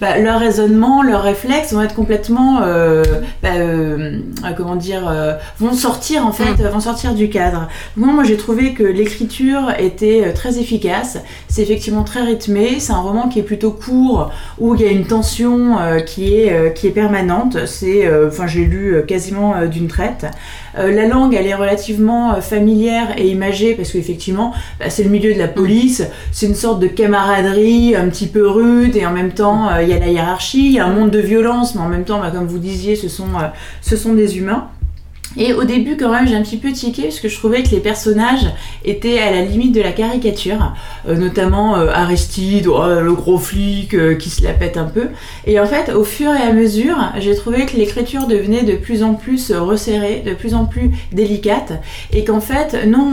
bah, 0.00 0.18
leur 0.18 0.38
raisonnement, 0.38 1.02
leurs 1.02 1.22
réflexes 1.22 1.72
vont 1.72 1.82
être 1.82 1.94
complètement, 1.94 2.60
bah, 3.42 4.52
comment 4.56 4.76
dire, 4.76 5.12
vont 5.58 5.72
sortir 5.72 6.26
en 6.26 6.32
fait, 6.32 6.62
mm. 6.62 6.68
vont 6.68 6.80
sortir 6.80 7.14
du 7.14 7.28
cadre. 7.28 7.68
Moi, 7.96 8.12
moi 8.12 8.24
j'ai 8.24 8.35
j'ai 8.36 8.42
trouvé 8.42 8.74
que 8.74 8.82
l'écriture 8.82 9.72
était 9.78 10.26
euh, 10.26 10.32
très 10.34 10.58
efficace. 10.58 11.16
C'est 11.48 11.62
effectivement 11.62 12.04
très 12.04 12.20
rythmé. 12.20 12.80
C'est 12.80 12.92
un 12.92 13.00
roman 13.00 13.28
qui 13.30 13.38
est 13.38 13.42
plutôt 13.42 13.70
court, 13.70 14.30
où 14.58 14.74
il 14.74 14.82
y 14.82 14.84
a 14.84 14.90
une 14.90 15.06
tension 15.06 15.78
euh, 15.78 16.00
qui, 16.00 16.34
est, 16.34 16.52
euh, 16.52 16.68
qui 16.68 16.86
est 16.86 16.90
permanente. 16.90 17.64
C'est, 17.64 18.06
enfin, 18.26 18.46
j'ai 18.46 18.66
lu 18.66 19.02
quasiment 19.08 19.64
d'une 19.66 19.88
traite. 19.88 20.26
la 20.76 21.08
langue, 21.08 21.34
elle 21.34 21.46
est 21.46 21.54
relativement 21.54 22.40
familière 22.42 23.14
et 23.16 23.28
imagée 23.28 23.74
parce 23.74 23.90
qu'effectivement, 23.90 24.52
bah, 24.78 24.90
c'est 24.90 25.02
le 25.02 25.10
milieu 25.10 25.32
de 25.32 25.38
la 25.38 25.48
police. 25.48 26.02
C'est 26.30 26.46
une 26.46 26.54
sorte 26.54 26.78
de 26.80 26.88
camaraderie 26.88 27.96
un 27.96 28.08
petit 28.08 28.26
peu 28.26 28.46
rude 28.46 28.96
et 28.96 29.06
en 29.06 29.12
même 29.12 29.32
temps, 29.32 29.74
il 29.80 29.88
y 29.88 29.94
a 29.94 29.98
la 29.98 30.08
hiérarchie, 30.08 30.66
il 30.66 30.72
y 30.72 30.78
a 30.78 30.86
un 30.86 30.92
monde 30.92 31.10
de 31.10 31.20
violence, 31.20 31.74
mais 31.74 31.80
en 31.80 31.88
même 31.88 32.04
temps, 32.04 32.20
bah, 32.20 32.30
comme 32.30 32.46
vous 32.46 32.58
disiez, 32.58 32.96
ce 32.96 33.08
sont, 33.08 33.28
ce 33.80 33.96
sont 33.96 34.12
des 34.12 34.36
humains. 34.36 34.68
Et 35.36 35.52
au 35.52 35.64
début, 35.64 35.96
quand 35.96 36.10
même, 36.10 36.26
j'ai 36.26 36.34
un 36.34 36.42
petit 36.42 36.56
peu 36.56 36.72
tiqué 36.72 37.02
parce 37.04 37.20
que 37.20 37.28
je 37.28 37.36
trouvais 37.36 37.62
que 37.62 37.70
les 37.70 37.80
personnages 37.80 38.46
étaient 38.84 39.18
à 39.18 39.30
la 39.30 39.42
limite 39.42 39.72
de 39.72 39.82
la 39.82 39.92
caricature, 39.92 40.72
euh, 41.08 41.16
notamment 41.16 41.76
euh, 41.76 41.90
Aristide, 41.92 42.68
oh, 42.68 43.00
le 43.00 43.12
gros 43.12 43.38
flic 43.38 43.94
euh, 43.94 44.14
qui 44.14 44.30
se 44.30 44.42
la 44.42 44.52
pète 44.52 44.76
un 44.76 44.84
peu. 44.84 45.08
Et 45.46 45.60
en 45.60 45.66
fait, 45.66 45.92
au 45.92 46.04
fur 46.04 46.30
et 46.32 46.42
à 46.42 46.52
mesure, 46.52 46.96
j'ai 47.18 47.34
trouvé 47.34 47.66
que 47.66 47.76
l'écriture 47.76 48.26
devenait 48.26 48.62
de 48.62 48.76
plus 48.76 49.02
en 49.02 49.14
plus 49.14 49.52
resserrée, 49.52 50.22
de 50.24 50.34
plus 50.34 50.54
en 50.54 50.64
plus 50.64 50.90
délicate, 51.12 51.72
et 52.12 52.24
qu'en 52.24 52.40
fait, 52.40 52.86
non, 52.86 53.12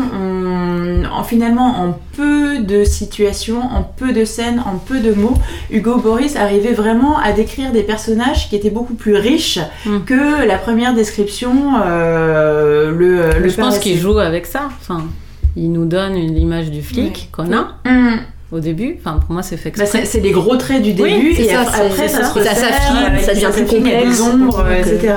en, 1.11 1.23
finalement, 1.23 1.81
en 1.81 1.99
peu 2.15 2.59
de 2.59 2.83
situations, 2.83 3.59
en 3.59 3.83
peu 3.83 4.13
de 4.13 4.23
scènes, 4.23 4.61
en 4.65 4.77
peu 4.77 4.99
de 4.99 5.13
mots, 5.13 5.33
Hugo 5.71 5.97
Boris 5.97 6.35
arrivait 6.35 6.73
vraiment 6.73 7.17
à 7.17 7.31
décrire 7.31 7.71
des 7.71 7.83
personnages 7.83 8.49
qui 8.49 8.55
étaient 8.55 8.69
beaucoup 8.69 8.93
plus 8.93 9.15
riches 9.15 9.59
mm. 9.85 9.99
que 10.05 10.45
la 10.45 10.57
première 10.57 10.93
description. 10.93 11.73
Euh, 12.13 12.91
le, 12.91 13.49
je 13.49 13.55
pense 13.55 13.79
qu'il 13.79 13.97
joue 13.97 14.19
avec 14.19 14.45
ça. 14.45 14.69
Enfin, 14.79 15.05
il 15.55 15.71
nous 15.71 15.85
donne 15.85 16.15
une 16.15 16.37
image 16.37 16.71
du 16.71 16.81
flic 16.81 17.29
qu'on 17.31 17.51
a. 17.53 17.75
Mm 17.85 18.19
au 18.53 18.59
début. 18.59 18.97
Enfin, 18.99 19.17
pour 19.17 19.31
moi, 19.33 19.41
c'est 19.41 19.57
fait 19.57 19.73
bah, 19.77 19.85
c'est 19.85 20.19
les 20.19 20.31
gros 20.31 20.55
traits 20.55 20.81
du 20.81 20.93
début 20.93 21.31
et 21.31 21.45
ça, 21.45 21.61
après, 21.61 22.07
ça, 22.07 22.23
se 22.23 22.39
ça 22.39 22.55
s'affine, 22.55 23.19
ça 23.19 23.33
devient 23.33 23.49
plus 23.51 23.65
complexe, 23.65 24.21
ombres, 24.21 24.65
etc. 24.71 25.13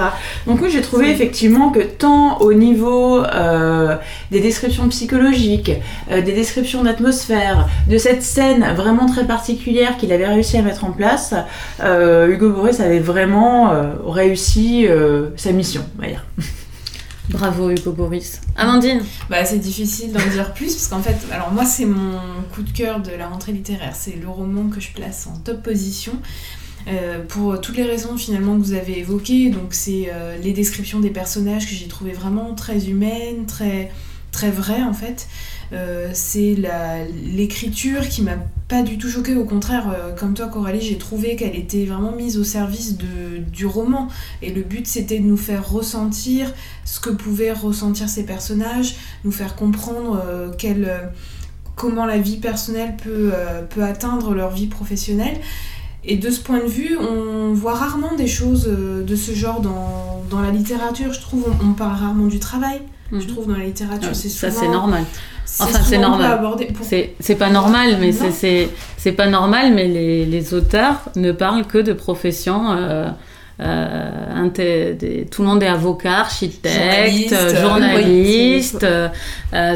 Donc 0.47 0.61
oui, 0.63 0.71
j'ai 0.71 0.81
trouvé 0.81 1.11
effectivement 1.11 1.71
que 1.71 1.81
tant 1.81 2.39
au 2.39 2.55
niveau 2.55 3.23
euh, 3.23 3.97
des 4.31 4.41
descriptions 4.41 4.89
psychologiques, 4.89 5.73
euh, 6.11 6.23
des 6.23 6.33
descriptions 6.33 6.83
d'atmosphère, 6.83 7.69
de 7.89 7.99
cette 7.99 8.23
scène 8.23 8.67
vraiment 8.75 9.07
très 9.07 9.25
particulière 9.25 9.99
qu'il 9.99 10.13
avait 10.13 10.27
réussi 10.27 10.57
à 10.57 10.63
mettre 10.63 10.85
en 10.85 10.91
place, 10.91 11.35
euh, 11.83 12.29
Hugo 12.29 12.51
Boris 12.51 12.81
avait 12.81 13.01
vraiment 13.01 13.73
réussi 14.07 14.87
sa 15.37 15.53
mission, 15.53 15.83
on 15.99 16.03
va 16.03 16.09
dire. 16.09 16.25
Bravo 17.29 17.71
Hugo 17.71 17.93
Boris. 17.93 18.41
Amandine 18.57 19.03
bah, 19.29 19.45
C'est 19.45 19.59
difficile 19.59 20.13
d'en 20.13 20.27
dire 20.31 20.55
plus 20.55 20.75
parce 20.75 20.89
qu'en 20.89 21.03
fait, 21.03 21.17
alors 21.33 21.53
moi 21.53 21.65
c'est 21.65 21.85
mon 21.85 22.19
coup 22.55 22.63
de 22.63 22.71
cœur 22.71 23.01
de 23.01 23.11
la 23.11 23.29
rentrée 23.29 23.53
littéraire. 23.53 23.95
C'est 23.95 24.17
le 24.17 24.29
roman 24.29 24.69
que 24.69 24.81
je 24.81 24.93
place 24.93 25.27
en 25.27 25.37
top 25.39 25.63
position. 25.63 26.13
Euh, 26.89 27.25
pour 27.27 27.61
toutes 27.61 27.77
les 27.77 27.83
raisons 27.83 28.17
finalement 28.17 28.57
que 28.57 28.63
vous 28.63 28.73
avez 28.73 29.01
évoquées, 29.01 29.51
donc 29.51 29.75
c'est 29.75 30.09
euh, 30.13 30.39
les 30.39 30.53
descriptions 30.53 31.01
des 31.01 31.11
personnages 31.11 31.67
que 31.69 31.75
j'ai 31.75 31.89
trouvé 31.89 32.13
vraiment 32.13 32.55
très 32.55 32.89
humaines, 32.89 33.47
très, 33.47 33.91
vraies 34.51 34.83
en 34.83 34.93
fait. 34.93 35.27
Euh, 35.73 36.11
c'est 36.13 36.55
l'écriture 37.25 38.09
qui 38.09 38.23
m'a 38.23 38.37
pas 38.69 38.83
du 38.83 38.99
tout 38.99 39.09
choquée, 39.09 39.37
au 39.37 39.45
contraire, 39.45 39.91
euh, 39.91 40.13
comme 40.13 40.35
toi 40.35 40.49
Coralie, 40.49 40.81
j'ai 40.81 40.99
trouvé 40.99 41.37
qu'elle 41.37 41.55
était 41.55 41.85
vraiment 41.85 42.11
mise 42.13 42.37
au 42.37 42.45
service 42.45 42.97
du 42.97 43.67
roman. 43.67 44.09
Et 44.43 44.53
le 44.53 44.63
but 44.63 44.87
c'était 44.87 45.21
de 45.21 45.25
nous 45.25 45.37
faire 45.37 45.69
ressentir 45.69 46.53
ce 46.85 46.99
que 46.99 47.11
pouvaient 47.11 47.53
ressentir 47.53 48.09
ces 48.09 48.25
personnages, 48.25 48.97
nous 49.25 49.31
faire 49.31 49.55
comprendre 49.55 50.21
euh, 50.27 50.51
comment 51.77 52.07
la 52.07 52.19
vie 52.19 52.39
personnelle 52.39 52.97
peut, 52.97 53.33
peut 53.71 53.85
atteindre 53.85 54.35
leur 54.35 54.51
vie 54.51 54.67
professionnelle. 54.67 55.39
Et 56.05 56.17
de 56.17 56.31
ce 56.31 56.41
point 56.41 56.61
de 56.61 56.69
vue, 56.69 56.97
on 56.97 57.53
voit 57.53 57.75
rarement 57.75 58.15
des 58.17 58.29
choses 58.29 58.67
de 58.67 59.17
ce 59.17 59.33
genre 59.33 59.61
dans, 59.61 60.25
dans 60.31 60.41
la 60.41 60.51
littérature. 60.51 61.13
Je 61.13 61.21
trouve 61.21 61.45
on, 61.63 61.73
parle 61.73 61.99
rarement 61.99 62.27
du 62.27 62.39
travail. 62.39 62.81
Je 63.11 63.17
mhm. 63.17 63.27
trouve 63.27 63.47
dans 63.47 63.57
la 63.57 63.65
littérature, 63.65 64.11
c'est 64.15 64.29
Ça, 64.29 64.51
c'est 64.51 64.69
normal. 64.69 65.05
Enfin, 65.61 65.79
c'est 65.83 65.99
normal. 65.99 66.41
C'est 67.21 67.35
pas 67.37 67.51
normal, 67.51 67.99
mais 68.01 68.13
c'est 68.13 69.13
pas 69.13 69.27
normal, 69.27 69.73
mais 69.75 69.87
les, 69.89 70.27
les, 70.27 70.55
auteurs 70.55 71.01
ne 71.15 71.33
parlent 71.33 71.67
que 71.67 71.79
de 71.79 71.93
professions. 71.93 72.73
Euh, 72.73 73.09
euh, 73.61 75.25
tout 75.31 75.43
le 75.43 75.49
monde 75.49 75.63
est 75.63 75.69
avocat, 75.69 76.19
architecte, 76.19 77.35
journaliste. 77.61 78.85
Euh, 78.85 79.09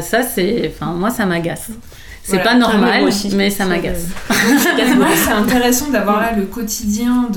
ça, 0.01 0.23
c'est. 0.23 0.71
Enfin, 0.73 0.93
moi, 0.93 1.09
ça 1.09 1.25
m'agace. 1.25 1.71
C'est 2.23 2.43
pas 2.43 2.55
normal, 2.55 3.09
mais 3.33 3.49
ça 3.49 3.65
m'agace. 3.65 4.07
c'est 5.15 5.31
intéressant 5.31 5.89
d'avoir 5.89 6.19
là 6.19 6.35
le 6.35 6.45
quotidien 6.45 7.29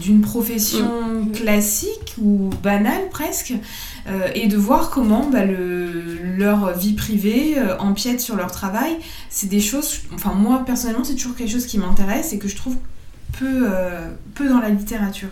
d'une 0.00 0.20
profession 0.20 1.22
mm. 1.22 1.32
classique 1.32 2.14
ou 2.20 2.50
banale 2.62 3.08
presque, 3.10 3.54
euh, 4.08 4.28
et 4.34 4.46
de 4.46 4.56
voir 4.56 4.90
comment 4.90 5.28
bah, 5.30 5.44
leur 5.44 6.76
vie 6.76 6.92
privée 6.92 7.58
euh, 7.58 7.76
empiète 7.78 8.20
sur 8.20 8.36
leur 8.36 8.50
travail. 8.52 8.96
C'est 9.30 9.48
des 9.48 9.60
choses, 9.60 10.02
enfin 10.14 10.32
moi 10.32 10.62
personnellement, 10.64 11.04
c'est 11.04 11.14
toujours 11.14 11.34
quelque 11.34 11.50
chose 11.50 11.66
qui 11.66 11.78
m'intéresse 11.78 12.32
et 12.32 12.38
que 12.38 12.48
je 12.48 12.56
trouve 12.56 12.76
peu, 13.38 13.64
euh, 13.64 14.08
peu 14.34 14.48
dans 14.48 14.60
la 14.60 14.68
littérature. 14.68 15.30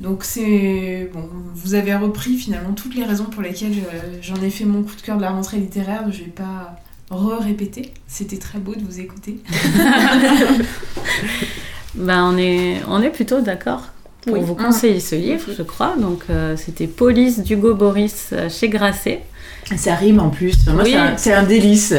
Donc 0.00 0.24
c'est 0.24 1.10
bon, 1.12 1.28
vous 1.54 1.74
avez 1.74 1.94
repris 1.94 2.36
finalement 2.36 2.72
toutes 2.72 2.94
les 2.94 3.04
raisons 3.04 3.24
pour 3.26 3.42
lesquelles 3.42 3.74
j'en 4.20 4.36
ai 4.36 4.50
fait 4.50 4.64
mon 4.64 4.82
coup 4.82 4.96
de 4.96 5.00
cœur 5.00 5.16
de 5.16 5.22
la 5.22 5.30
rentrée 5.30 5.58
littéraire. 5.58 6.04
Je 6.10 6.18
vais 6.18 6.30
pas 6.30 6.81
re-répéter. 7.12 7.92
C'était 8.06 8.38
très 8.38 8.58
beau 8.58 8.74
de 8.74 8.82
vous 8.82 9.00
écouter. 9.00 9.38
ben, 11.94 12.24
on, 12.24 12.36
est, 12.36 12.82
on 12.88 13.02
est 13.02 13.10
plutôt 13.10 13.40
d'accord 13.40 13.91
pour 14.26 14.40
vous 14.40 14.54
conseiller 14.54 15.00
ce 15.00 15.14
livre, 15.14 15.46
je 15.56 15.62
crois. 15.62 15.94
Donc, 15.98 16.22
euh, 16.30 16.56
c'était 16.56 16.86
Police 16.86 17.40
d'Hugo 17.40 17.74
Boris 17.74 18.30
euh, 18.32 18.48
chez 18.48 18.68
Grasset. 18.68 19.22
Ça 19.76 19.94
rime 19.94 20.20
en 20.20 20.28
plus. 20.28 20.54
c'est 21.16 21.32
un, 21.32 21.42
délice. 21.44 21.94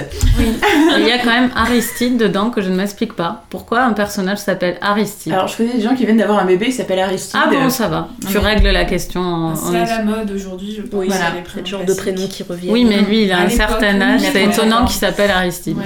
Il 0.97 1.07
y 1.07 1.11
a 1.11 1.17
quand 1.19 1.31
même 1.31 1.49
Aristide 1.55 2.17
dedans 2.17 2.49
que 2.49 2.61
je 2.61 2.69
ne 2.69 2.75
m'explique 2.75 3.13
pas. 3.13 3.45
Pourquoi 3.49 3.83
un 3.83 3.93
personnage 3.93 4.37
s'appelle 4.39 4.77
Aristide? 4.81 5.33
Alors, 5.33 5.47
je 5.47 5.57
connais 5.57 5.73
des 5.73 5.81
gens 5.81 5.95
qui 5.95 6.05
viennent 6.05 6.17
d'avoir 6.17 6.39
un 6.39 6.45
bébé 6.45 6.67
qui 6.67 6.73
s'appelle 6.73 6.99
Aristide. 6.99 7.39
Ah 7.41 7.49
bon, 7.49 7.69
ça 7.69 7.87
va. 7.87 8.09
Tu 8.29 8.37
règles 8.37 8.69
la 8.69 8.85
question. 8.85 9.55
C'est 9.55 9.77
à 9.77 9.85
la 9.85 10.03
mode 10.03 10.31
aujourd'hui, 10.31 10.75
je 10.75 10.81
pense. 10.81 10.99
Oui, 10.99 11.07
voilà. 11.07 11.31
c'est 11.53 11.65
genre 11.65 11.85
de 11.85 11.93
prénoms 11.93 12.27
qui 12.27 12.43
reviennent. 12.43 12.73
Oui, 12.73 12.85
mais 12.85 13.01
lui, 13.01 13.23
il 13.23 13.31
a 13.31 13.39
un 13.39 13.49
certain 13.49 13.99
âge. 14.01 14.21
C'est 14.31 14.43
étonnant 14.43 14.85
qu'il 14.85 14.97
s'appelle 14.97 15.31
Aristide. 15.31 15.77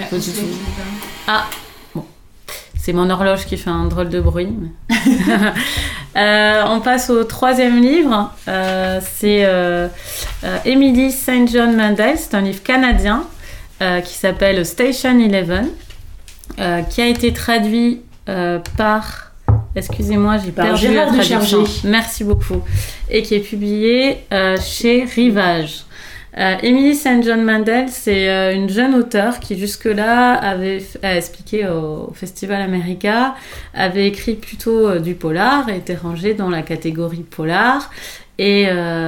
ah, 1.28 1.46
bon. 1.50 1.66
C'est 2.88 2.94
mon 2.94 3.10
horloge 3.10 3.46
qui 3.46 3.58
fait 3.58 3.70
un 3.70 3.84
drôle 3.84 4.08
de 4.08 4.22
bruit. 4.22 4.48
Euh, 6.16 6.64
on 6.70 6.80
passe 6.80 7.12
au 7.12 7.24
troisième 7.26 7.80
livre. 7.80 8.34
Euh, 8.48 9.00
c'est 9.04 9.42
euh, 9.46 9.88
Emily 10.66 11.12
St. 11.12 11.48
John 11.52 11.76
Mandel. 11.76 12.18
C'est 12.18 12.34
un 12.34 12.42
livre 12.42 12.64
canadien 12.64 13.24
qui 14.04 14.14
s'appelle 14.16 14.66
Station 14.66 15.20
Eleven, 15.20 15.68
qui 16.90 17.02
a 17.04 17.08
été 17.08 17.34
traduit 17.34 18.02
par. 18.78 19.34
Excusez-moi, 19.76 20.38
j'ai 20.44 20.52
perdu 20.52 20.92
la 20.92 21.06
traduction. 21.06 21.66
Merci 21.84 22.24
beaucoup. 22.24 22.64
Et 23.12 23.22
qui 23.22 23.36
est 23.36 23.42
publié 23.42 24.26
chez 24.60 25.04
Rivage. 25.04 25.84
Euh, 26.38 26.56
Emily 26.62 26.94
St. 26.94 27.24
John 27.24 27.44
Mandel, 27.44 27.90
c'est 27.90 28.30
euh, 28.30 28.54
une 28.54 28.70
jeune 28.70 28.94
auteure 28.94 29.40
qui 29.40 29.58
jusque-là 29.58 30.34
avait 30.34 30.84
expliqué 31.02 31.68
au, 31.68 32.12
Festival 32.14 32.62
America, 32.62 33.34
avait 33.74 34.08
écrit 34.08 34.36
plutôt 34.36 34.88
euh, 34.88 35.00
du 35.00 35.16
polar, 35.16 35.68
était 35.70 35.96
rangée 35.96 36.36
dans 36.36 36.50
la 36.50 36.62
catégorie 36.62 37.24
polar 37.24 37.90
et, 38.38 38.68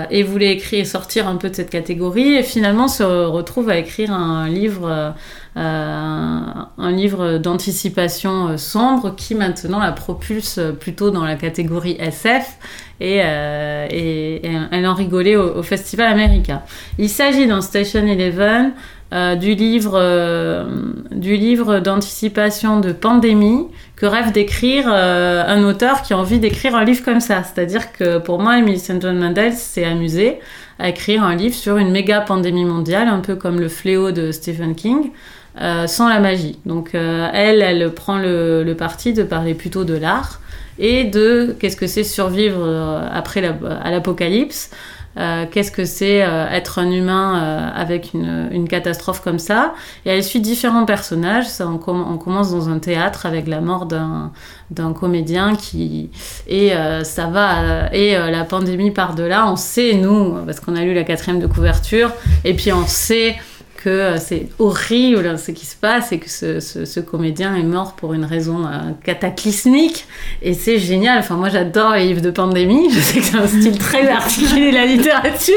et, 0.10 0.24
voulait 0.24 0.54
écrire 0.54 0.88
sortir 0.88 1.28
un 1.28 1.36
peu 1.36 1.52
de 1.52 1.56
cette 1.56 1.70
catégorie 1.70 2.34
et 2.34 2.42
finalement 2.42 2.88
se 2.88 3.04
retrouve 3.04 3.70
à 3.70 3.78
écrire 3.78 4.12
un 4.12 4.50
livre 4.50 5.14
un 5.62 6.92
livre 6.92 7.38
d'anticipation 7.38 8.58
sombre 8.58 9.14
qui 9.16 9.36
maintenant 9.36 9.80
la 9.80 9.92
propulse 9.92 10.60
plutôt 10.80 11.12
dans 11.12 11.26
la 11.26 11.36
catégorie 11.36 11.98
SF 12.00 12.58
euh, 13.02 13.88
et, 13.90 14.42
elle 14.72 14.88
en 14.88 14.94
rigolait 14.94 15.36
au, 15.36 15.64
Festival 15.64 16.12
America. 16.12 16.64
Il 16.98 17.10
s'agit 17.10 17.48
dans 17.48 17.62
Station 17.62 18.06
Eleven 18.06 18.74
euh, 19.12 19.36
du 19.36 19.56
livre, 19.56 19.94
euh, 19.96 20.66
du 21.12 21.36
livre 21.36 21.80
d'anticipation 21.80 22.80
de 22.80 22.92
pandémie 22.92 23.68
que 23.96 24.06
rêve 24.06 24.32
d'écrire 24.32 24.88
un 24.88 25.64
auteur 25.64 26.02
qui 26.04 26.14
a 26.14 26.18
envie 26.18 26.40
d'écrire 26.40 26.76
un 26.76 26.84
livre 26.84 27.04
comme 27.04 27.20
ça. 27.20 27.44
C'est-à-dire 27.44 27.92
que 27.92 28.18
pour 28.18 28.40
moi, 28.40 28.58
Emily 28.58 28.80
St. 28.80 29.02
John 29.02 29.18
Mandel 29.18 29.54
s'est 29.54 29.86
amusée 29.86 30.40
à 30.78 30.90
écrire 30.90 31.24
un 31.24 31.36
livre 31.36 31.56
sur 31.56 31.78
une 31.78 31.92
méga 31.92 32.22
pandémie 32.22 32.64
mondiale, 32.64 33.10
un 33.10 33.20
peu 33.20 33.36
comme 33.36 33.60
le 33.60 33.68
fléau 33.68 34.12
de 34.12 34.32
Stephen 34.32 34.76
King. 34.76 35.12
Sans 35.58 36.08
la 36.10 36.20
magie. 36.20 36.60
Donc 36.66 36.92
elle, 36.94 37.62
elle 37.62 37.92
prend 37.94 38.18
le, 38.18 38.74
parti 38.78 39.14
de 39.14 39.24
parler 39.24 39.54
plutôt 39.54 39.84
de 39.84 39.96
l'art 39.96 40.40
et 40.80 41.04
de 41.04 41.56
qu'est-ce 41.60 41.76
que 41.76 41.88
c'est 41.88 42.04
survivre 42.04 42.62
euh, 42.64 43.08
après 43.12 43.44
à 43.46 43.92
l'apocalypse. 43.92 44.72
Euh, 45.18 45.46
qu'est-ce 45.52 45.72
que 45.72 45.86
c'est 45.86 46.24
euh, 46.24 46.48
être 46.50 46.80
un 46.80 46.90
humain 46.92 47.74
avec 47.76 48.14
une, 48.14 48.68
catastrophe 48.70 49.22
comme 49.22 49.40
ça. 49.40 49.74
Et 50.06 50.12
elle 50.12 50.24
suit 50.24 50.40
différents 50.40 50.86
personnages. 50.86 51.48
On, 51.60 51.80
on, 51.88 52.18
commence 52.18 52.52
dans 52.52 52.70
un 52.70 52.80
théâtre 52.80 53.26
avec 53.26 53.48
la 53.48 53.60
mort 53.60 53.88
d'un 53.88 54.94
comédien 54.94 55.56
qui 55.56 56.10
et 56.48 56.72
ça 57.04 57.26
va 57.26 57.92
et 57.92 58.14
la 58.14 58.44
pandémie 58.46 58.92
par 58.92 59.16
delà. 59.16 59.52
On 59.52 59.56
sait 59.56 59.96
nous 59.96 60.36
parce 60.46 60.60
qu'on 60.60 60.76
a 60.76 60.82
lu 60.82 60.94
la 60.94 61.04
quatrième 61.04 61.40
de 61.42 61.48
couverture 61.48 62.12
et 62.46 62.54
puis 62.54 62.72
on 62.72 62.86
sait 62.86 63.36
que 63.80 63.90
euh, 63.90 64.18
c'est 64.18 64.48
horrible 64.60 65.40
ce 65.40 65.52
qui 65.52 65.66
se 65.66 65.76
passe 65.78 66.12
et 66.12 66.20
que 66.20 66.30
ce, 66.30 66.60
ce, 66.60 67.00
comédien 67.00 67.56
est 67.56 67.64
mort 67.64 67.94
pour 67.94 68.14
une 68.14 68.26
raison 68.26 68.66
euh, 68.66 68.92
cataclysmique. 69.04 70.06
Et 70.42 70.54
c'est 70.54 70.80
génial. 70.80 71.20
Enfin, 71.20 71.36
moi, 71.36 71.48
j'adore 71.48 71.94
les 71.94 72.08
livres 72.08 72.22
de 72.22 72.30
pandémie. 72.32 72.90
Je 72.92 73.00
sais 73.00 73.20
que 73.20 73.26
c'est 73.26 73.38
un 73.38 73.48
style 73.48 73.78
très 73.78 74.06
particulier 74.06 74.72
de 74.72 74.76
la 74.76 74.86
littérature. 74.86 75.56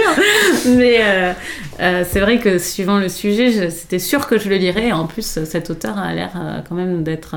Mais 0.67 0.99
euh, 1.01 2.05
c'est 2.09 2.21
vrai 2.21 2.39
que 2.39 2.59
suivant 2.59 2.99
le 2.99 3.09
sujet, 3.09 3.71
c'était 3.71 3.99
sûr 3.99 4.29
que 4.29 4.39
je 4.39 4.49
le 4.49 4.57
lirais. 4.57 4.93
En 4.93 5.07
plus, 5.07 5.41
cet 5.45 5.71
auteur 5.71 5.99
a 5.99 6.15
l'air 6.15 6.63
quand 6.69 6.77
même 6.77 7.03
d'être 7.03 7.35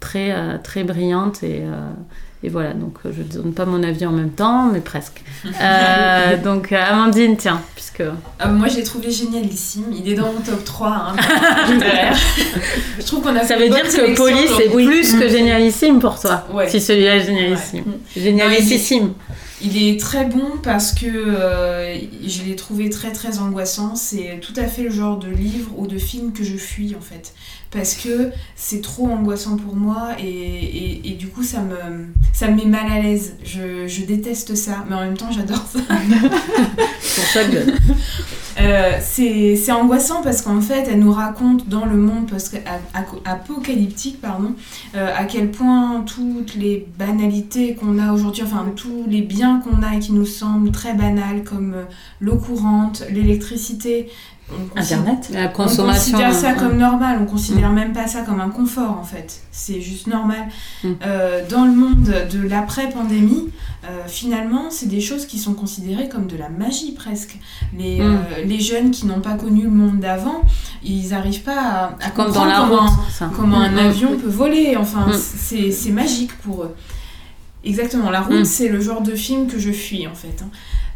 très, 0.00 0.34
très 0.62 0.84
brillante 0.84 1.42
et 1.42 1.64
et 2.44 2.48
voilà, 2.48 2.72
donc 2.72 2.98
euh, 3.04 3.10
je 3.16 3.22
ne 3.22 3.42
donne 3.42 3.52
pas 3.52 3.64
mon 3.64 3.82
avis 3.82 4.06
en 4.06 4.12
même 4.12 4.30
temps, 4.30 4.70
mais 4.72 4.80
presque. 4.80 5.22
Euh, 5.60 6.36
donc 6.42 6.70
euh, 6.70 6.80
Amandine, 6.80 7.36
tiens, 7.36 7.60
puisque... 7.74 8.02
moi, 8.48 8.68
j'ai 8.68 8.84
trouvé 8.84 9.10
génialissime. 9.10 9.86
Il 9.92 10.08
est 10.08 10.14
dans 10.14 10.32
mon 10.32 10.40
top 10.40 10.64
3. 10.64 10.88
Hein, 10.88 11.16
je 12.98 13.04
trouve 13.04 13.22
qu'on 13.22 13.34
a 13.34 13.44
Ça 13.44 13.56
veut 13.56 13.68
dire 13.68 13.82
que 13.82 14.16
Police 14.16 14.52
est 14.64 14.70
plus 14.70 15.14
que 15.14 15.28
génialissime 15.28 15.98
pour 15.98 16.20
toi, 16.20 16.46
si 16.68 16.80
celui-là 16.80 17.16
est 17.16 17.24
génialissime. 17.24 17.84
Génialissime. 18.16 19.14
Il 19.60 19.82
est 19.82 19.98
très 19.98 20.24
bon 20.24 20.52
parce 20.62 20.92
que 20.92 21.08
je 21.08 22.42
l'ai 22.44 22.54
trouvé 22.54 22.88
très 22.88 23.10
très 23.10 23.40
angoissant. 23.40 23.96
C'est 23.96 24.38
tout 24.40 24.54
à 24.56 24.64
fait 24.64 24.84
le 24.84 24.90
genre 24.90 25.16
de 25.18 25.28
livre 25.28 25.72
ou 25.76 25.88
de 25.88 25.98
film 25.98 26.32
que 26.32 26.44
je 26.44 26.56
fuis 26.56 26.94
en 26.96 27.00
fait 27.00 27.32
parce 27.70 27.94
que 27.94 28.30
c'est 28.56 28.80
trop 28.80 29.06
angoissant 29.08 29.56
pour 29.56 29.76
moi 29.76 30.12
et, 30.18 31.10
et, 31.10 31.14
du 31.14 31.28
coup 31.28 31.42
ça 31.42 31.60
me, 31.60 32.06
ça 32.32 32.48
me 32.48 32.56
met 32.56 32.64
mal 32.64 32.90
à 32.90 33.00
l'aise. 33.00 33.34
Je, 33.44 33.86
je, 33.86 34.04
déteste 34.04 34.54
ça, 34.54 34.84
mais 34.88 34.94
en 34.94 35.00
même 35.00 35.16
temps 35.16 35.30
j'adore 35.30 35.66
ça. 35.66 35.80
c'est 37.00 37.20
pour 37.20 37.30
ça 37.30 37.44
que... 37.44 37.72
Euh, 38.60 38.98
c'est 39.00 39.70
angoissant 39.70 40.20
parce 40.22 40.42
qu'en 40.42 40.60
fait 40.60 40.88
elle 40.90 40.98
nous 40.98 41.12
raconte 41.12 41.68
dans 41.68 41.84
le 41.84 41.96
monde 41.96 42.28
apocalyptique 43.24 44.20
pardon, 44.20 44.54
euh, 44.96 45.12
à 45.16 45.24
quel 45.26 45.50
point 45.50 46.02
toutes 46.04 46.56
les 46.56 46.86
banalités 46.98 47.74
qu'on 47.74 47.98
a 47.98 48.12
aujourd'hui, 48.12 48.42
enfin 48.42 48.66
tous 48.74 49.04
les 49.08 49.22
biens 49.22 49.60
qu'on 49.60 49.82
a 49.82 49.94
et 49.94 49.98
qui 50.00 50.12
nous 50.12 50.26
semblent 50.26 50.72
très 50.72 50.94
banals 50.94 51.44
comme 51.44 51.74
euh, 51.74 51.84
l'eau 52.20 52.36
courante, 52.36 53.04
l'électricité, 53.10 54.08
Internet 54.76 55.30
La 55.32 55.48
consommation. 55.48 56.16
On 56.16 56.20
considère 56.20 56.34
ça 56.34 56.54
comme 56.54 56.76
normal, 56.78 57.18
on 57.20 57.26
considère 57.26 57.70
mm. 57.70 57.74
même 57.74 57.92
pas 57.92 58.06
ça 58.06 58.22
comme 58.22 58.40
un 58.40 58.48
confort 58.48 58.98
en 58.98 59.04
fait. 59.04 59.42
C'est 59.52 59.80
juste 59.80 60.06
normal. 60.06 60.48
Mm. 60.82 60.88
Euh, 61.04 61.42
dans 61.48 61.64
le 61.64 61.72
monde 61.72 62.14
de 62.30 62.48
l'après-pandémie, 62.48 63.50
euh, 63.84 64.04
finalement, 64.06 64.70
c'est 64.70 64.88
des 64.88 65.00
choses 65.00 65.26
qui 65.26 65.38
sont 65.38 65.54
considérées 65.54 66.08
comme 66.08 66.26
de 66.26 66.36
la 66.36 66.48
magie 66.48 66.92
presque. 66.92 67.38
Les, 67.76 68.00
mm. 68.00 68.02
euh, 68.02 68.44
les 68.44 68.60
jeunes 68.60 68.90
qui 68.90 69.06
n'ont 69.06 69.20
pas 69.20 69.34
connu 69.34 69.64
le 69.64 69.70
monde 69.70 70.00
d'avant, 70.00 70.42
ils 70.82 71.10
n'arrivent 71.10 71.42
pas 71.42 71.96
à, 72.00 72.10
comprendre 72.10 72.90
comment, 73.36 73.60
un 73.60 73.76
avion 73.76 74.16
peut 74.16 74.28
voler. 74.28 74.76
Enfin, 74.78 75.08
c'est 75.12 75.92
magique 75.92 76.36
pour 76.38 76.64
eux. 76.64 76.74
Exactement, 77.64 78.10
la 78.10 78.20
route, 78.20 78.46
c'est 78.46 78.68
le 78.68 78.80
genre 78.80 79.02
de 79.02 79.14
film 79.14 79.48
que 79.48 79.58
je 79.58 79.72
fuis 79.72 80.06
en 80.06 80.14
fait. 80.14 80.42
Hein. 80.42 80.50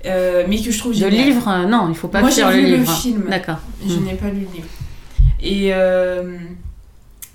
Euh, 0.04 0.44
mais 0.48 0.60
que 0.60 0.70
je 0.70 0.78
trouve 0.78 0.94
génial. 0.94 1.12
Le 1.12 1.16
livre, 1.16 1.48
euh, 1.48 1.66
non, 1.66 1.88
il 1.88 1.94
faut 1.94 2.08
pas 2.08 2.18
le. 2.18 2.26
Moi, 2.26 2.34
j'ai 2.34 2.62
lu 2.62 2.76
le 2.76 2.84
film. 2.84 3.24
D'accord. 3.28 3.58
Je 3.86 3.94
hmm. 3.94 4.04
n'ai 4.04 4.14
pas 4.14 4.28
lu 4.28 4.40
le 4.40 4.56
livre. 4.56 4.68
Et, 5.40 5.70
euh, 5.72 6.38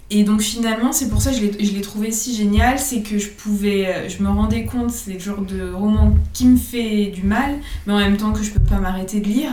et 0.10 0.24
donc, 0.24 0.42
finalement, 0.42 0.92
c'est 0.92 1.10
pour 1.10 1.22
ça 1.22 1.32
que 1.32 1.38
je 1.38 1.72
l'ai 1.72 1.82
trouvé 1.82 2.12
si 2.12 2.36
génial. 2.36 2.80
C'est 2.80 3.02
que 3.02 3.18
je 3.18 3.30
pouvais. 3.30 4.10
Je 4.10 4.22
me 4.22 4.30
rendais 4.30 4.66
compte, 4.66 4.92
c'est 4.92 5.14
le 5.14 5.20
genre 5.20 5.42
de 5.42 5.72
roman 5.72 6.14
qui 6.34 6.46
me 6.46 6.58
fait 6.58 7.08
du 7.08 7.24
mal, 7.24 7.56
mais 7.86 7.94
en 7.94 8.00
même 8.00 8.18
temps 8.18 8.32
que 8.32 8.44
je 8.44 8.52
peux 8.52 8.60
pas 8.60 8.80
m'arrêter 8.80 9.20
de 9.20 9.28
lire. 9.28 9.52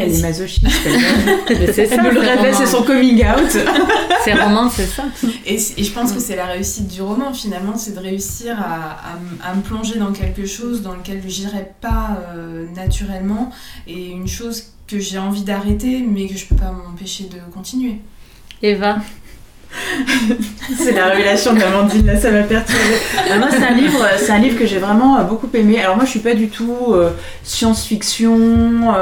Elle 0.00 0.14
est 0.14 0.22
masochiste. 0.22 0.66
c'est 1.46 1.86
ça. 1.86 1.96
Elle 2.04 2.14
le 2.14 2.20
révèle, 2.20 2.54
c'est 2.54 2.66
son 2.66 2.82
coming 2.82 3.24
out. 3.24 3.50
c'est 4.24 4.34
roman, 4.34 4.70
c'est 4.70 4.86
ça. 4.86 5.04
Et, 5.46 5.58
je 5.58 5.90
pense 5.92 6.12
que 6.12 6.20
c'est 6.20 6.36
la 6.36 6.46
réussite 6.46 6.88
du 6.88 7.02
roman, 7.02 7.32
finalement, 7.32 7.76
c'est 7.76 7.94
de 7.94 8.00
réussir 8.00 8.56
à, 8.58 9.54
me 9.54 9.62
plonger 9.62 9.98
dans 9.98 10.12
quelque 10.12 10.46
chose 10.46 10.82
dans 10.82 10.94
lequel 10.94 11.22
je 11.28 11.42
n'irais 11.42 11.72
pas 11.80 12.18
euh, 12.34 12.66
naturellement 12.74 13.50
et 13.86 14.10
une 14.10 14.28
chose 14.28 14.64
que 14.86 14.98
j'ai 14.98 15.18
envie 15.18 15.42
d'arrêter, 15.42 16.04
mais 16.06 16.26
que 16.26 16.36
je 16.36 16.46
peux 16.46 16.56
pas 16.56 16.72
m'empêcher 16.72 17.24
de 17.24 17.38
continuer. 17.52 18.00
Eva 18.62 18.98
c'est 20.76 20.92
la 20.92 21.06
révélation 21.06 21.52
d'Amandine, 21.52 22.06
là, 22.06 22.16
ça 22.16 22.30
m'a 22.30 22.42
perturbée. 22.42 22.82
Euh, 23.30 23.38
moi, 23.38 23.48
c'est 23.50 23.64
un 23.64 23.74
livre, 23.74 24.04
c'est 24.18 24.32
un 24.32 24.38
livre 24.38 24.58
que 24.58 24.66
j'ai 24.66 24.78
vraiment 24.78 25.18
euh, 25.18 25.22
beaucoup 25.22 25.48
aimé. 25.54 25.80
Alors 25.80 25.96
moi, 25.96 26.04
je 26.04 26.10
suis 26.10 26.20
pas 26.20 26.34
du 26.34 26.48
tout 26.48 26.88
euh, 26.90 27.10
science-fiction, 27.42 28.92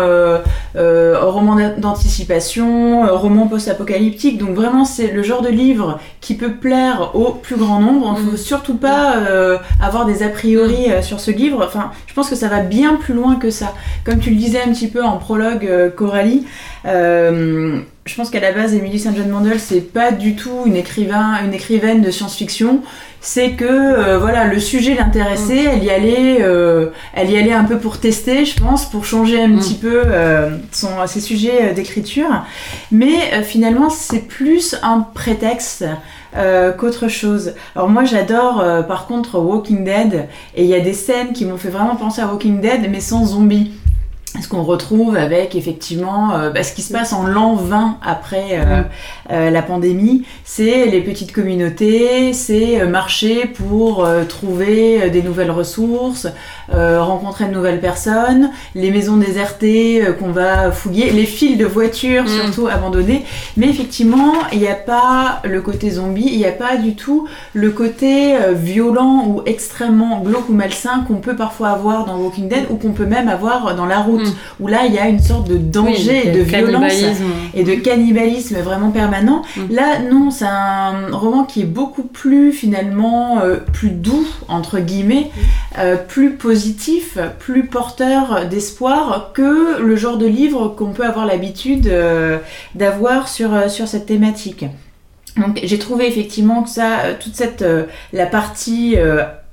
roman 0.75 1.57
d'anticipation, 1.79 3.07
roman 3.17 3.47
post-apocalyptique. 3.47 4.39
Donc 4.39 4.55
vraiment, 4.55 4.85
c'est 4.85 5.13
le 5.13 5.23
genre 5.23 5.43
de 5.43 5.49
livre 5.49 5.99
qui 6.21 6.35
peut 6.35 6.53
plaire 6.53 7.11
au 7.15 7.33
plus 7.33 7.57
grand 7.57 7.81
nombre. 7.81 8.17
Il 8.19 8.25
ne 8.25 8.31
faut 8.31 8.37
mm. 8.37 8.39
surtout 8.39 8.77
pas 8.77 9.15
avoir 9.83 10.05
des 10.05 10.23
a 10.23 10.29
priori 10.29 10.89
sur 11.03 11.21
ce 11.21 11.31
livre. 11.31 11.65
Enfin, 11.67 11.91
je 12.07 12.15
pense 12.15 12.29
que 12.29 12.37
ça 12.37 12.49
va 12.49 12.61
bien 12.61 12.97
plus 12.97 13.15
loin 13.15 13.37
que 13.37 13.51
ça. 13.51 13.75
Comme 14.05 14.19
tu 14.19 14.31
le 14.31 14.37
disais 14.37 14.61
un 14.61 14.73
petit 14.73 14.89
peu 14.89 15.03
en 15.03 15.17
prologue, 15.17 15.93
Coralie. 15.97 16.47
Euh, 18.09 18.11
je 18.11 18.15
pense 18.15 18.31
qu'à 18.31 18.41
la 18.41 18.53
base, 18.53 18.75
Emily 18.75 18.99
St. 18.99 19.17
John 19.17 19.29
Mandel, 19.29 19.61
c'est 19.61 19.81
pas 19.81 20.13
du 20.13 20.35
tout 20.35 20.63
une, 20.67 20.77
écrivain, 20.77 21.45
une 21.45 21.55
écrivaine 21.55 22.03
de 22.03 22.11
science-fiction. 22.11 22.81
C'est 23.21 23.53
que 23.53 23.65
euh, 23.65 24.19
voilà, 24.19 24.47
le 24.47 24.61
sujet 24.61 24.95
l'intéressait, 24.95 25.65
mm. 25.65 25.71
elle 25.73 25.85
y 25.85 25.91
allait, 25.91 26.39
euh, 26.43 26.91
elle 27.15 27.31
y 27.31 27.37
allait 27.37 27.53
un 27.53 27.65
peu 27.65 27.79
pour 27.79 27.99
tester, 27.99 28.45
je 28.45 28.61
pense, 28.61 28.89
pour 28.89 29.05
changer 29.05 29.43
un 29.43 29.49
mm. 29.49 29.59
petit 29.59 29.75
peu 29.75 30.03
son, 30.73 30.89
ses 31.07 31.21
sujets 31.21 31.73
d'écriture. 31.73 32.45
Mais 32.93 33.43
finalement, 33.43 33.91
c'est 33.91 34.27
plus 34.27 34.77
un 34.83 35.01
prétexte. 35.01 35.85
qu'autre 36.79 37.09
chose. 37.09 37.55
Alors 37.75 37.89
moi 37.89 38.05
j'adore 38.05 38.63
par 38.87 39.07
contre 39.07 39.39
Walking 39.39 39.83
Dead 39.83 40.29
et 40.55 40.63
il 40.63 40.69
y 40.69 40.75
a 40.75 40.81
des 40.81 40.93
scènes 40.93 41.33
qui 41.33 41.47
m'ont 41.47 41.57
fait 41.57 41.71
vraiment 41.71 41.97
penser 41.97 42.21
à 42.21 42.27
Walking 42.27 42.61
Dead 42.61 42.87
mais 42.91 43.01
sans 43.01 43.25
zombies 43.25 43.73
ce 44.43 44.49
qu'on 44.49 44.63
retrouve 44.63 45.17
avec 45.17 45.55
effectivement 45.55 46.35
euh, 46.35 46.51
bah, 46.51 46.63
ce 46.63 46.73
qui 46.73 46.83
se 46.83 46.93
passe 46.93 47.13
en 47.13 47.27
l'an 47.27 47.55
20 47.55 47.99
après 48.05 48.47
euh, 48.53 48.83
euh, 49.31 49.51
la 49.51 49.63
pandémie, 49.63 50.25
c'est 50.45 50.87
les 50.87 51.01
petites 51.01 51.33
communautés, 51.33 52.33
c'est 52.33 52.85
marcher 52.87 53.47
pour 53.47 54.07
trouver 54.29 55.11
des 55.11 55.23
nouvelles 55.23 55.51
ressources, 55.51 56.27
rencontrer 56.71 57.47
de 57.47 57.53
nouvelles 57.53 57.81
personnes, 57.81 58.51
les 58.75 58.91
maisons 58.91 59.17
désertées 59.17 60.03
qu'on 60.19 60.31
va 60.31 60.71
fouiller, 60.71 61.11
les 61.11 61.27
fils 61.27 61.59
de 61.59 61.65
voitures 61.65 62.25
mm. 62.25 62.29
surtout 62.29 62.67
abandonnés. 62.69 63.25
Mais 63.57 63.69
effectivement, 63.69 64.33
il 64.53 64.61
n'y 64.61 64.69
a 64.69 64.75
pas 64.75 65.41
le 65.45 65.61
côté 65.61 65.91
zombie, 65.91 66.29
il 66.31 66.39
n'y 66.39 66.47
a 66.47 66.53
pas 66.53 66.77
du 66.77 66.95
tout 66.95 67.29
le 67.53 67.71
côté 67.71 68.37
violent 68.55 69.25
ou 69.27 69.43
extrêmement 69.47 70.21
glauque 70.21 70.49
ou 70.49 70.55
malsain 70.55 71.05
qu'on 71.07 71.17
peut 71.17 71.37
parfois 71.37 71.71
avoir 71.71 72.05
dans 72.07 72.17
Walking 72.17 72.49
Dead 72.49 72.67
ou 72.71 72.77
qu'on 72.77 72.93
peut 72.93 73.07
même 73.07 73.29
avoir 73.29 73.75
dans 73.75 73.87
La 73.87 74.01
Route. 74.01 74.28
Où 74.61 74.67
là 74.67 74.87
il 74.87 74.95
y 74.95 74.99
a 74.99 75.09
une 75.09 75.21
sorte 75.21 75.49
de 75.49 75.57
danger, 75.57 76.31
de 76.33 76.41
violence 76.41 76.93
et 77.55 77.65
de 77.65 77.75
cannibalisme 77.75 78.57
vraiment 78.61 78.91
permanent. 78.91 79.43
Mm. 79.57 79.61
Là, 79.71 79.99
non, 80.01 80.31
c'est 80.31 80.45
un 80.45 81.11
roman 81.13 81.45
qui 81.45 81.63
est 81.63 81.67
beaucoup 81.67 82.03
plus 82.03 82.53
finalement 82.53 83.41
euh, 83.41 83.57
plus 83.73 83.91
doux 83.91 84.27
entre 84.49 84.79
guillemets, 84.81 85.31
euh, 85.79 85.97
plus 85.97 86.33
positif, 86.33 87.19
plus 87.39 87.67
porteur 87.67 88.47
d'espoir 88.49 89.33
que 89.35 89.81
le 89.81 89.97
genre 89.97 90.19
de 90.19 90.27
livre 90.27 90.69
qu'on 90.69 90.93
peut 90.93 91.05
avoir 91.05 91.27
l'habitude 91.27 91.89
euh, 91.89 92.39
d'avoir 92.75 93.29
sur, 93.29 93.71
sur 93.71 93.89
cette 93.89 94.07
thématique. 94.07 94.65
Donc 95.37 95.61
j'ai 95.63 95.79
trouvé 95.79 96.09
effectivement 96.09 96.63
que 96.63 96.71
ça, 96.71 97.15
toute 97.21 97.37
cette 97.37 97.65
la 98.13 98.27
partie 98.27 98.97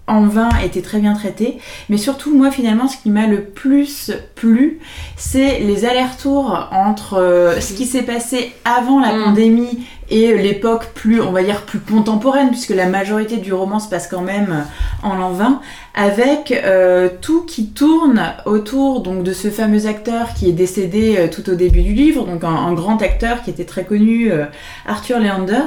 en 0.07 0.27
vain 0.27 0.49
était 0.63 0.81
très 0.81 0.99
bien 0.99 1.13
traité. 1.13 1.57
Mais 1.89 1.97
surtout, 1.97 2.35
moi, 2.35 2.51
finalement, 2.51 2.87
ce 2.87 2.97
qui 2.97 3.09
m'a 3.09 3.27
le 3.27 3.43
plus 3.43 4.11
plu, 4.35 4.79
c'est 5.17 5.59
les 5.59 5.85
allers-retours 5.85 6.69
entre 6.71 7.17
euh, 7.17 7.59
ce 7.59 7.73
qui 7.73 7.85
s'est 7.85 8.03
passé 8.03 8.53
avant 8.65 8.99
la 8.99 9.13
mm. 9.13 9.23
pandémie 9.23 9.85
et 10.09 10.37
l'époque 10.37 10.91
plus, 10.93 11.21
on 11.21 11.31
va 11.31 11.43
dire, 11.43 11.63
plus 11.63 11.79
contemporaine, 11.79 12.49
puisque 12.49 12.69
la 12.69 12.87
majorité 12.87 13.37
du 13.37 13.53
roman 13.53 13.79
se 13.79 13.89
passe 13.89 14.07
quand 14.07 14.21
même 14.21 14.65
en 15.03 15.15
l'an 15.15 15.31
20, 15.31 15.61
avec 15.95 16.51
euh, 16.51 17.09
tout 17.21 17.43
qui 17.45 17.67
tourne 17.67 18.21
autour 18.45 19.01
donc 19.01 19.23
de 19.23 19.31
ce 19.31 19.49
fameux 19.49 19.87
acteur 19.87 20.33
qui 20.33 20.49
est 20.49 20.53
décédé 20.53 21.15
euh, 21.17 21.27
tout 21.29 21.49
au 21.49 21.55
début 21.55 21.83
du 21.83 21.93
livre, 21.93 22.25
donc 22.25 22.43
un, 22.43 22.73
grand 22.73 23.01
acteur 23.01 23.41
qui 23.41 23.49
était 23.49 23.63
très 23.63 23.85
connu, 23.85 24.29
euh, 24.29 24.45
Arthur 24.85 25.19
Leander, 25.19 25.61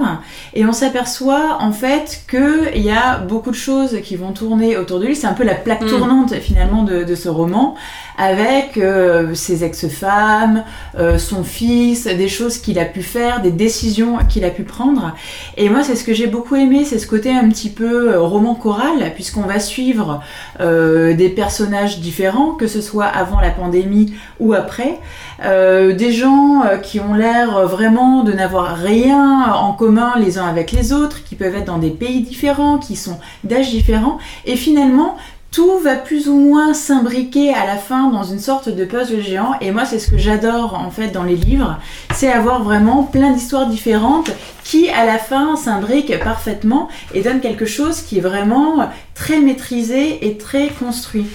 et 0.53 0.66
on 0.66 0.72
s'aperçoit 0.72 1.59
en 1.61 1.72
fait 1.72 2.24
qu'il 2.28 2.82
y 2.82 2.91
a 2.91 3.18
beaucoup 3.18 3.51
de 3.51 3.57
choses 3.57 4.01
qui 4.03 4.16
vont 4.16 4.32
tourner 4.32 4.76
autour 4.76 5.01
de 5.01 5.07
lui, 5.07 5.16
c'est 5.16 5.26
un 5.26 5.32
peu 5.32 5.45
la 5.45 5.55
plaque 5.55 5.82
mm. 5.82 5.89
tournante 5.89 6.34
finalement 6.34 6.82
de, 6.82 7.05
de 7.05 7.14
ce 7.14 7.30
roman, 7.30 7.74
avec 8.19 8.77
euh, 8.77 9.33
ses 9.35 9.64
ex-femmes, 9.64 10.64
euh, 10.99 11.19
son 11.19 11.45
fils, 11.45 12.05
des 12.05 12.29
choses 12.29 12.59
qu'il 12.59 12.81
a 12.81 12.85
pu 12.85 13.03
faire, 13.03 13.41
des 13.41 13.53
décisions 13.53 14.19
qu'il 14.29 14.45
a 14.45 14.51
pu 14.51 14.64
prendre. 14.64 15.14
Et 15.57 15.69
moi, 15.69 15.85
c'est 15.85 15.95
ce 15.95 16.03
que 16.03 16.12
j'ai 16.12 16.27
beaucoup 16.27 16.57
aimé, 16.57 16.85
c'est 16.85 16.99
ce 16.99 17.07
côté 17.07 17.33
un 17.33 17.49
petit 17.49 17.71
peu 17.71 18.12
euh, 18.12 18.21
roman 18.21 18.57
choral, 18.57 19.12
puisqu'on 19.14 19.43
va 19.43 19.61
suivre 19.61 20.21
des 20.59 21.29
personnages 21.29 22.01
différents, 22.01 22.53
que 22.53 22.66
ce 22.66 22.81
soit 22.81 23.05
avant 23.05 23.41
la 23.41 23.51
pandémie 23.51 24.14
ou 24.41 24.55
après. 24.55 24.99
des 25.41 26.12
gens 26.12 26.62
qui 26.83 26.99
ont 26.99 27.14
l'air 27.14 27.66
vraiment 27.66 28.25
de 28.25 28.33
n'avoir 28.33 28.77
rien 28.77 29.53
en 29.53 29.73
commun 29.73 30.14
les 30.19 30.39
uns 30.39 30.47
avec 30.47 30.73
les 30.73 30.93
autres, 30.93 31.23
qui 31.23 31.37
peuvent 31.37 31.55
être 31.55 31.66
dans 31.66 31.79
des 31.79 31.91
pays 31.91 32.23
différents, 32.23 32.79
qui 32.79 32.97
sont 32.97 33.19
d'âges 33.45 33.71
différents, 33.71 34.19
et 34.47 34.57
finalement 34.57 35.16
tout 35.51 35.78
va 35.78 35.96
plus 35.96 36.28
ou 36.28 36.36
moins 36.36 36.74
s'imbriquer 36.74 37.55
à 37.55 37.66
la 37.66 37.76
fin 37.76 38.11
dans 38.11 38.22
une 38.22 38.38
sorte 38.38 38.68
de 38.68 38.84
puzzle 38.84 39.22
géant. 39.22 39.55
Et 39.61 39.70
moi, 39.70 39.84
c'est 39.84 39.99
ce 39.99 40.11
que 40.11 40.18
j'adore 40.18 40.74
en 40.74 40.90
fait 40.90 41.09
dans 41.09 41.22
les 41.22 41.36
livres, 41.36 41.78
c'est 42.14 42.30
avoir 42.30 42.62
vraiment 42.62 43.03
plein 43.03 43.32
d'histoires 43.32 43.66
différentes 43.66 44.30
qui, 44.64 44.90
à 44.90 45.07
la 45.07 45.18
fin, 45.18 45.57
s'imbriquent 45.57 46.18
parfaitement 46.22 46.88
et 47.14 47.22
donnent 47.22 47.40
quelque 47.40 47.66
chose 47.66 48.03
qui 48.03 48.18
est 48.18 48.22
vraiment 48.22 48.90
très 49.14 49.40
maîtrisé 49.40 50.26
et 50.28 50.36
très 50.36 50.68
construit. 50.68 51.26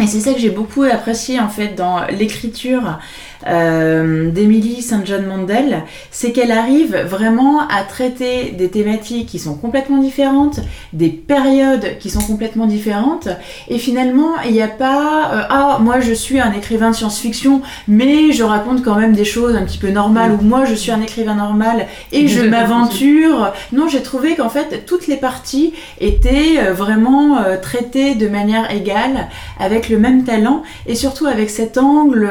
Et 0.00 0.08
c'est 0.08 0.18
ça 0.18 0.32
que 0.32 0.40
j'ai 0.40 0.50
beaucoup 0.50 0.82
apprécié 0.82 1.38
en 1.38 1.48
fait 1.48 1.76
dans 1.76 2.04
l'écriture 2.06 2.98
euh, 3.46 4.30
d'Emily 4.30 4.80
St. 4.80 5.04
John 5.04 5.26
Mandel, 5.26 5.82
c'est 6.10 6.32
qu'elle 6.32 6.52
arrive 6.52 6.96
vraiment 7.06 7.60
à 7.68 7.82
traiter 7.82 8.52
des 8.52 8.70
thématiques 8.70 9.26
qui 9.26 9.38
sont 9.38 9.54
complètement 9.54 9.98
différentes, 9.98 10.60
des 10.92 11.10
périodes 11.10 11.98
qui 11.98 12.08
sont 12.08 12.22
complètement 12.22 12.66
différentes, 12.66 13.28
et 13.68 13.78
finalement 13.78 14.40
il 14.46 14.52
n'y 14.52 14.62
a 14.62 14.68
pas 14.68 15.30
euh, 15.32 15.42
ah 15.50 15.78
moi 15.80 16.00
je 16.00 16.12
suis 16.12 16.40
un 16.40 16.52
écrivain 16.52 16.90
de 16.90 16.96
science-fiction, 16.96 17.60
mais 17.86 18.32
je 18.32 18.42
raconte 18.42 18.82
quand 18.82 18.96
même 18.96 19.12
des 19.12 19.24
choses 19.26 19.56
un 19.56 19.64
petit 19.64 19.78
peu 19.78 19.90
normales, 19.90 20.32
ou 20.32 20.42
moi 20.42 20.64
je 20.64 20.74
suis 20.74 20.90
un 20.90 21.02
écrivain 21.02 21.34
normal 21.34 21.86
et 22.12 22.28
je 22.28 22.40
m'aventure. 22.40 23.52
Non, 23.72 23.88
j'ai 23.88 24.02
trouvé 24.02 24.36
qu'en 24.36 24.48
fait 24.48 24.86
toutes 24.86 25.06
les 25.06 25.16
parties 25.16 25.74
étaient 26.00 26.58
euh, 26.58 26.72
vraiment 26.72 27.38
traitées 27.60 28.14
de 28.14 28.28
manière 28.28 28.70
égale, 28.70 29.28
avec 29.60 29.88
le 29.88 29.98
même 29.98 30.24
talent, 30.24 30.62
et 30.86 30.94
surtout 30.94 31.26
avec 31.26 31.50
cet 31.50 31.76
angle 31.78 32.30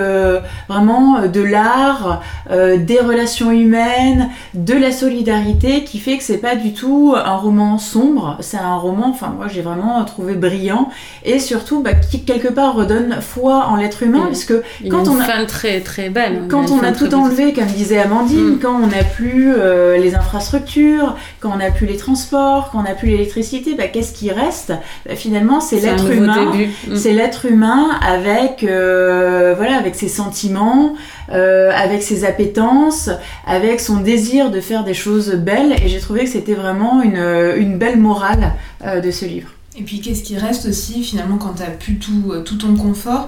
vraiment 0.68 1.03
euh, 1.04 1.28
de 1.28 1.42
l'art, 1.42 2.22
euh, 2.52 2.78
des 2.78 3.00
relations 3.00 3.52
humaines, 3.52 4.30
de 4.54 4.74
la 4.74 4.92
solidarité, 4.92 5.84
qui 5.84 6.00
fait 6.00 6.18
que 6.18 6.24
c'est 6.24 6.38
pas 6.38 6.56
du 6.56 6.74
tout 6.74 7.14
un 7.16 7.36
roman 7.36 7.78
sombre, 7.78 8.38
c'est 8.40 8.58
un 8.58 8.76
roman, 8.76 9.10
enfin 9.10 9.34
moi 9.36 9.48
j'ai 9.48 9.62
vraiment 9.62 10.04
trouvé 10.06 10.36
brillant, 10.36 10.90
et 11.24 11.40
surtout 11.40 11.82
bah, 11.82 11.94
qui 11.94 12.24
quelque 12.24 12.48
part 12.48 12.76
redonne 12.76 13.18
foi 13.22 13.66
en 13.68 13.76
l'être 13.76 14.04
humain, 14.04 14.26
parce 14.28 14.46
que 14.46 14.64
quand 14.90 15.08
on 15.08 15.20
a 15.20 15.24
fin 15.24 15.46
très 15.46 15.82
très 15.82 16.10
belle, 16.10 16.44
quand 16.50 16.72
on 16.72 16.82
a 16.84 16.92
tout 16.92 17.14
enlevé, 17.14 17.54
comme 17.54 17.66
disait 17.66 18.00
Amandine, 18.00 18.56
mm. 18.56 18.60
quand 18.60 18.76
on 18.76 18.88
n'a 18.88 19.04
plus 19.04 19.54
euh, 19.56 19.98
les 19.98 20.16
infrastructures, 20.16 21.16
quand 21.40 21.52
on 21.54 21.58
n'a 21.58 21.72
plus 21.72 21.88
les 21.88 21.98
transports, 21.98 22.70
quand 22.72 22.80
on 22.80 22.84
n'a 22.84 22.96
plus 22.96 23.10
l'électricité, 23.10 23.76
bah, 23.76 23.88
qu'est-ce 23.88 24.14
qui 24.14 24.32
reste? 24.32 24.74
Bah, 25.06 25.16
Finalement, 25.16 25.60
c'est 25.60 25.80
l'être 25.80 26.10
humain, 26.12 26.52
mm. 26.88 26.96
c'est 26.96 27.14
l'être 27.14 27.46
humain 27.46 27.90
avec 28.06 28.64
voilà 28.64 29.78
avec 29.78 29.96
ses 29.96 30.08
sentiments, 30.08 30.93
euh, 31.32 31.72
avec 31.74 32.04
ses 32.04 32.26
appétences, 32.26 33.10
avec 33.46 33.80
son 33.80 33.98
désir 33.98 34.52
de 34.52 34.60
faire 34.60 34.84
des 34.84 34.94
choses 34.94 35.32
belles. 35.32 35.74
Et 35.84 35.88
j'ai 35.88 36.00
trouvé 36.00 36.26
que 36.26 36.30
c'était 36.30 36.54
vraiment 36.54 37.02
une, 37.02 37.78
belle 37.78 38.00
morale 38.00 38.54
euh, 38.86 39.00
de 39.00 39.12
ce 39.12 39.26
livre. 39.26 39.50
Et 39.76 39.82
puis 39.82 40.02
qu'est-ce 40.02 40.22
qui 40.22 40.38
reste 40.38 40.68
aussi 40.68 41.04
finalement 41.04 41.38
quand 41.38 41.56
tu 41.56 41.64
as 41.64 41.72
plus 41.72 41.98
tout, 41.98 42.32
euh, 42.32 42.44
tout 42.44 42.58
ton 42.58 42.76
confort 42.76 43.28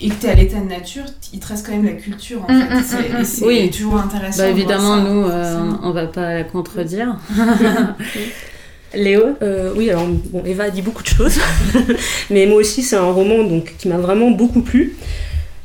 et 0.00 0.08
que 0.08 0.14
tu 0.14 0.26
es 0.26 0.30
à 0.30 0.34
l'état 0.34 0.58
de 0.58 0.68
nature, 0.68 1.04
il 1.32 1.38
te 1.38 1.46
reste 1.46 1.64
quand 1.64 1.72
même 1.72 1.84
la 1.84 1.92
culture 1.92 2.44
en 2.48 2.52
mm, 2.52 2.82
fait. 2.82 3.08
Mm, 3.08 3.20
mm, 3.20 3.24
c'est 3.24 3.44
oui. 3.44 3.70
toujours 3.70 3.98
intéressant. 3.98 4.42
Bah, 4.42 4.48
évidemment, 4.48 4.96
nous, 4.96 5.28
on 5.84 5.90
va 5.92 6.06
pas 6.06 6.34
la 6.34 6.44
contredire. 6.44 7.16
Léo? 8.94 9.36
Oui, 9.76 9.88
alors 9.88 10.06
bon, 10.30 10.42
Eva 10.44 10.64
a 10.64 10.70
dit 10.70 10.82
beaucoup 10.82 11.02
de 11.02 11.08
choses, 11.08 11.38
mais 12.30 12.46
moi 12.46 12.56
aussi 12.56 12.82
c'est 12.82 12.96
un 12.96 13.10
roman 13.12 13.44
donc, 13.44 13.74
qui 13.78 13.88
m'a 13.88 13.98
vraiment 13.98 14.32
beaucoup 14.32 14.62
plu. 14.62 14.96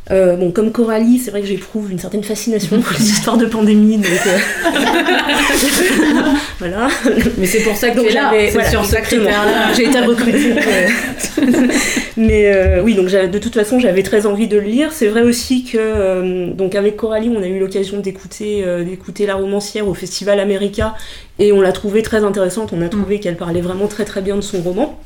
Euh, 0.10 0.38
bon, 0.38 0.51
comme 0.51 0.72
Coralie, 0.72 1.20
c'est 1.20 1.32
vrai 1.32 1.41
que 1.41 1.47
j'éprouve 1.47 1.91
une 1.91 1.99
certaine 1.99 2.24
fascination 2.24 2.80
pour 2.80 2.93
les 2.97 3.03
histoires 3.03 3.38
de 3.38 3.45
pandémie, 3.45 3.97
donc 3.97 4.20
euh, 4.26 4.38
voilà. 6.60 6.88
Mais 7.38 7.45
c'est 7.45 7.60
pour 7.60 7.76
ça 7.76 7.89
que 7.89 7.99
es 7.99 8.14
là, 8.14 8.32
c'est 8.34 8.70
sur 8.70 8.86
ce 8.86 8.95
critère-là. 8.95 9.74
J'ai 9.76 9.86
été 9.86 9.99
recrutée. 9.99 10.53
Mais 12.18 12.47
euh, 12.47 12.82
oui, 12.82 12.95
donc 12.95 13.10
de 13.10 13.38
toute 13.38 13.53
façon, 13.53 13.80
j'avais 13.80 14.01
très 14.01 14.26
envie 14.26 14.47
de 14.47 14.58
le 14.58 14.68
lire. 14.68 14.93
C'est 14.93 15.08
vrai 15.08 15.24
aussi 15.24 15.66
que, 15.66 16.51
donc 16.53 16.76
avec 16.76 16.95
Coralie, 16.95 17.30
on 17.30 17.41
a 17.43 17.47
eu 17.47 17.60
l'occasion 17.60 17.99
d'écouter, 17.99 18.66
d'écouter 18.86 19.26
la 19.26 19.36
romancière 19.36 19.88
au 19.88 19.93
Festival 19.93 20.39
America, 20.39 20.95
et 21.38 21.51
on 21.51 21.60
l'a 21.60 21.74
trouvée 21.74 22.01
très 22.01 22.24
intéressante. 22.24 22.72
On 22.74 22.82
a 22.82 22.89
trouvé 22.89 23.20
qu'elle 23.20 23.36
parlait 23.38 23.62
vraiment 23.62 23.88
très 23.88 24.05
très 24.05 24.22
bien 24.22 24.38
de 24.38 24.41
son 24.41 24.62
roman. 24.62 24.97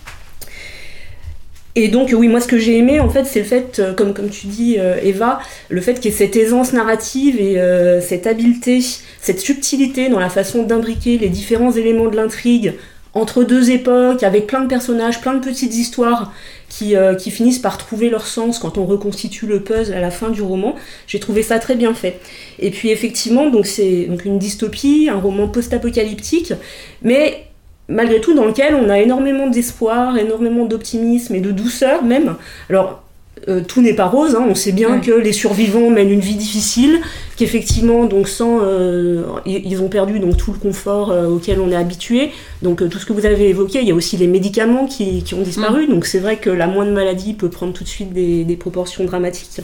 Et 1.75 1.87
donc, 1.87 2.13
oui, 2.13 2.27
moi, 2.27 2.41
ce 2.41 2.47
que 2.47 2.57
j'ai 2.57 2.77
aimé, 2.77 2.99
en 2.99 3.09
fait, 3.09 3.23
c'est 3.23 3.39
le 3.39 3.45
fait, 3.45 3.79
euh, 3.79 3.93
comme, 3.93 4.13
tu 4.29 4.47
dis, 4.47 4.75
euh, 4.77 4.97
Eva, 5.01 5.39
le 5.69 5.79
fait 5.79 5.95
qu'il 5.95 6.11
y 6.11 6.13
ait 6.13 6.17
cette 6.17 6.35
aisance 6.35 6.73
narrative 6.73 7.39
et 7.39 7.59
euh, 7.59 8.01
cette 8.01 8.27
habileté, 8.27 8.83
cette 9.21 9.39
subtilité 9.39 10.09
dans 10.09 10.19
la 10.19 10.29
façon 10.29 10.63
d'imbriquer 10.63 11.17
les 11.17 11.29
différents 11.29 11.71
éléments 11.71 12.07
de 12.07 12.17
l'intrigue 12.17 12.73
entre 13.13 13.43
deux 13.43 13.71
époques, 13.71 14.23
avec 14.23 14.47
plein 14.47 14.61
de 14.61 14.67
personnages, 14.67 15.19
plein 15.19 15.33
de 15.33 15.43
petites 15.43 15.75
histoires 15.75 16.31
qui, 16.69 16.95
finissent 17.29 17.59
par 17.59 17.77
trouver 17.77 18.09
leur 18.09 18.25
sens 18.25 18.57
quand 18.57 18.77
on 18.77 18.85
reconstitue 18.85 19.47
le 19.47 19.59
puzzle 19.61 19.93
à 19.93 19.99
la 19.99 20.11
fin 20.11 20.29
du 20.29 20.41
roman. 20.41 20.75
J'ai 21.07 21.19
trouvé 21.19 21.43
ça 21.43 21.59
très 21.59 21.75
bien 21.75 21.93
fait. 21.93 22.21
Et 22.59 22.71
puis, 22.71 22.89
effectivement, 22.89 23.49
donc 23.49 23.65
c'est 23.65 24.07
une 24.23 24.39
dystopie, 24.39 25.09
un 25.11 25.19
roman 25.19 25.49
post-apocalyptique, 25.49 26.53
mais 27.01 27.50
malgré 27.91 28.21
tout 28.21 28.33
dans 28.33 28.45
lequel 28.45 28.75
on 28.75 28.89
a 28.89 28.99
énormément 28.99 29.47
d'espoir, 29.47 30.17
énormément 30.17 30.65
d'optimisme 30.65 31.35
et 31.35 31.41
de 31.41 31.51
douceur 31.51 32.03
même. 32.03 32.35
Alors 32.69 33.03
euh, 33.47 33.61
tout 33.67 33.81
n'est 33.81 33.95
pas 33.95 34.05
rose, 34.05 34.35
hein. 34.35 34.45
on 34.47 34.53
sait 34.53 34.71
bien 34.71 34.99
que 34.99 35.11
les 35.11 35.31
survivants 35.31 35.89
mènent 35.89 36.11
une 36.11 36.19
vie 36.19 36.35
difficile, 36.35 36.99
qu'effectivement 37.37 38.05
donc 38.05 38.27
sans 38.27 38.59
euh, 38.61 39.23
ils 39.45 39.81
ont 39.81 39.87
perdu 39.87 40.19
donc 40.19 40.37
tout 40.37 40.51
le 40.51 40.59
confort 40.59 41.11
euh, 41.11 41.27
auquel 41.27 41.59
on 41.59 41.71
est 41.71 41.75
habitué. 41.75 42.31
Donc 42.61 42.87
tout 42.87 42.99
ce 42.99 43.05
que 43.05 43.13
vous 43.13 43.25
avez 43.25 43.49
évoqué, 43.49 43.79
il 43.81 43.87
y 43.87 43.91
a 43.91 43.95
aussi 43.95 44.15
les 44.17 44.27
médicaments 44.27 44.85
qui, 44.85 45.23
ont 45.33 45.41
disparu. 45.41 45.87
Donc 45.87 46.05
c'est 46.05 46.19
vrai 46.19 46.37
que 46.37 46.49
la 46.51 46.67
moindre 46.67 46.91
maladie 46.91 47.33
peut 47.33 47.49
prendre 47.49 47.73
tout 47.73 47.83
de 47.83 47.89
suite 47.89 48.13
des 48.13 48.57
proportions 48.59 49.05
dramatiques. 49.05 49.61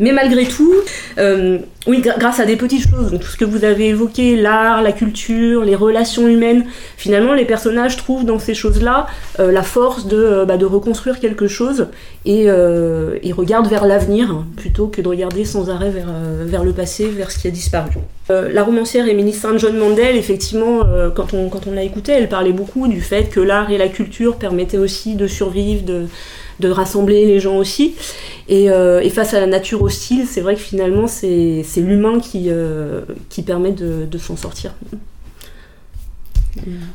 Mais 0.00 0.12
malgré 0.12 0.46
tout, 0.46 0.74
euh, 1.18 1.58
oui, 1.86 2.00
grâce 2.00 2.40
à 2.40 2.44
des 2.44 2.56
petites 2.56 2.88
choses, 2.88 3.18
tout 3.20 3.26
ce 3.26 3.36
que 3.36 3.44
vous 3.44 3.64
avez 3.64 3.88
évoqué, 3.88 4.36
l'art, 4.36 4.82
la 4.82 4.92
culture, 4.92 5.64
les 5.64 5.74
relations 5.74 6.28
humaines, 6.28 6.64
finalement, 6.96 7.34
les 7.34 7.44
personnages 7.44 7.96
trouvent 7.96 8.24
dans 8.24 8.38
ces 8.38 8.54
choses-là 8.54 9.06
euh, 9.40 9.52
la 9.52 9.62
force 9.62 10.06
de, 10.06 10.16
euh, 10.16 10.44
bah, 10.44 10.56
de, 10.56 10.66
reconstruire 10.66 11.18
quelque 11.20 11.48
chose 11.48 11.88
et, 12.24 12.50
regardent 13.32 13.68
vers 13.68 13.86
l'avenir 13.86 14.44
plutôt 14.56 14.88
que 14.88 15.00
de 15.00 15.08
regarder 15.08 15.44
sans 15.44 15.70
arrêt 15.70 15.90
vers 15.90 16.64
le 16.64 16.72
passé, 16.72 17.06
vers 17.08 17.30
ce 17.30 17.38
qui 17.38 17.46
a 17.46 17.50
disparu. 17.50 17.90
La 18.28 18.62
romancière 18.62 19.08
Émilie 19.08 19.32
Saint 19.32 19.56
John 19.56 19.76
Mandel, 19.76 20.16
effectivement, 20.16 20.84
quand 21.14 21.34
on, 21.34 21.48
quand 21.48 21.66
on 21.66 21.72
l'a 21.72 21.82
écoutée, 21.82 22.12
elle 22.12 22.28
parlait 22.28 22.52
beaucoup 22.52 22.88
du 22.88 23.00
fait 23.00 23.30
que 23.30 23.40
l'art 23.40 23.70
et 23.70 23.78
la 23.78 23.88
culture 23.88 24.36
permettaient 24.36 24.78
aussi 24.78 25.14
de 25.14 25.26
survivre, 25.26 25.82
de, 25.84 26.06
de 26.60 26.68
rassembler 26.68 27.26
les 27.26 27.40
gens 27.40 27.56
aussi. 27.56 27.94
Euh, 28.50 29.00
et, 29.00 29.10
face 29.10 29.34
à 29.34 29.40
la 29.40 29.46
nature 29.46 29.82
hostile, 29.82 30.26
c'est 30.26 30.40
vrai 30.40 30.54
que 30.54 30.60
finalement, 30.60 31.06
c'est 31.06 31.64
l'humain 31.76 32.20
qui, 32.20 32.46
euh, 32.48 33.02
qui 33.28 33.42
permet 33.42 33.72
de, 33.72 34.06
de 34.10 34.18
s'en 34.18 34.36
sortir. 34.36 34.72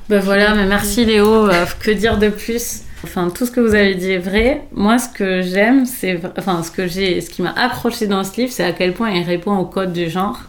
Ben 0.09 0.19
voilà, 0.19 0.55
mais 0.55 0.65
merci 0.65 1.05
Léo. 1.05 1.47
Euh, 1.47 1.65
que 1.79 1.91
dire 1.91 2.17
de 2.17 2.29
plus? 2.29 2.81
Enfin, 3.03 3.29
tout 3.29 3.45
ce 3.45 3.51
que 3.51 3.59
vous 3.59 3.75
avez 3.75 3.95
dit 3.95 4.11
est 4.11 4.17
vrai. 4.17 4.61
Moi, 4.73 4.97
ce 4.97 5.09
que 5.09 5.41
j'aime, 5.41 5.85
c'est, 5.85 6.19
enfin, 6.37 6.63
ce 6.63 6.71
que 6.71 6.87
j'ai, 6.87 7.21
ce 7.21 7.29
qui 7.29 7.41
m'a 7.41 7.51
accroché 7.51 8.07
dans 8.07 8.23
ce 8.23 8.35
livre, 8.37 8.51
c'est 8.51 8.63
à 8.63 8.71
quel 8.71 8.93
point 8.93 9.11
il 9.11 9.23
répond 9.23 9.55
au 9.57 9.65
code 9.65 9.93
du 9.93 10.09
genre. 10.09 10.39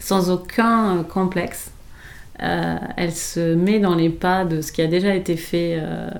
Sans 0.00 0.30
aucun 0.30 1.04
complexe. 1.04 1.70
Euh, 2.42 2.76
elle 2.98 3.12
se 3.12 3.54
met 3.54 3.78
dans 3.78 3.94
les 3.94 4.10
pas 4.10 4.44
de 4.44 4.60
ce 4.60 4.70
qui 4.70 4.82
a 4.82 4.86
déjà 4.86 5.14
été 5.14 5.36
fait. 5.36 5.78
Euh, 5.80 6.10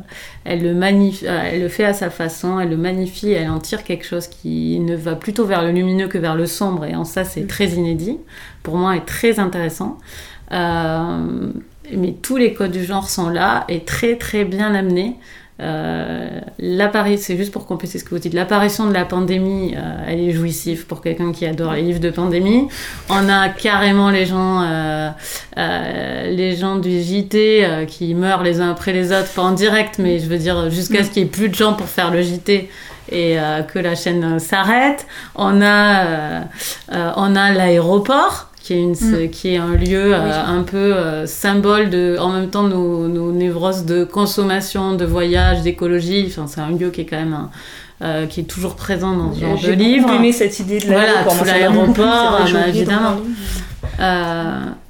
elle, 0.45 0.63
le 0.63 0.75
magnifie, 0.75 1.27
euh, 1.27 1.41
elle 1.45 1.61
le 1.61 1.69
fait 1.69 1.85
à 1.85 1.93
sa 1.93 2.09
façon, 2.09 2.59
elle 2.59 2.71
le 2.71 2.77
magnifie, 2.77 3.33
elle 3.33 3.51
en 3.51 3.59
tire 3.59 3.85
quelque 3.85 4.07
chose 4.07 4.27
qui 4.27 4.81
ne 4.81 4.97
va 4.97 5.15
plutôt 5.15 5.45
vers 5.45 5.63
le 5.63 5.73
lumineux 5.73 6.09
que 6.09 6.19
vers 6.19 6.35
le 6.35 6.47
sombre. 6.47 6.87
Et 6.87 6.95
en 6.95 7.05
ça, 7.05 7.25
c'est 7.25 7.43
mm. 7.43 7.49
très 7.49 7.67
inédit. 7.69 8.19
Pour 8.63 8.77
moi, 8.77 8.97
et 8.97 9.05
très 9.05 9.39
intéressant. 9.39 9.99
mais 10.51 12.13
tous 12.23 12.37
les 12.37 12.55
codes 12.55 12.73
du 12.73 12.85
genre 12.85 13.11
sont 13.11 13.29
là 13.29 13.65
et 13.69 13.85
très 13.85 14.17
très 14.17 14.45
bien 14.45 14.75
amenés. 14.75 15.17
Euh, 15.61 16.41
c'est 17.19 17.37
juste 17.37 17.53
pour 17.53 17.67
compléter 17.67 17.99
ce 17.99 18.05
que 18.05 18.11
vous 18.11 18.19
dites, 18.19 18.35
l'apparition 18.35 18.87
de 18.87 18.93
la 18.93 19.05
pandémie, 19.05 19.75
euh, 19.77 20.05
elle 20.07 20.21
est 20.21 20.33
jouissive 20.33 20.87
pour 20.87 21.01
quelqu'un 21.01 21.33
qui 21.33 21.47
adore 21.47 21.73
les 21.73 21.83
livres 21.83 22.01
de 22.01 22.11
pandémie. 22.11 22.69
On 23.09 23.29
a 23.29 23.49
carrément 23.49 24.11
les 24.11 24.27
gens, 24.27 24.63
euh, 24.63 25.11
euh, 25.57 26.31
les 26.31 26.57
gens 26.57 26.77
du 26.77 27.01
JT 27.01 27.87
qui 27.89 28.15
meurent 28.15 28.43
les 28.43 28.61
uns 28.61 28.71
après 28.71 28.93
les 28.93 29.13
autres, 29.13 29.33
pas 29.33 29.43
en 29.43 29.53
direct, 29.53 29.99
mais 29.99 30.19
je 30.19 30.27
veux 30.27 30.39
dire 30.39 30.71
jusqu'à 30.71 31.05
ce 31.05 31.11
qu'il 31.11 31.23
n'y 31.23 31.29
ait 31.29 31.33
plus 31.33 31.49
de 31.49 31.55
gens 31.55 31.75
pour 31.75 31.87
faire 31.87 32.11
le 32.11 32.23
JT 32.23 32.69
et 33.13 33.37
que 33.73 33.79
la 33.79 33.95
chaîne 33.95 34.39
s'arrête. 34.41 35.07
On 35.37 35.63
a, 35.63 36.43
on 36.91 37.37
a 37.37 37.53
l'aéroport 37.53 38.51
qui 38.67 38.73
est, 38.73 38.83
une, 38.83 38.95
mm. 38.95 39.31
qui 39.31 39.55
est 39.55 39.59
un 39.59 39.77
lieu 39.77 40.13
euh, 40.13 40.45
un 40.45 40.65
peu 40.65 40.77
euh, 40.77 41.25
symbole 41.25 41.89
de, 41.89 42.17
en 42.19 42.33
même 42.33 42.51
temps, 42.51 42.65
nos, 42.65 43.07
nos, 43.07 43.31
névroses 43.31 43.85
de 43.85 44.03
consommation, 44.03 44.95
de 44.95 45.05
voyage, 45.05 45.63
d'écologie. 45.63 46.27
Enfin, 46.27 46.49
c'est 46.49 46.61
un 46.61 46.71
lieu 46.71 46.91
qui 46.91 47.03
est 47.03 47.07
quand 47.07 47.17
même 47.17 47.49
euh, 48.03 48.27
qui 48.27 48.41
est 48.41 48.45
toujours 48.45 48.75
présent 48.75 49.17
dans 49.17 49.33
ce 49.33 49.41
genre 49.41 49.57
de 49.57 49.71
livre. 49.71 50.09
J'ai 50.09 50.17
aimé 50.17 50.33
cette 50.33 50.59
idée 50.59 50.81
de 50.81 50.91
l'aéroport. 50.91 51.35
Voilà, 51.35 51.59
l'aéroport, 51.59 52.41
bah, 52.53 52.67
évidemment. 52.67 53.19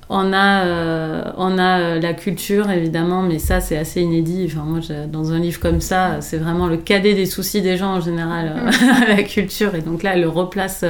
On 0.08 0.32
a, 0.32 0.64
euh, 0.64 1.22
on 1.36 1.58
a 1.58 1.80
euh, 1.80 2.00
la 2.00 2.14
culture, 2.14 2.70
évidemment, 2.70 3.22
mais 3.22 3.40
ça, 3.40 3.60
c'est 3.60 3.76
assez 3.76 4.02
inédit. 4.02 4.48
Enfin, 4.48 4.64
moi, 4.64 4.78
dans 5.08 5.32
un 5.32 5.40
livre 5.40 5.58
comme 5.58 5.80
ça, 5.80 6.20
c'est 6.20 6.36
vraiment 6.36 6.68
le 6.68 6.76
cadet 6.76 7.14
des 7.14 7.26
soucis 7.26 7.60
des 7.60 7.76
gens 7.76 7.94
en 7.94 8.00
général, 8.00 8.52
euh, 8.56 8.70
mm. 8.70 9.08
la 9.16 9.22
culture. 9.24 9.74
Et 9.74 9.80
donc 9.80 10.04
là, 10.04 10.12
elle 10.14 10.20
le 10.20 10.28
replace 10.28 10.84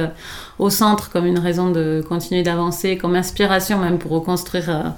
au 0.59 0.69
centre 0.69 1.09
comme 1.09 1.25
une 1.25 1.39
raison 1.39 1.71
de 1.71 2.03
continuer 2.07 2.43
d'avancer, 2.43 2.97
comme 2.97 3.15
inspiration 3.15 3.79
même 3.79 3.97
pour 3.97 4.11
reconstruire 4.11 4.93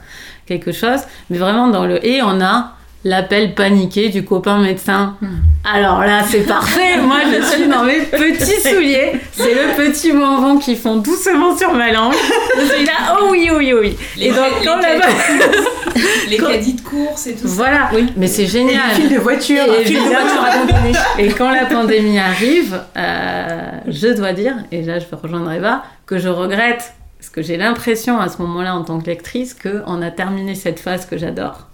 quelque 0.46 0.74
chose. 0.74 1.00
Mais 1.30 1.38
vraiment, 1.38 1.70
dans 1.70 1.86
le 1.86 2.06
et, 2.06 2.22
on 2.22 2.42
a 2.42 2.74
l'appel 3.04 3.56
paniqué 3.56 4.10
du 4.10 4.26
copain 4.26 4.60
médecin. 4.60 5.16
Hmm. 5.22 5.28
Alors 5.64 6.02
là, 6.02 6.24
c'est 6.28 6.46
parfait. 6.46 6.98
Moi, 7.02 7.18
je 7.32 7.44
suis 7.44 7.68
dans 7.68 7.84
mes 7.84 8.02
petits 8.02 8.60
souliers. 8.62 9.14
C'est 9.32 9.54
le 9.54 9.76
petit 9.76 10.12
bonbon 10.12 10.58
qui 10.58 10.76
font 10.76 10.98
doucement 10.98 11.58
sur 11.58 11.74
ma 11.74 11.92
langue. 11.92 12.14
Je 12.58 12.66
suis 12.66 12.86
là, 12.86 13.18
oh 13.20 13.28
oui, 13.32 13.50
oui, 13.56 13.74
oui. 13.74 13.98
Les 14.18 14.28
et 14.28 14.30
donc, 14.32 14.64
quand 14.64 14.78
la... 14.78 14.90
les 16.30 16.38
caddies 16.38 16.74
de 16.74 16.82
course 16.82 17.28
et 17.28 17.34
tout 17.34 17.48
ça. 17.48 17.54
Voilà, 17.56 17.90
oui. 17.94 18.08
mais 18.18 18.28
c'est 18.28 18.48
génial. 18.48 19.00
Et 19.00 19.08
les 19.08 19.16
de 19.16 19.22
voiture. 19.22 19.64
Et, 19.66 21.24
et 21.24 21.28
quand 21.30 21.52
la 21.52 21.66
pandémie 21.66 22.20
arrive, 22.20 22.80
euh, 22.98 23.72
je 23.88 24.08
dois 24.10 24.34
dire, 24.34 24.56
et 24.72 24.82
là 24.82 25.00
je 25.00 25.06
vais 25.06 25.18
rejoindre 25.22 25.52
Eva, 25.52 25.84
que 26.06 26.18
je 26.18 26.30
regrette, 26.30 26.94
parce 27.18 27.30
que 27.30 27.42
j'ai 27.42 27.58
l'impression 27.58 28.20
à 28.20 28.30
ce 28.30 28.42
moment-là 28.42 28.76
en 28.76 28.84
tant 28.84 29.00
que 29.00 29.08
lectrice 29.08 29.54
qu'on 29.54 30.02
a 30.02 30.12
terminé 30.12 30.56
cette 30.56 30.80
phase 30.80 31.06
que 31.06 31.18
j'adore 31.18 31.68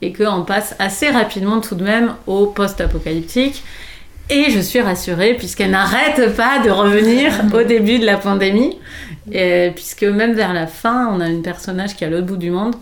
et 0.00 0.12
qu'on 0.12 0.42
passe 0.42 0.74
assez 0.78 1.08
rapidement 1.08 1.60
tout 1.60 1.74
de 1.74 1.84
même 1.84 2.14
au 2.26 2.46
post-apocalyptique. 2.46 3.62
Et 4.30 4.50
je 4.50 4.60
suis 4.60 4.80
rassurée 4.80 5.34
puisqu'elle 5.34 5.72
n'arrête 5.72 6.34
pas 6.36 6.60
de 6.60 6.70
revenir 6.70 7.32
au 7.52 7.62
début 7.64 7.98
de 7.98 8.06
la 8.06 8.16
pandémie, 8.16 8.78
puisque 9.74 10.04
même 10.04 10.32
vers 10.32 10.52
la 10.52 10.66
fin, 10.66 11.08
on 11.08 11.20
a 11.20 11.28
une 11.28 11.42
personnage 11.42 11.96
qui 11.96 12.04
est 12.04 12.06
à 12.06 12.10
l'autre 12.10 12.26
bout 12.26 12.36
du 12.36 12.50
monde, 12.50 12.74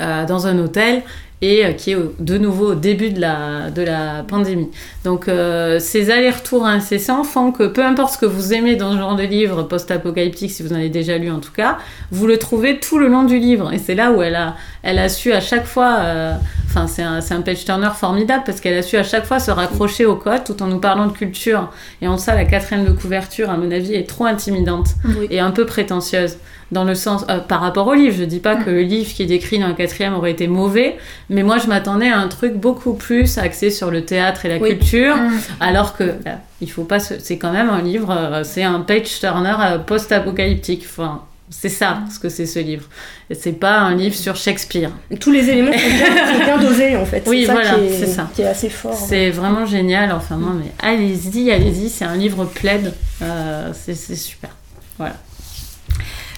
euh, 0.00 0.24
dans 0.24 0.46
un 0.46 0.58
hôtel, 0.58 1.02
et 1.42 1.64
euh, 1.64 1.72
qui 1.72 1.92
est 1.92 1.98
de 2.18 2.38
nouveau 2.38 2.72
au 2.72 2.74
début 2.74 3.10
de 3.10 3.20
la, 3.20 3.70
de 3.70 3.82
la 3.82 4.24
pandémie. 4.26 4.70
Donc 5.04 5.28
euh, 5.28 5.78
ces 5.78 6.10
allers-retours 6.10 6.66
incessants 6.66 7.24
font 7.24 7.52
que 7.52 7.64
peu 7.64 7.84
importe 7.84 8.14
ce 8.14 8.18
que 8.18 8.26
vous 8.26 8.54
aimez 8.54 8.76
dans 8.76 8.92
ce 8.92 8.98
genre 8.98 9.16
de 9.16 9.24
livre 9.24 9.64
post-apocalyptique, 9.64 10.50
si 10.50 10.62
vous 10.62 10.72
en 10.72 10.76
avez 10.76 10.88
déjà 10.88 11.18
lu 11.18 11.30
en 11.30 11.40
tout 11.40 11.52
cas, 11.52 11.78
vous 12.10 12.26
le 12.26 12.38
trouvez 12.38 12.78
tout 12.78 12.98
le 12.98 13.08
long 13.08 13.24
du 13.24 13.38
livre. 13.38 13.72
Et 13.72 13.78
c'est 13.78 13.94
là 13.94 14.12
où 14.12 14.22
elle 14.22 14.36
a, 14.36 14.54
elle 14.82 14.98
a 14.98 15.08
su 15.08 15.32
à 15.32 15.40
chaque 15.40 15.66
fois, 15.66 15.96
euh, 16.00 16.34
enfin 16.66 16.86
c'est 16.86 17.02
un, 17.02 17.20
un 17.28 17.40
page 17.42 17.64
turner 17.64 17.90
formidable 17.94 18.44
parce 18.46 18.60
qu'elle 18.60 18.78
a 18.78 18.82
su 18.82 18.96
à 18.96 19.04
chaque 19.04 19.26
fois 19.26 19.40
se 19.40 19.50
raccrocher 19.50 20.06
au 20.06 20.16
code 20.16 20.44
tout 20.44 20.62
en 20.62 20.66
nous 20.66 20.80
parlant 20.80 21.06
de 21.06 21.12
culture. 21.12 21.70
Et 22.00 22.08
en 22.08 22.16
ça, 22.16 22.34
la 22.34 22.44
quatrième 22.44 22.84
de 22.84 22.92
couverture, 22.92 23.50
à 23.50 23.56
mon 23.56 23.70
avis, 23.70 23.94
est 23.94 24.08
trop 24.08 24.24
intimidante 24.24 24.88
et 25.30 25.40
un 25.40 25.50
peu 25.50 25.66
prétentieuse 25.66 26.38
dans 26.74 26.84
le 26.84 26.94
sens 26.94 27.24
euh, 27.30 27.38
par 27.38 27.60
rapport 27.60 27.86
au 27.86 27.94
livre. 27.94 28.14
Je 28.18 28.24
dis 28.24 28.40
pas 28.40 28.56
que 28.56 28.68
le 28.68 28.82
livre 28.82 29.10
qui 29.14 29.22
est 29.22 29.26
décrit 29.26 29.58
dans 29.58 29.68
la 29.68 29.74
quatrième 29.74 30.12
aurait 30.12 30.32
été 30.32 30.46
mauvais, 30.46 30.96
mais 31.30 31.42
moi 31.42 31.56
je 31.56 31.68
m'attendais 31.68 32.10
à 32.10 32.18
un 32.18 32.28
truc 32.28 32.54
beaucoup 32.54 32.92
plus 32.92 33.38
axé 33.38 33.70
sur 33.70 33.90
le 33.90 34.04
théâtre 34.04 34.44
et 34.44 34.50
la 34.50 34.58
culture, 34.58 35.16
mm. 35.16 35.32
alors 35.60 35.96
que 35.96 36.12
il 36.60 36.70
faut 36.70 36.84
pas. 36.84 36.98
C'est 36.98 37.38
quand 37.38 37.52
même 37.52 37.70
un 37.70 37.80
livre, 37.80 38.10
euh, 38.10 38.44
c'est 38.44 38.62
un 38.62 38.80
page 38.80 39.20
turner 39.20 39.56
euh, 39.60 39.78
post-apocalyptique. 39.78 40.84
Enfin, 40.84 41.22
C'est 41.50 41.68
ça 41.68 42.00
ce 42.12 42.18
que 42.18 42.28
c'est 42.28 42.46
ce 42.46 42.58
livre. 42.58 42.84
C'est 43.30 43.52
pas 43.52 43.78
un 43.78 43.94
livre 43.94 44.16
sur 44.16 44.34
Shakespeare. 44.34 44.90
Tous 45.20 45.30
les 45.30 45.48
éléments 45.48 45.72
sont 45.72 46.44
bien, 46.44 46.58
dosés 46.58 46.96
en 46.96 47.06
fait. 47.06 47.22
Oui, 47.26 47.44
voilà, 47.44 47.76
c'est 47.88 48.06
ça. 48.06 48.28
Qui 48.34 48.42
est 48.42 48.46
assez 48.46 48.68
fort. 48.68 48.94
C'est 48.94 49.30
vraiment 49.30 49.64
génial. 49.64 50.10
Enfin, 50.12 50.36
moi, 50.36 50.52
mais 50.58 50.72
allez-y, 50.80 51.50
allez-y. 51.52 51.88
C'est 51.88 52.04
un 52.04 52.16
livre 52.16 52.44
plaid. 52.44 52.92
Euh, 53.22 53.70
c'est 53.72 54.16
super. 54.16 54.50
Voilà. 54.98 55.16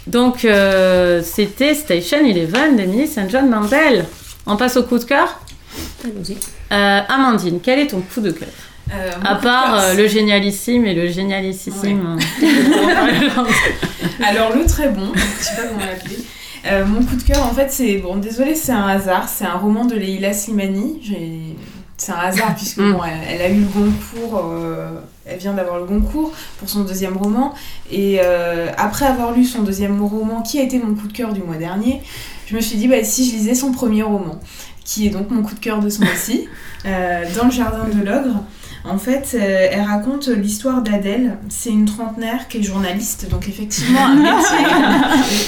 Donc, 0.07 0.45
euh, 0.45 1.23
c'était 1.25 1.75
Station 1.75 2.19
Eleven 2.19 2.77
d'Emily 2.77 3.07
St. 3.07 3.29
John 3.29 3.49
Mandel. 3.49 4.05
On 4.47 4.57
passe 4.57 4.77
au 4.77 4.85
coup 4.85 4.99
de 4.99 5.05
cœur 5.05 5.41
Allons-y. 6.05 6.37
Euh, 6.73 7.01
Amandine, 7.09 7.61
quel 7.63 7.81
est 7.81 7.89
ton 7.89 8.01
coup 8.01 8.21
de 8.21 8.31
cœur 8.31 8.49
euh, 8.93 9.11
à 9.25 9.35
part 9.35 9.75
euh, 9.75 9.95
le 9.95 10.07
génialissime 10.07 10.87
et 10.87 10.95
le 10.95 11.09
génialissime. 11.09 12.19
Alors 14.23 14.55
le 14.55 14.65
très 14.65 14.91
bon, 14.91 15.13
je 15.15 15.45
sais 15.45 15.57
pas 15.57 15.63
comment 15.63 15.85
l'appeler. 15.85 16.19
Euh, 16.67 16.85
mon 16.85 17.03
coup 17.03 17.17
de 17.17 17.23
cœur, 17.23 17.45
en 17.45 17.53
fait, 17.53 17.71
c'est 17.71 17.97
bon. 17.99 18.17
Désolé, 18.17 18.55
c'est 18.55 18.73
un 18.73 18.87
hasard. 18.87 19.29
C'est 19.29 19.45
un 19.45 19.57
roman 19.57 19.85
de 19.85 19.97
Leila 19.97 20.33
Slimani. 20.33 21.01
C'est 21.97 22.13
un 22.13 22.19
hasard 22.19 22.55
puisque 22.55 22.79
mm. 22.79 22.93
bon, 22.93 23.01
elle, 23.05 23.43
a 23.43 23.49
eu 23.49 23.61
le 23.61 23.67
Goncourt. 23.67 24.45
Elle 25.27 25.39
vient 25.39 25.55
d'avoir 25.55 25.79
le 25.79 25.85
Goncourt 25.85 26.33
pour 26.59 26.69
son 26.69 26.85
deuxième 26.85 27.17
roman. 27.17 27.55
Et 27.91 28.21
après 28.21 29.07
avoir 29.07 29.33
lu 29.33 29.45
son 29.45 29.63
deuxième 29.63 30.03
roman, 30.03 30.43
qui 30.43 30.59
a 30.59 30.63
été 30.63 30.79
mon 30.79 30.95
coup 30.95 31.09
de 31.09 31.13
cœur 31.13 31.33
du 31.33 31.43
mois 31.43 31.57
dernier, 31.57 32.03
je 32.47 32.57
me 32.57 32.61
suis 32.61 32.77
dit 32.77 32.89
bah 32.89 33.03
si 33.03 33.29
je 33.29 33.37
lisais 33.37 33.55
son 33.55 33.73
premier 33.73 34.03
roman, 34.03 34.41
qui 34.85 35.07
est 35.07 35.11
donc 35.11 35.31
mon 35.31 35.43
coup 35.43 35.55
de 35.55 35.61
cœur 35.61 35.81
de 35.81 35.89
ce 35.89 36.01
mois-ci, 36.01 36.49
dans 36.85 37.45
le 37.45 37.51
jardin 37.51 37.85
de 37.93 38.05
l'ogre. 38.05 38.43
En 38.89 38.99
fait, 38.99 39.33
euh, 39.35 39.69
elle 39.73 39.81
raconte 39.81 40.29
l'histoire 40.29 40.81
d'Adèle. 40.81 41.39
C'est 41.49 41.71
une 41.71 41.87
trentenaire 41.87 42.47
qui 42.49 42.59
est 42.59 42.63
journaliste, 42.63 43.29
donc 43.29 43.49
effectivement 43.49 44.07
un 44.07 44.15
métier 44.37 44.57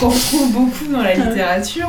qu'on 0.00 0.08
retrouve 0.08 0.52
beaucoup 0.52 0.90
dans 0.90 1.02
la 1.02 1.14
littérature. 1.14 1.88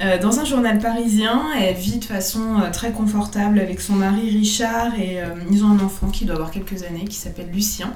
Euh, 0.00 0.18
dans 0.18 0.40
un 0.40 0.44
journal 0.44 0.78
parisien, 0.78 1.42
elle 1.60 1.74
vit 1.74 1.98
de 1.98 2.04
façon 2.04 2.60
euh, 2.60 2.70
très 2.70 2.90
confortable 2.90 3.58
avec 3.58 3.80
son 3.80 3.94
mari 3.94 4.30
Richard 4.30 4.98
et 4.98 5.18
ils 5.50 5.64
ont 5.64 5.68
un 5.68 5.80
enfant 5.80 6.08
qui 6.08 6.24
doit 6.24 6.36
avoir 6.36 6.50
quelques 6.50 6.82
années 6.84 7.04
qui 7.04 7.16
s'appelle 7.16 7.50
Lucien. 7.52 7.92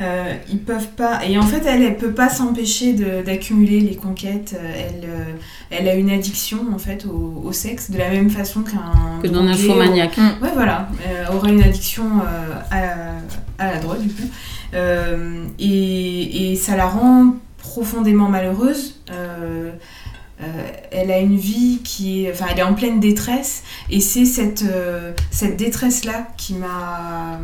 Euh, 0.00 0.34
ils 0.50 0.58
peuvent 0.58 0.88
pas. 0.88 1.24
Et 1.24 1.38
en 1.38 1.42
fait, 1.42 1.64
elle, 1.66 1.82
elle 1.82 1.96
peut 1.96 2.12
pas 2.12 2.28
s'empêcher 2.28 2.94
d'accumuler 2.94 3.80
les 3.80 3.94
conquêtes. 3.94 4.56
Euh, 4.58 4.72
elle, 4.74 5.08
euh, 5.08 5.24
elle 5.70 5.88
a 5.88 5.94
une 5.94 6.10
addiction 6.10 6.58
en 6.74 6.78
fait 6.78 7.06
au, 7.06 7.52
sexe 7.52 7.90
de 7.90 7.98
la 7.98 8.10
même 8.10 8.30
façon 8.30 8.62
qu'un. 8.62 9.20
Que 9.22 9.28
dans 9.28 9.46
un 9.46 9.54
faux 9.54 9.74
maniaque. 9.74 10.18
Ouais, 10.42 10.50
voilà. 10.54 10.88
aurait 11.32 11.52
une 11.52 11.62
addiction 11.62 12.04
à, 12.70 13.14
à, 13.58 13.72
la 13.72 13.78
drogue 13.78 14.00
du 14.00 14.12
coup. 14.12 14.28
Et, 15.58 16.52
et, 16.52 16.56
ça 16.56 16.76
la 16.76 16.86
rend 16.86 17.36
profondément 17.58 18.28
malheureuse. 18.28 19.00
Elle 20.90 21.10
a 21.10 21.18
une 21.18 21.36
vie 21.36 21.80
qui 21.82 22.24
est, 22.24 22.32
enfin, 22.32 22.46
elle 22.50 22.58
est 22.58 22.62
en 22.62 22.74
pleine 22.74 23.00
détresse, 23.00 23.62
et 23.90 24.00
c'est 24.00 24.24
cette, 24.24 24.64
cette 25.30 25.56
détresse-là 25.56 26.28
qui 26.36 26.54
m'a, 26.54 27.40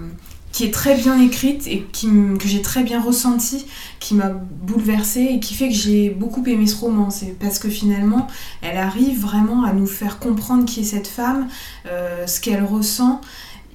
qui 0.52 0.64
est 0.64 0.74
très 0.74 0.96
bien 0.96 1.20
écrite 1.20 1.66
et 1.68 1.86
qui, 1.92 2.08
que 2.38 2.48
j'ai 2.48 2.62
très 2.62 2.82
bien 2.82 3.00
ressentie, 3.00 3.66
qui 4.00 4.14
m'a 4.14 4.30
bouleversée 4.30 5.28
et 5.32 5.40
qui 5.40 5.54
fait 5.54 5.68
que 5.68 5.74
j'ai 5.74 6.10
beaucoup 6.10 6.44
aimé 6.46 6.66
ce 6.66 6.76
roman. 6.76 7.10
C'est 7.10 7.38
parce 7.38 7.58
que 7.58 7.68
finalement, 7.68 8.26
elle 8.62 8.76
arrive 8.76 9.20
vraiment 9.20 9.64
à 9.64 9.72
nous 9.72 9.86
faire 9.86 10.18
comprendre 10.18 10.64
qui 10.64 10.80
est 10.80 10.84
cette 10.84 11.06
femme, 11.06 11.48
euh, 11.86 12.26
ce 12.26 12.40
qu'elle 12.40 12.64
ressent. 12.64 13.20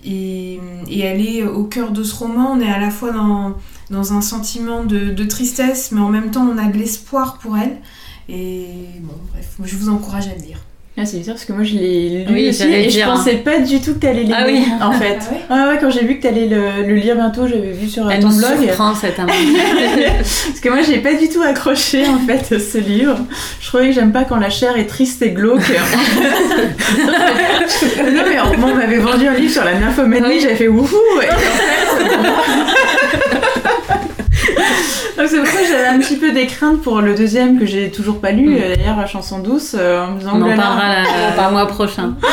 Et, 0.03 0.59
elle 1.01 1.26
est 1.26 1.43
au 1.43 1.63
cœur 1.63 1.91
de 1.91 2.03
ce 2.03 2.13
roman. 2.13 2.51
On 2.51 2.59
est 2.59 2.69
à 2.69 2.80
la 2.80 2.91
fois 2.91 3.11
dans, 3.11 3.55
dans 3.89 4.13
un 4.13 4.21
sentiment 4.21 4.84
de, 4.84 5.23
tristesse, 5.23 5.91
mais 5.91 6.01
en 6.01 6.09
même 6.09 6.30
temps, 6.30 6.47
on 6.47 6.57
a 6.57 6.65
de 6.65 6.78
l'espoir 6.78 7.38
pour 7.39 7.57
elle. 7.57 7.78
Et 8.30 8.67
bon, 9.01 9.13
bref, 9.32 9.47
je 9.63 9.76
vous 9.76 9.89
encourage 9.89 10.28
à 10.28 10.36
le 10.36 10.45
lire. 10.45 10.59
Ah, 10.97 11.05
c'est 11.05 11.17
bizarre 11.17 11.36
parce 11.36 11.43
que 11.43 11.51
moi 11.51 11.65
je 11.65 11.73
l'ai 11.76 12.23
lu 12.23 12.47
aussi 12.47 12.63
et 12.63 12.89
je 12.89 13.03
pensais 13.03 13.36
pas 13.36 13.59
du 13.59 13.82
tout 13.82 13.95
que 13.95 13.99
t'allais 13.99 14.23
lire 14.23 14.38
ah, 14.39 14.45
oui. 14.47 14.65
en 14.82 14.93
fait. 14.93 15.19
Ah 15.49 15.67
ouais, 15.67 15.78
quand 15.78 15.89
j'ai 15.89 16.05
vu 16.05 16.19
que 16.19 16.23
t'allais 16.23 16.47
le, 16.47 16.88
le 16.88 16.95
lire 16.95 17.15
bientôt, 17.15 17.47
j'avais 17.47 17.73
vu 17.73 17.89
sur 17.89 18.09
Elle 18.09 18.21
ton 18.21 18.30
blog. 18.30 18.51
Elle 18.61 18.73
cette 18.95 19.17
Parce 19.17 20.59
que 20.61 20.69
moi 20.69 20.84
j'ai 20.84 20.99
pas 20.99 21.15
du 21.15 21.28
tout 21.28 21.41
accroché 21.41 22.07
en 22.07 22.19
fait 22.19 22.57
ce 22.57 22.78
livre. 22.78 23.17
Je 23.59 23.67
trouvais 23.67 23.88
que 23.88 23.91
j'aime 23.91 24.13
pas 24.13 24.23
quand 24.23 24.38
la 24.38 24.49
chair 24.49 24.78
est 24.78 24.86
triste 24.86 25.21
et 25.21 25.32
glauque. 25.32 25.69
non 27.97 28.23
mais 28.30 28.39
on 28.39 28.76
m'avait 28.76 28.99
vendu 28.99 29.28
un 29.28 29.34
livre 29.34 29.51
sur 29.51 29.65
la 29.65 29.78
nymphomanie, 29.78 30.39
j'avais 30.39 30.55
fait 30.55 30.69
wouhou 30.69 30.88
et 31.21 31.30
en 31.30 31.38
fait, 31.38 32.15
c'est 35.16 35.38
pour 35.38 35.47
ça 35.47 35.61
que 35.61 35.68
j'avais 35.68 35.88
un 35.88 35.99
petit 35.99 36.18
peu 36.18 36.32
des 36.32 36.47
craintes 36.47 36.82
pour 36.82 37.01
le 37.01 37.16
deuxième 37.16 37.59
que 37.59 37.66
j'ai 37.66 37.89
toujours 37.89 38.20
pas 38.20 38.32
lu, 38.32 38.49
mm. 38.49 38.57
euh, 38.61 38.76
d'ailleurs 38.76 38.97
la 38.97 39.07
chanson 39.07 39.39
douce, 39.39 39.76
euh, 39.78 40.05
en 40.05 40.11
me 40.11 40.20
disant... 40.20 40.32
On 40.36 40.41
en 40.41 40.55
parlera 40.55 41.47
le 41.47 41.51
mois 41.51 41.68
prochain. 41.68 42.16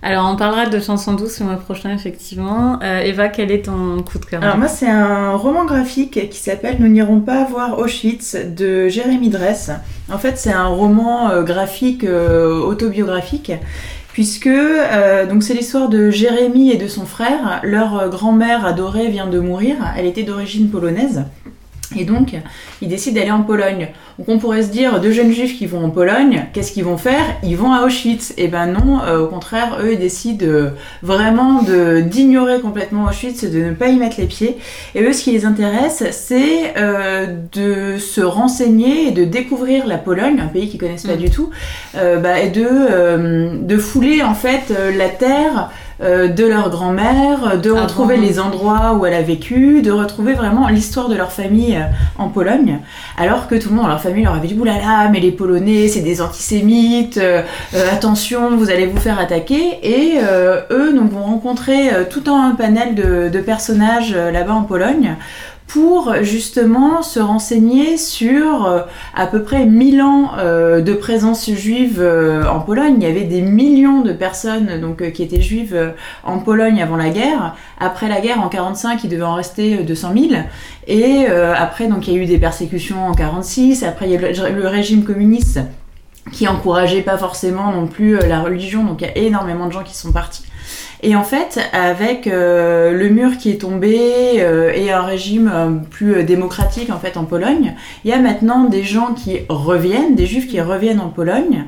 Alors, 0.00 0.30
on 0.32 0.36
parlera 0.36 0.66
de 0.66 0.78
chansons 0.78 1.14
douces 1.14 1.40
le 1.40 1.46
mois 1.46 1.56
prochain, 1.56 1.92
effectivement. 1.92 2.78
Euh, 2.84 3.00
Eva, 3.00 3.28
quel 3.28 3.50
est 3.50 3.64
ton 3.64 4.00
coup 4.02 4.20
de 4.20 4.24
cœur? 4.24 4.40
Alors, 4.44 4.56
moi, 4.56 4.68
c'est 4.68 4.88
un 4.88 5.32
roman 5.32 5.64
graphique 5.64 6.30
qui 6.30 6.38
s'appelle 6.38 6.76
Nous 6.78 6.86
n'irons 6.86 7.18
pas 7.18 7.42
voir 7.44 7.80
Auschwitz 7.80 8.36
de 8.36 8.88
Jérémy 8.88 9.28
Dress. 9.28 9.72
En 10.10 10.18
fait, 10.18 10.38
c'est 10.38 10.52
un 10.52 10.66
roman 10.66 11.42
graphique 11.42 12.04
autobiographique 12.04 13.50
puisque 14.18 14.48
euh, 14.48 15.26
c'est 15.40 15.54
l'histoire 15.54 15.88
de 15.88 16.10
Jérémy 16.10 16.72
et 16.72 16.76
de 16.76 16.88
son 16.88 17.06
frère. 17.06 17.60
Leur 17.62 18.08
grand-mère 18.08 18.66
adorée 18.66 19.10
vient 19.10 19.28
de 19.28 19.38
mourir. 19.38 19.76
Elle 19.96 20.06
était 20.06 20.24
d'origine 20.24 20.70
polonaise. 20.70 21.22
Et 21.96 22.04
donc, 22.04 22.34
ils 22.82 22.88
décident 22.88 23.18
d'aller 23.18 23.30
en 23.30 23.42
Pologne. 23.42 23.88
Donc 24.18 24.28
on 24.28 24.38
pourrait 24.38 24.62
se 24.62 24.70
dire, 24.70 25.00
deux 25.00 25.12
jeunes 25.12 25.32
juifs 25.32 25.56
qui 25.56 25.66
vont 25.66 25.84
en 25.84 25.90
Pologne, 25.90 26.46
qu'est-ce 26.52 26.72
qu'ils 26.72 26.84
vont 26.84 26.96
faire? 26.96 27.24
Ils 27.42 27.56
vont 27.56 27.72
à 27.72 27.84
Auschwitz. 27.84 28.32
Et 28.32 28.44
eh 28.44 28.48
ben 28.48 28.66
non, 28.66 29.00
euh, 29.00 29.20
au 29.20 29.26
contraire, 29.28 29.78
eux, 29.80 29.92
ils 29.92 29.98
décident 29.98 30.44
euh, 30.44 30.70
vraiment 31.02 31.62
d'ignorer 31.62 32.60
complètement 32.60 33.04
Auschwitz, 33.06 33.44
de 33.44 33.58
ne 33.58 33.72
pas 33.72 33.88
y 33.88 33.96
mettre 33.96 34.16
les 34.18 34.26
pieds. 34.26 34.58
Et 34.94 35.02
eux, 35.02 35.12
ce 35.12 35.22
qui 35.22 35.30
les 35.30 35.46
intéresse, 35.46 36.02
c'est 36.10 36.74
euh, 36.76 37.26
de 37.52 37.98
se 37.98 38.20
renseigner 38.20 39.08
et 39.08 39.10
de 39.12 39.24
découvrir 39.24 39.86
la 39.86 39.98
Pologne, 39.98 40.40
un 40.40 40.48
pays 40.48 40.68
qu'ils 40.68 40.80
connaissent 40.80 41.06
pas 41.06 41.14
mm. 41.14 41.20
du 41.20 41.30
tout, 41.30 41.50
bah, 41.94 42.40
et 42.40 42.50
de, 42.50 43.64
de 43.64 43.78
fouler 43.78 44.22
en 44.22 44.34
fait 44.34 44.72
la 44.96 45.08
terre 45.08 45.70
euh, 46.00 46.28
de 46.28 46.46
leur 46.46 46.70
grand-mère, 46.70 47.58
de 47.60 47.72
ah 47.76 47.82
retrouver 47.82 48.16
les 48.16 48.38
endroits 48.38 48.94
où 48.94 49.04
elle 49.04 49.14
a 49.14 49.22
vécu, 49.22 49.82
de 49.82 49.90
retrouver 49.90 50.34
vraiment 50.34 50.68
l'histoire 50.68 51.08
de 51.08 51.16
leur 51.16 51.32
famille 51.32 51.74
euh, 51.74 51.86
en 52.18 52.28
Pologne, 52.28 52.78
alors 53.16 53.48
que 53.48 53.56
tout 53.56 53.70
le 53.70 53.74
monde 53.74 53.84
dans 53.84 53.90
leur 53.90 54.00
famille 54.00 54.22
leur 54.22 54.34
avait 54.34 54.46
dit 54.46 54.56
oulala, 54.56 55.08
mais 55.10 55.18
les 55.18 55.32
Polonais 55.32 55.88
c'est 55.88 56.02
des 56.02 56.22
antisémites, 56.22 57.18
euh, 57.18 57.42
attention, 57.92 58.56
vous 58.56 58.70
allez 58.70 58.86
vous 58.86 59.00
faire 59.00 59.18
attaquer, 59.18 59.80
et 59.82 60.18
eux 60.70 60.92
donc 60.94 61.10
vont 61.10 61.24
rencontrer 61.24 61.90
tout 62.10 62.22
un 62.30 62.54
panel 62.54 62.94
de, 62.94 63.28
de 63.28 63.40
personnages 63.40 64.14
là-bas 64.14 64.54
en 64.54 64.62
Pologne 64.62 65.16
pour 65.68 66.14
justement 66.22 67.02
se 67.02 67.20
renseigner 67.20 67.98
sur 67.98 68.64
euh, 68.64 68.80
à 69.14 69.26
peu 69.26 69.42
près 69.42 69.66
1000 69.66 70.00
ans 70.00 70.30
euh, 70.38 70.80
de 70.80 70.94
présence 70.94 71.50
juive 71.50 72.00
euh, 72.00 72.48
en 72.48 72.60
Pologne. 72.60 72.96
Il 72.98 73.06
y 73.06 73.10
avait 73.10 73.24
des 73.24 73.42
millions 73.42 74.00
de 74.00 74.14
personnes 74.14 74.80
donc, 74.80 75.12
qui 75.12 75.22
étaient 75.22 75.42
juives 75.42 75.92
en 76.24 76.38
Pologne 76.38 76.82
avant 76.82 76.96
la 76.96 77.10
guerre. 77.10 77.54
Après 77.78 78.08
la 78.08 78.22
guerre, 78.22 78.40
en 78.40 78.48
45, 78.48 79.04
il 79.04 79.10
devait 79.10 79.22
en 79.22 79.34
rester 79.34 79.76
200 79.84 80.12
000. 80.16 80.42
Et 80.86 81.26
après, 81.26 81.86
donc, 81.86 82.08
il 82.08 82.14
y 82.14 82.16
a 82.16 82.22
eu 82.22 82.26
des 82.26 82.38
persécutions 82.38 83.06
en 83.06 83.12
46. 83.12 83.82
Après, 83.82 84.06
il 84.08 84.12
y 84.12 84.16
a 84.16 84.20
le, 84.20 84.60
le 84.60 84.68
régime 84.68 85.04
communiste 85.04 85.60
qui 86.32 86.48
encourageait 86.48 87.02
pas 87.02 87.18
forcément 87.18 87.72
non 87.72 87.86
plus 87.86 88.18
la 88.26 88.40
religion. 88.40 88.84
Donc, 88.84 89.02
il 89.02 89.06
y 89.06 89.10
a 89.10 89.18
énormément 89.18 89.66
de 89.66 89.72
gens 89.72 89.84
qui 89.84 89.96
sont 89.96 90.12
partis. 90.12 90.47
Et 91.02 91.14
en 91.14 91.22
fait, 91.22 91.60
avec 91.72 92.26
euh, 92.26 92.90
le 92.92 93.08
mur 93.08 93.36
qui 93.38 93.50
est 93.50 93.60
tombé 93.60 93.98
euh, 94.38 94.72
et 94.74 94.90
un 94.90 95.02
régime 95.02 95.50
euh, 95.52 95.70
plus 95.90 96.24
démocratique 96.24 96.90
en 96.90 96.98
fait 96.98 97.16
en 97.16 97.24
Pologne, 97.24 97.74
il 98.04 98.10
y 98.10 98.12
a 98.12 98.18
maintenant 98.18 98.64
des 98.64 98.82
gens 98.82 99.14
qui 99.14 99.38
reviennent, 99.48 100.16
des 100.16 100.26
juifs 100.26 100.48
qui 100.48 100.60
reviennent 100.60 101.00
en 101.00 101.10
Pologne 101.10 101.66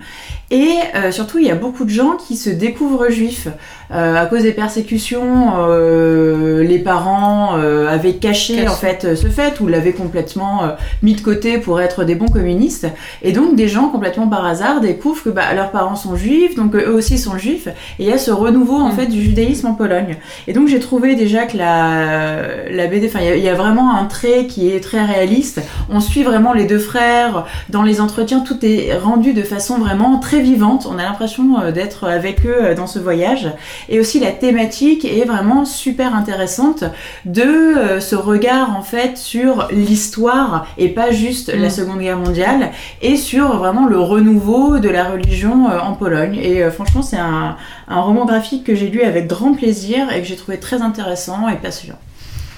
et 0.52 0.78
surtout, 1.12 1.38
il 1.38 1.46
y 1.46 1.50
a 1.52 1.54
beaucoup 1.54 1.84
de 1.84 1.90
gens 1.90 2.16
qui 2.16 2.36
se 2.36 2.50
découvrent 2.50 3.08
juifs. 3.08 3.46
À 3.88 4.26
cause 4.26 4.42
des 4.42 4.50
persécutions, 4.50 5.64
les 5.68 6.78
parents 6.80 7.54
avaient 7.54 8.14
caché 8.14 8.66
en 8.66 8.74
fait 8.74 9.14
ce 9.14 9.28
fait 9.28 9.60
ou 9.60 9.68
l'avaient 9.68 9.92
complètement 9.92 10.62
mis 11.04 11.14
de 11.14 11.20
côté 11.20 11.58
pour 11.58 11.80
être 11.80 12.02
des 12.02 12.16
bons 12.16 12.26
communistes. 12.26 12.88
Et 13.22 13.30
donc, 13.30 13.54
des 13.54 13.68
gens 13.68 13.90
complètement 13.90 14.26
par 14.26 14.44
hasard 14.44 14.80
découvrent 14.80 15.22
que 15.22 15.30
bah, 15.30 15.54
leurs 15.54 15.70
parents 15.70 15.94
sont 15.94 16.16
juifs, 16.16 16.56
donc 16.56 16.74
eux 16.74 16.92
aussi 16.92 17.16
sont 17.16 17.38
juifs. 17.38 17.68
Et 18.00 18.04
il 18.04 18.06
y 18.06 18.12
a 18.12 18.18
ce 18.18 18.32
renouveau 18.32 18.74
en 18.74 18.88
mm. 18.88 18.96
fait 18.96 19.06
du 19.06 19.19
du 19.20 19.26
judaïsme 19.26 19.66
en 19.66 19.74
Pologne. 19.74 20.16
Et 20.46 20.52
donc 20.52 20.68
j'ai 20.68 20.80
trouvé 20.80 21.14
déjà 21.14 21.46
que 21.46 21.56
la, 21.56 22.68
la 22.70 22.86
BD, 22.86 23.06
enfin 23.06 23.20
il 23.20 23.42
y, 23.42 23.48
a 23.48 23.54
vraiment 23.54 23.94
un 23.94 24.04
trait 24.06 24.46
qui 24.46 24.70
est 24.70 24.80
très 24.80 25.04
réaliste. 25.04 25.60
On 25.88 26.00
suit 26.00 26.22
vraiment 26.22 26.52
les 26.52 26.64
deux 26.64 26.78
frères 26.78 27.46
dans 27.68 27.82
les 27.82 28.00
entretiens, 28.00 28.40
tout 28.40 28.64
est 28.64 28.96
rendu 28.96 29.32
de 29.32 29.42
façon 29.42 29.78
vraiment 29.78 30.18
très 30.18 30.40
vivante. 30.40 30.86
On 30.90 30.98
a 30.98 31.02
l'impression 31.02 31.60
euh, 31.60 31.72
d'être 31.72 32.08
avec 32.08 32.46
eux 32.46 32.56
euh, 32.60 32.74
dans 32.74 32.86
ce 32.86 32.98
voyage. 32.98 33.48
Et 33.88 34.00
aussi 34.00 34.20
la 34.20 34.32
thématique 34.32 35.04
est 35.04 35.24
vraiment 35.24 35.64
super 35.64 36.14
intéressante 36.14 36.84
de 37.24 37.42
euh, 37.42 38.00
ce 38.00 38.16
regard 38.16 38.76
en 38.76 38.82
fait 38.82 39.18
sur 39.18 39.68
l'histoire 39.70 40.66
et 40.78 40.88
pas 40.88 41.10
juste 41.10 41.52
la 41.52 41.68
mm. 41.68 41.70
Seconde 41.70 42.00
Guerre 42.00 42.18
mondiale 42.18 42.70
et 43.02 43.16
sur 43.16 43.56
vraiment 43.56 43.86
le 43.86 43.98
renouveau 43.98 44.78
de 44.78 44.88
la 44.88 45.04
religion 45.04 45.66
en 45.66 45.92
Pologne. 45.92 46.36
Et 46.42 46.68
franchement 46.70 47.02
c'est 47.02 47.18
un, 47.18 47.56
un 47.90 48.00
roman 48.00 48.24
graphique 48.24 48.64
que 48.64 48.74
j'ai 48.74 48.88
lu 48.88 49.02
avec 49.02 49.26
grand 49.26 49.52
plaisir 49.52 50.10
et 50.12 50.22
que 50.22 50.26
j'ai 50.26 50.36
trouvé 50.36 50.58
très 50.58 50.80
intéressant 50.80 51.48
et 51.48 51.56
passionnant. 51.56 51.98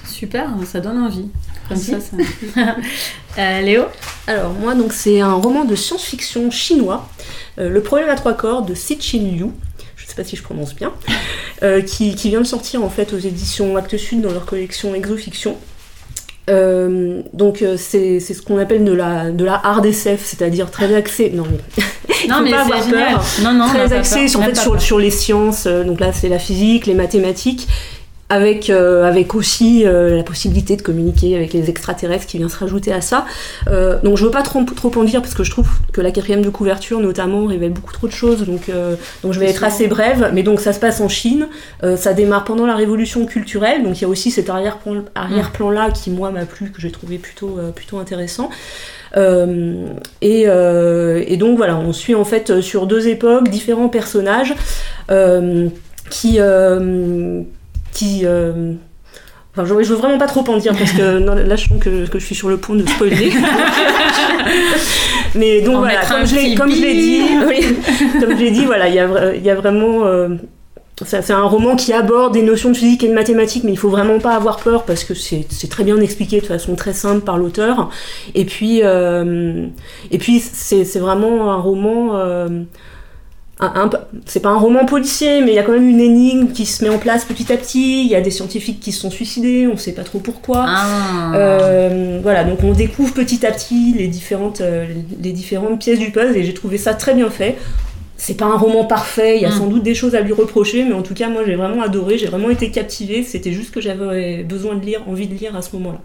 Super, 0.07 0.49
ça 0.65 0.79
donne 0.79 0.99
envie. 0.99 1.25
Comme 1.67 1.77
ça, 1.77 1.97
euh, 3.39 3.61
Léo? 3.61 3.85
Alors 4.27 4.51
moi 4.53 4.75
donc 4.75 4.93
c'est 4.93 5.21
un 5.21 5.33
roman 5.33 5.65
de 5.65 5.75
science-fiction 5.75 6.51
chinois, 6.51 7.09
euh, 7.57 7.69
Le 7.69 7.81
problème 7.81 8.09
à 8.09 8.15
trois 8.15 8.33
corps 8.33 8.61
de 8.61 8.75
Chin 8.75 9.19
Liu. 9.19 9.47
Je 9.95 10.03
ne 10.03 10.09
sais 10.09 10.15
pas 10.15 10.23
si 10.23 10.35
je 10.35 10.43
prononce 10.43 10.75
bien, 10.75 10.93
euh, 11.63 11.81
qui, 11.81 12.13
vient 12.13 12.41
de 12.41 12.45
sortir 12.45 12.83
en 12.83 12.89
fait 12.89 13.13
aux 13.13 13.17
éditions 13.17 13.75
Actes 13.77 13.97
Sud 13.97 14.21
dans 14.21 14.31
leur 14.31 14.45
collection 14.45 14.93
Exofiction. 14.93 15.57
Donc 16.47 17.63
c'est 17.77 18.19
ce 18.19 18.41
qu'on 18.41 18.57
appelle 18.57 18.83
de 18.83 18.93
la, 18.93 19.31
de 19.31 19.45
la 19.45 19.61
hard 19.63 19.85
SF, 19.85 20.23
c'est-à-dire 20.23 20.71
très 20.71 20.93
axé. 20.93 21.31
Non 21.33 21.45
mais, 21.49 22.27
non, 22.27 22.41
mais 22.43 22.51
pas 22.51 22.61
avoir 22.61 22.87
peur. 22.87 23.23
Non, 23.43 23.53
non, 23.53 23.67
très 23.67 23.93
axé 23.93 24.35
en 24.35 24.41
fait, 24.41 24.55
sur, 24.55 24.81
sur, 24.81 24.99
les 24.99 25.11
sciences. 25.11 25.67
donc 25.67 25.99
là 25.99 26.11
c'est 26.13 26.29
la 26.29 26.39
physique, 26.39 26.85
les 26.85 26.95
mathématiques 26.95 27.67
avec, 28.29 28.69
euh, 28.69 29.03
avec 29.03 29.35
aussi 29.35 29.85
euh, 29.85 30.17
la 30.17 30.23
possibilité 30.23 30.75
de 30.75 30.81
communiquer 30.81 31.35
avec 31.35 31.53
les 31.53 31.69
extraterrestres 31.69 32.25
qui 32.25 32.37
vient 32.37 32.49
se 32.49 32.57
rajouter 32.57 32.91
à 32.91 33.01
ça. 33.01 33.25
Euh, 33.67 33.99
donc 34.01 34.17
je 34.17 34.25
veux 34.25 34.31
pas 34.31 34.41
trop, 34.41 34.63
trop 34.63 34.91
en 34.95 35.03
dire 35.03 35.21
parce 35.21 35.35
que 35.35 35.43
je 35.43 35.51
trouve 35.51 35.67
que 35.91 36.01
la 36.01 36.11
quatrième 36.11 36.41
de 36.41 36.49
couverture 36.49 36.99
notamment 36.99 37.45
révèle 37.45 37.71
beaucoup 37.71 37.93
trop 37.93 38.07
de 38.07 38.11
choses, 38.11 38.45
donc, 38.45 38.71
donc 39.23 39.33
je 39.33 39.39
vais 39.39 39.49
être 39.49 39.63
assez 39.63 39.87
brève. 39.87 40.31
Mais 40.33 40.43
donc 40.43 40.61
ça 40.61 40.73
se 40.73 40.79
passe 40.79 41.01
en 41.01 41.09
Chine, 41.09 41.47
ça 41.95 42.13
démarre 42.13 42.43
pendant 42.43 42.65
la 42.65 42.75
révolution 42.75 43.25
culturelle, 43.25 43.83
donc 43.83 43.99
il 43.99 44.03
y 44.03 44.05
a 44.05 44.09
aussi 44.09 44.31
cet 44.31 44.49
arrière-plan 44.49 45.03
arrière 45.15 45.51
là 45.71 45.91
qui 45.91 46.09
moi 46.09 46.31
m'a 46.31 46.45
plu, 46.45 46.71
que 46.71 46.81
j'ai 46.81 46.91
trouvé 46.91 47.17
plutôt, 47.17 47.59
plutôt 47.75 47.99
intéressant. 47.99 48.49
Et, 49.15 50.41
et, 50.41 51.37
donc 51.37 51.57
voilà, 51.57 51.77
on 51.77 51.93
suit 51.93 52.15
en 52.15 52.25
fait 52.25 52.61
sur 52.61 52.87
deux 52.87 53.07
époques 53.07 53.49
différents 53.49 53.89
personnages 53.89 54.55
qui 56.09 56.39
qui. 57.93 58.21
Euh, 58.23 58.73
enfin, 59.55 59.65
je, 59.65 59.73
veux 59.73 59.95
vraiment 59.95 60.17
pas 60.17 60.27
trop 60.27 60.43
en 60.47 60.57
dire 60.57 60.75
parce 60.77 60.91
que 60.91 61.01
là 61.47 61.55
je 61.55 61.67
sens 61.67 61.79
que, 61.79 62.07
que, 62.07 62.19
je 62.19 62.25
suis 62.25 62.35
sur 62.35 62.49
le 62.49 62.57
point 62.57 62.75
de 62.75 62.87
spoiler. 62.87 63.31
Mais 65.35 65.61
donc 65.61 65.77
voilà, 65.77 66.05
comme 66.05 66.25
je, 66.25 66.35
l'ai, 66.35 66.55
comme 66.55 66.71
je 66.71 66.81
l'ai 66.81 66.93
dit, 66.93 67.21
comme 68.19 68.37
je 68.37 68.43
l'ai 68.43 68.51
dit, 68.51 68.65
voilà, 68.65 68.87
il 68.87 68.95
y 68.95 68.99
a, 68.99 69.35
y 69.35 69.49
a 69.49 69.55
vraiment. 69.55 70.05
Euh, 70.05 70.29
c'est 71.05 71.31
un 71.31 71.43
roman 71.43 71.75
qui 71.75 71.91
aborde 71.91 72.33
des 72.33 72.43
notions 72.43 72.69
de 72.69 72.77
physique 72.77 73.03
et 73.03 73.07
de 73.07 73.15
mathématiques, 73.15 73.63
mais 73.63 73.71
il 73.71 73.77
faut 73.77 73.89
vraiment 73.89 74.19
pas 74.19 74.35
avoir 74.35 74.57
peur 74.57 74.83
parce 74.83 75.03
que 75.03 75.15
c'est, 75.15 75.43
très 75.67 75.83
bien 75.83 75.99
expliqué 75.99 76.39
de 76.39 76.45
façon 76.45 76.75
très 76.75 76.93
simple 76.93 77.21
par 77.21 77.37
l'auteur. 77.37 77.89
Et 78.35 78.45
puis, 78.45 78.81
euh, 78.83 79.65
et 80.11 80.19
puis 80.19 80.39
c'est, 80.39 80.99
vraiment 80.99 81.51
un 81.51 81.57
roman 81.57 82.11
c'est 84.25 84.41
pas 84.41 84.49
un 84.49 84.57
roman 84.57 84.85
policier, 84.85 85.41
mais 85.41 85.51
il 85.51 85.55
y 85.55 85.59
a 85.59 85.63
quand 85.63 85.73
même 85.73 85.87
une 85.87 85.99
énigme 85.99 86.51
qui 86.51 86.65
se 86.65 86.83
met 86.83 86.89
en 86.89 86.97
place 86.97 87.23
petit 87.23 87.51
à 87.53 87.57
petit. 87.57 88.03
Il 88.03 88.09
y 88.09 88.15
a 88.15 88.21
des 88.21 88.31
scientifiques 88.31 88.79
qui 88.79 88.91
se 88.91 88.99
sont 88.99 89.11
suicidés, 89.11 89.67
on 89.71 89.77
sait 89.77 89.93
pas 89.93 90.03
trop 90.03 90.19
pourquoi. 90.19 90.65
Ah. 90.67 91.33
Euh, 91.35 92.19
voilà, 92.21 92.43
donc 92.43 92.63
on 92.63 92.73
découvre 92.73 93.13
petit 93.13 93.45
à 93.45 93.51
petit 93.51 93.93
les 93.93 94.07
différentes, 94.07 94.61
euh, 94.61 94.87
les 95.21 95.31
différentes 95.31 95.79
pièces 95.79 95.99
du 95.99 96.11
puzzle 96.11 96.35
et 96.35 96.43
j'ai 96.43 96.53
trouvé 96.53 96.77
ça 96.77 96.93
très 96.93 97.13
bien 97.13 97.29
fait. 97.29 97.57
C'est 98.17 98.37
pas 98.37 98.45
un 98.45 98.57
roman 98.57 98.85
parfait, 98.85 99.37
il 99.37 99.41
y 99.41 99.45
a 99.45 99.49
mm. 99.49 99.57
sans 99.57 99.67
doute 99.67 99.83
des 99.83 99.95
choses 99.95 100.15
à 100.15 100.21
lui 100.21 100.33
reprocher, 100.33 100.83
mais 100.83 100.93
en 100.93 101.01
tout 101.01 101.13
cas, 101.13 101.29
moi 101.29 101.43
j'ai 101.45 101.55
vraiment 101.55 101.81
adoré, 101.81 102.17
j'ai 102.17 102.27
vraiment 102.27 102.49
été 102.49 102.71
captivée. 102.71 103.23
C'était 103.23 103.51
juste 103.51 103.71
que 103.71 103.81
j'avais 103.81 104.43
besoin 104.43 104.75
de 104.75 104.85
lire, 104.85 105.01
envie 105.07 105.27
de 105.27 105.35
lire 105.35 105.55
à 105.55 105.61
ce 105.61 105.75
moment-là. 105.75 105.99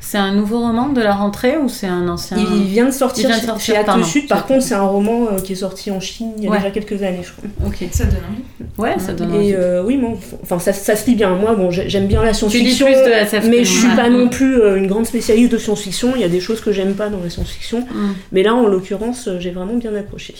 C'est 0.00 0.18
un 0.18 0.32
nouveau 0.32 0.60
roman 0.60 0.88
de 0.88 1.00
la 1.00 1.14
rentrée 1.14 1.56
ou 1.58 1.68
c'est 1.68 1.86
un 1.86 2.08
ancien 2.08 2.36
Il 2.38 2.64
vient 2.64 2.86
de 2.86 2.90
sortir, 2.90 3.30
chez 3.58 3.76
Actes 3.76 4.04
Sud. 4.04 4.28
Par 4.28 4.46
contre, 4.46 4.62
c'est 4.62 4.74
un 4.74 4.86
roman 4.86 5.28
euh, 5.32 5.38
qui 5.38 5.52
est 5.52 5.56
sorti 5.56 5.90
en 5.90 6.00
Chine 6.00 6.32
il 6.38 6.44
y 6.44 6.48
a 6.48 6.56
déjà 6.56 6.70
quelques 6.70 7.02
années, 7.02 7.22
je 7.22 7.32
crois. 7.32 7.44
Ok. 7.66 7.88
Ça 7.90 8.04
donne 8.04 8.20
envie. 8.30 8.42
Ouais, 8.78 8.98
ça 8.98 9.12
donne 9.12 9.32
envie. 9.32 9.50
Et 9.50 9.56
euh, 9.56 9.82
oui, 9.84 9.96
bon, 9.96 10.18
enfin, 10.42 10.58
ça, 10.58 10.72
ça, 10.72 10.96
se 10.96 11.06
lit 11.06 11.14
bien. 11.14 11.34
Moi, 11.34 11.54
bon, 11.54 11.70
j'aime 11.70 12.06
bien 12.06 12.22
la 12.22 12.32
science-fiction, 12.32 12.86
mais 12.86 13.64
je 13.64 13.78
suis 13.78 13.96
pas 13.96 14.08
non 14.08 14.28
plus 14.28 14.60
euh, 14.60 14.76
une 14.76 14.86
grande 14.86 15.06
spécialiste 15.06 15.52
de 15.52 15.58
science-fiction. 15.58 16.12
Il 16.14 16.20
y 16.20 16.24
a 16.24 16.28
des 16.28 16.40
choses 16.40 16.60
que 16.60 16.72
j'aime 16.72 16.94
pas 16.94 17.08
dans 17.08 17.20
la 17.22 17.30
science-fiction, 17.30 17.80
mm. 17.80 18.14
mais 18.32 18.42
là, 18.42 18.54
en 18.54 18.66
l'occurrence, 18.66 19.28
j'ai 19.38 19.50
vraiment 19.50 19.74
bien 19.74 19.94
accroché. 19.94 20.34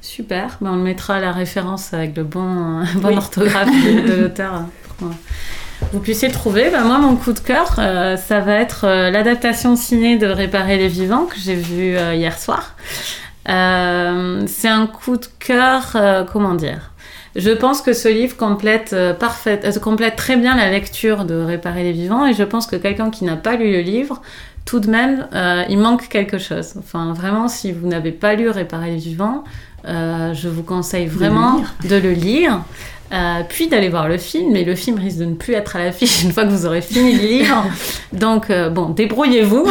Super. 0.00 0.58
Ben, 0.60 0.72
on 0.72 0.76
le 0.76 0.82
mettra 0.82 1.16
à 1.16 1.20
la 1.20 1.32
référence 1.32 1.94
avec 1.94 2.16
le 2.16 2.24
bon, 2.24 2.82
bon 2.96 3.16
orthographe 3.16 3.68
de, 3.68 4.08
de 4.08 4.22
l'auteur 4.22 4.64
vous 5.92 6.00
puissiez 6.00 6.28
le 6.28 6.34
trouver. 6.34 6.70
Bah, 6.70 6.84
moi, 6.84 6.98
mon 6.98 7.16
coup 7.16 7.32
de 7.32 7.38
cœur, 7.40 7.76
euh, 7.78 8.16
ça 8.16 8.40
va 8.40 8.54
être 8.54 8.84
euh, 8.84 9.10
l'adaptation 9.10 9.76
ciné 9.76 10.16
de 10.16 10.26
Réparer 10.26 10.78
les 10.78 10.88
vivants 10.88 11.26
que 11.26 11.36
j'ai 11.38 11.54
vu 11.54 11.96
euh, 11.96 12.14
hier 12.14 12.38
soir. 12.38 12.74
c'est 13.46 14.68
un 14.68 14.86
coup 14.86 15.16
de 15.16 15.26
cœur, 15.38 15.96
comment 16.32 16.54
dire? 16.54 16.92
Je 17.36 17.50
pense 17.50 17.80
que 17.80 17.92
ce 17.92 18.08
livre 18.08 18.36
complète, 18.36 18.94
complète 19.82 20.16
très 20.16 20.36
bien 20.36 20.56
la 20.56 20.70
lecture 20.70 21.24
de 21.24 21.34
Réparer 21.34 21.82
les 21.82 21.92
vivants 21.92 22.26
et 22.26 22.34
je 22.34 22.44
pense 22.44 22.66
que 22.66 22.76
quelqu'un 22.76 23.10
qui 23.10 23.24
n'a 23.24 23.36
pas 23.36 23.56
lu 23.56 23.72
le 23.72 23.80
livre, 23.80 24.20
tout 24.64 24.78
de 24.78 24.88
même, 24.88 25.26
il 25.68 25.78
manque 25.78 26.08
quelque 26.08 26.38
chose. 26.38 26.74
Enfin, 26.78 27.12
vraiment, 27.12 27.48
si 27.48 27.72
vous 27.72 27.88
n'avez 27.88 28.12
pas 28.12 28.34
lu 28.34 28.48
Réparer 28.48 28.90
les 28.90 28.98
vivants, 28.98 29.42
je 29.84 30.48
vous 30.48 30.62
conseille 30.62 31.06
vraiment 31.06 31.62
de 31.88 31.96
le 31.96 32.12
lire. 32.12 32.60
Euh, 33.12 33.42
puis 33.48 33.66
d'aller 33.66 33.88
voir 33.88 34.08
le 34.08 34.18
film, 34.18 34.52
mais 34.52 34.62
le 34.62 34.76
film 34.76 34.96
risque 34.96 35.18
de 35.18 35.24
ne 35.24 35.34
plus 35.34 35.54
être 35.54 35.74
à 35.74 35.80
l'affiche 35.80 36.22
une 36.22 36.30
fois 36.30 36.44
que 36.44 36.50
vous 36.50 36.64
aurez 36.64 36.80
fini 36.80 37.12
le 37.14 37.18
livre. 37.20 37.66
Donc, 38.12 38.50
euh, 38.50 38.70
bon, 38.70 38.90
débrouillez-vous 38.90 39.68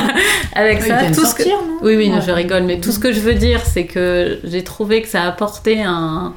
avec 0.54 0.82
ça. 0.82 1.10
Tout 1.10 1.24
ce 1.24 1.34
que... 1.34 1.44
Oui, 1.82 1.96
oui, 1.96 2.12
je 2.26 2.30
rigole, 2.30 2.64
mais 2.64 2.80
tout 2.80 2.92
ce 2.92 2.98
que 2.98 3.10
je 3.10 3.20
veux 3.20 3.32
dire, 3.32 3.60
c'est 3.64 3.86
que 3.86 4.38
j'ai 4.44 4.62
trouvé 4.62 5.00
que 5.00 5.08
ça 5.08 5.22
a 5.22 5.28
apporté 5.28 5.82
un... 5.82 6.34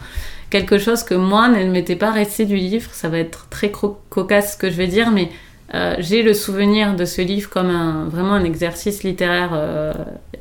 quelque 0.49 0.77
chose 0.77 1.03
que 1.03 1.15
moi 1.15 1.49
ne 1.49 1.65
m'était 1.65 1.97
pas 1.97 2.11
resté 2.11 2.45
du 2.45 2.55
livre. 2.55 2.89
Ça 2.93 3.09
va 3.09 3.17
être 3.17 3.49
très 3.49 3.69
cocasse 4.09 4.53
ce 4.53 4.57
que 4.57 4.69
je 4.69 4.75
vais 4.75 4.87
dire, 4.87 5.11
mais 5.11 5.29
euh, 5.73 5.95
j'ai 5.99 6.23
le 6.23 6.33
souvenir 6.33 6.95
de 6.95 7.03
ce 7.03 7.21
livre 7.21 7.49
comme 7.49 7.69
un, 7.69 8.05
vraiment 8.05 8.35
un 8.35 8.45
exercice 8.45 9.03
littéraire 9.03 9.49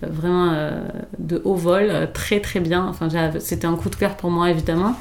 vraiment 0.02 0.70
de 1.18 1.42
haut 1.42 1.56
vol, 1.56 2.10
très 2.14 2.38
très 2.38 2.60
bien. 2.60 2.86
Enfin, 2.88 3.08
c'était 3.40 3.66
un 3.66 3.74
coup 3.74 3.90
de 3.90 3.96
cœur 3.96 4.14
pour 4.14 4.30
moi, 4.30 4.50
évidemment. 4.50 4.94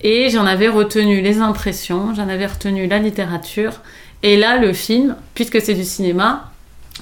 Et 0.00 0.28
j'en 0.30 0.44
avais 0.46 0.68
retenu 0.68 1.20
les 1.20 1.38
impressions, 1.38 2.14
j'en 2.14 2.28
avais 2.28 2.46
retenu 2.46 2.86
la 2.86 2.98
littérature. 2.98 3.80
Et 4.22 4.36
là, 4.36 4.58
le 4.58 4.72
film, 4.72 5.16
puisque 5.34 5.60
c'est 5.60 5.74
du 5.74 5.84
cinéma, 5.84 6.50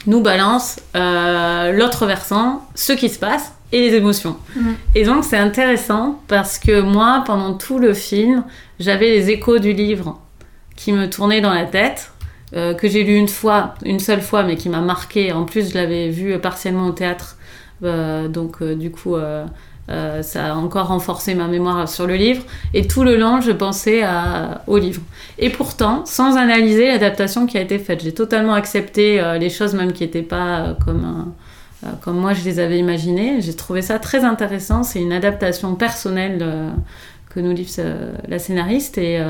nous 0.06 0.20
balance 0.20 0.80
euh, 0.96 1.72
l'autre 1.72 2.06
versant, 2.06 2.66
ce 2.74 2.92
qui 2.92 3.08
se 3.08 3.18
passe 3.18 3.52
et 3.72 3.88
les 3.88 3.96
émotions. 3.96 4.36
Mm. 4.56 4.70
Et 4.94 5.04
donc 5.04 5.24
c'est 5.24 5.36
intéressant 5.38 6.20
parce 6.28 6.58
que 6.58 6.80
moi, 6.80 7.22
pendant 7.26 7.54
tout 7.54 7.78
le 7.78 7.94
film, 7.94 8.44
j'avais 8.80 9.10
les 9.10 9.30
échos 9.30 9.58
du 9.58 9.72
livre 9.72 10.20
qui 10.76 10.92
me 10.92 11.08
tournaient 11.08 11.40
dans 11.40 11.54
la 11.54 11.66
tête, 11.66 12.12
euh, 12.54 12.74
que 12.74 12.88
j'ai 12.88 13.04
lu 13.04 13.14
une 13.14 13.28
fois, 13.28 13.74
une 13.84 14.00
seule 14.00 14.20
fois, 14.20 14.42
mais 14.42 14.56
qui 14.56 14.68
m'a 14.68 14.80
marqué. 14.80 15.32
En 15.32 15.44
plus, 15.44 15.70
je 15.70 15.74
l'avais 15.74 16.08
vu 16.08 16.38
partiellement 16.38 16.86
au 16.86 16.92
théâtre, 16.92 17.36
euh, 17.82 18.28
donc 18.28 18.62
du 18.62 18.90
coup 18.90 19.16
euh, 19.90 20.22
ça 20.22 20.52
a 20.52 20.54
encore 20.54 20.88
renforcé 20.88 21.34
ma 21.34 21.48
mémoire 21.48 21.88
sur 21.88 22.06
le 22.06 22.14
livre. 22.14 22.44
Et 22.72 22.86
tout 22.86 23.02
le 23.02 23.16
long, 23.16 23.40
je 23.40 23.50
pensais 23.50 24.02
au 24.66 24.78
livre. 24.78 25.02
Et 25.38 25.50
pourtant, 25.50 26.04
sans 26.06 26.36
analyser 26.36 26.86
l'adaptation 26.86 27.46
qui 27.46 27.58
a 27.58 27.60
été 27.60 27.78
faite, 27.78 28.02
j'ai 28.02 28.14
totalement 28.14 28.54
accepté 28.54 29.20
euh, 29.20 29.38
les 29.38 29.50
choses 29.50 29.74
même 29.74 29.92
qui 29.92 30.04
n'étaient 30.04 30.22
pas 30.22 30.60
euh, 30.60 30.74
comme, 32.04 32.16
moi 32.16 32.32
je 32.32 32.44
les 32.44 32.60
avais 32.60 32.78
imaginées. 32.78 33.40
J'ai 33.40 33.54
trouvé 33.54 33.82
ça 33.82 33.98
très 33.98 34.24
intéressant. 34.24 34.82
C'est 34.84 35.00
une 35.00 35.12
adaptation 35.12 35.74
personnelle 35.74 36.46
que 37.34 37.40
nous 37.40 37.52
livre 37.52 37.70
la 38.28 38.38
scénariste. 38.38 38.98
Et, 38.98 39.20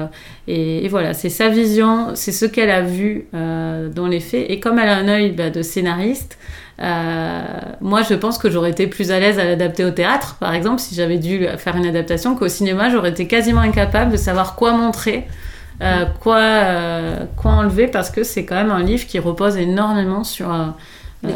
et, 0.48 0.86
voilà, 0.88 1.14
c'est 1.14 1.30
sa 1.30 1.48
vision, 1.48 2.10
c'est 2.14 2.32
ce 2.32 2.44
qu'elle 2.44 2.68
a 2.68 2.82
vu 2.82 3.26
dans 3.32 4.06
les 4.06 4.20
faits. 4.20 4.44
Et 4.50 4.60
comme 4.60 4.78
elle 4.78 4.90
a 4.90 4.96
un 4.96 5.08
œil 5.08 5.30
bah, 5.32 5.48
de 5.48 5.62
scénariste, 5.62 6.36
euh, 6.80 7.42
moi, 7.80 8.02
je 8.02 8.14
pense 8.14 8.38
que 8.38 8.50
j'aurais 8.50 8.70
été 8.70 8.86
plus 8.86 9.10
à 9.10 9.20
l'aise 9.20 9.38
à 9.38 9.44
l'adapter 9.44 9.84
au 9.84 9.90
théâtre, 9.90 10.36
par 10.40 10.54
exemple, 10.54 10.80
si 10.80 10.94
j'avais 10.94 11.18
dû 11.18 11.46
faire 11.58 11.76
une 11.76 11.86
adaptation, 11.86 12.34
qu'au 12.34 12.48
cinéma, 12.48 12.90
j'aurais 12.90 13.10
été 13.10 13.26
quasiment 13.26 13.60
incapable 13.60 14.12
de 14.12 14.16
savoir 14.16 14.56
quoi 14.56 14.72
montrer, 14.72 15.26
euh, 15.82 16.06
quoi, 16.20 16.38
euh, 16.38 17.24
quoi 17.36 17.52
enlever, 17.52 17.86
parce 17.88 18.10
que 18.10 18.24
c'est 18.24 18.44
quand 18.44 18.56
même 18.56 18.70
un 18.70 18.82
livre 18.82 19.06
qui 19.06 19.18
repose 19.18 19.56
énormément 19.56 20.24
sur, 20.24 20.48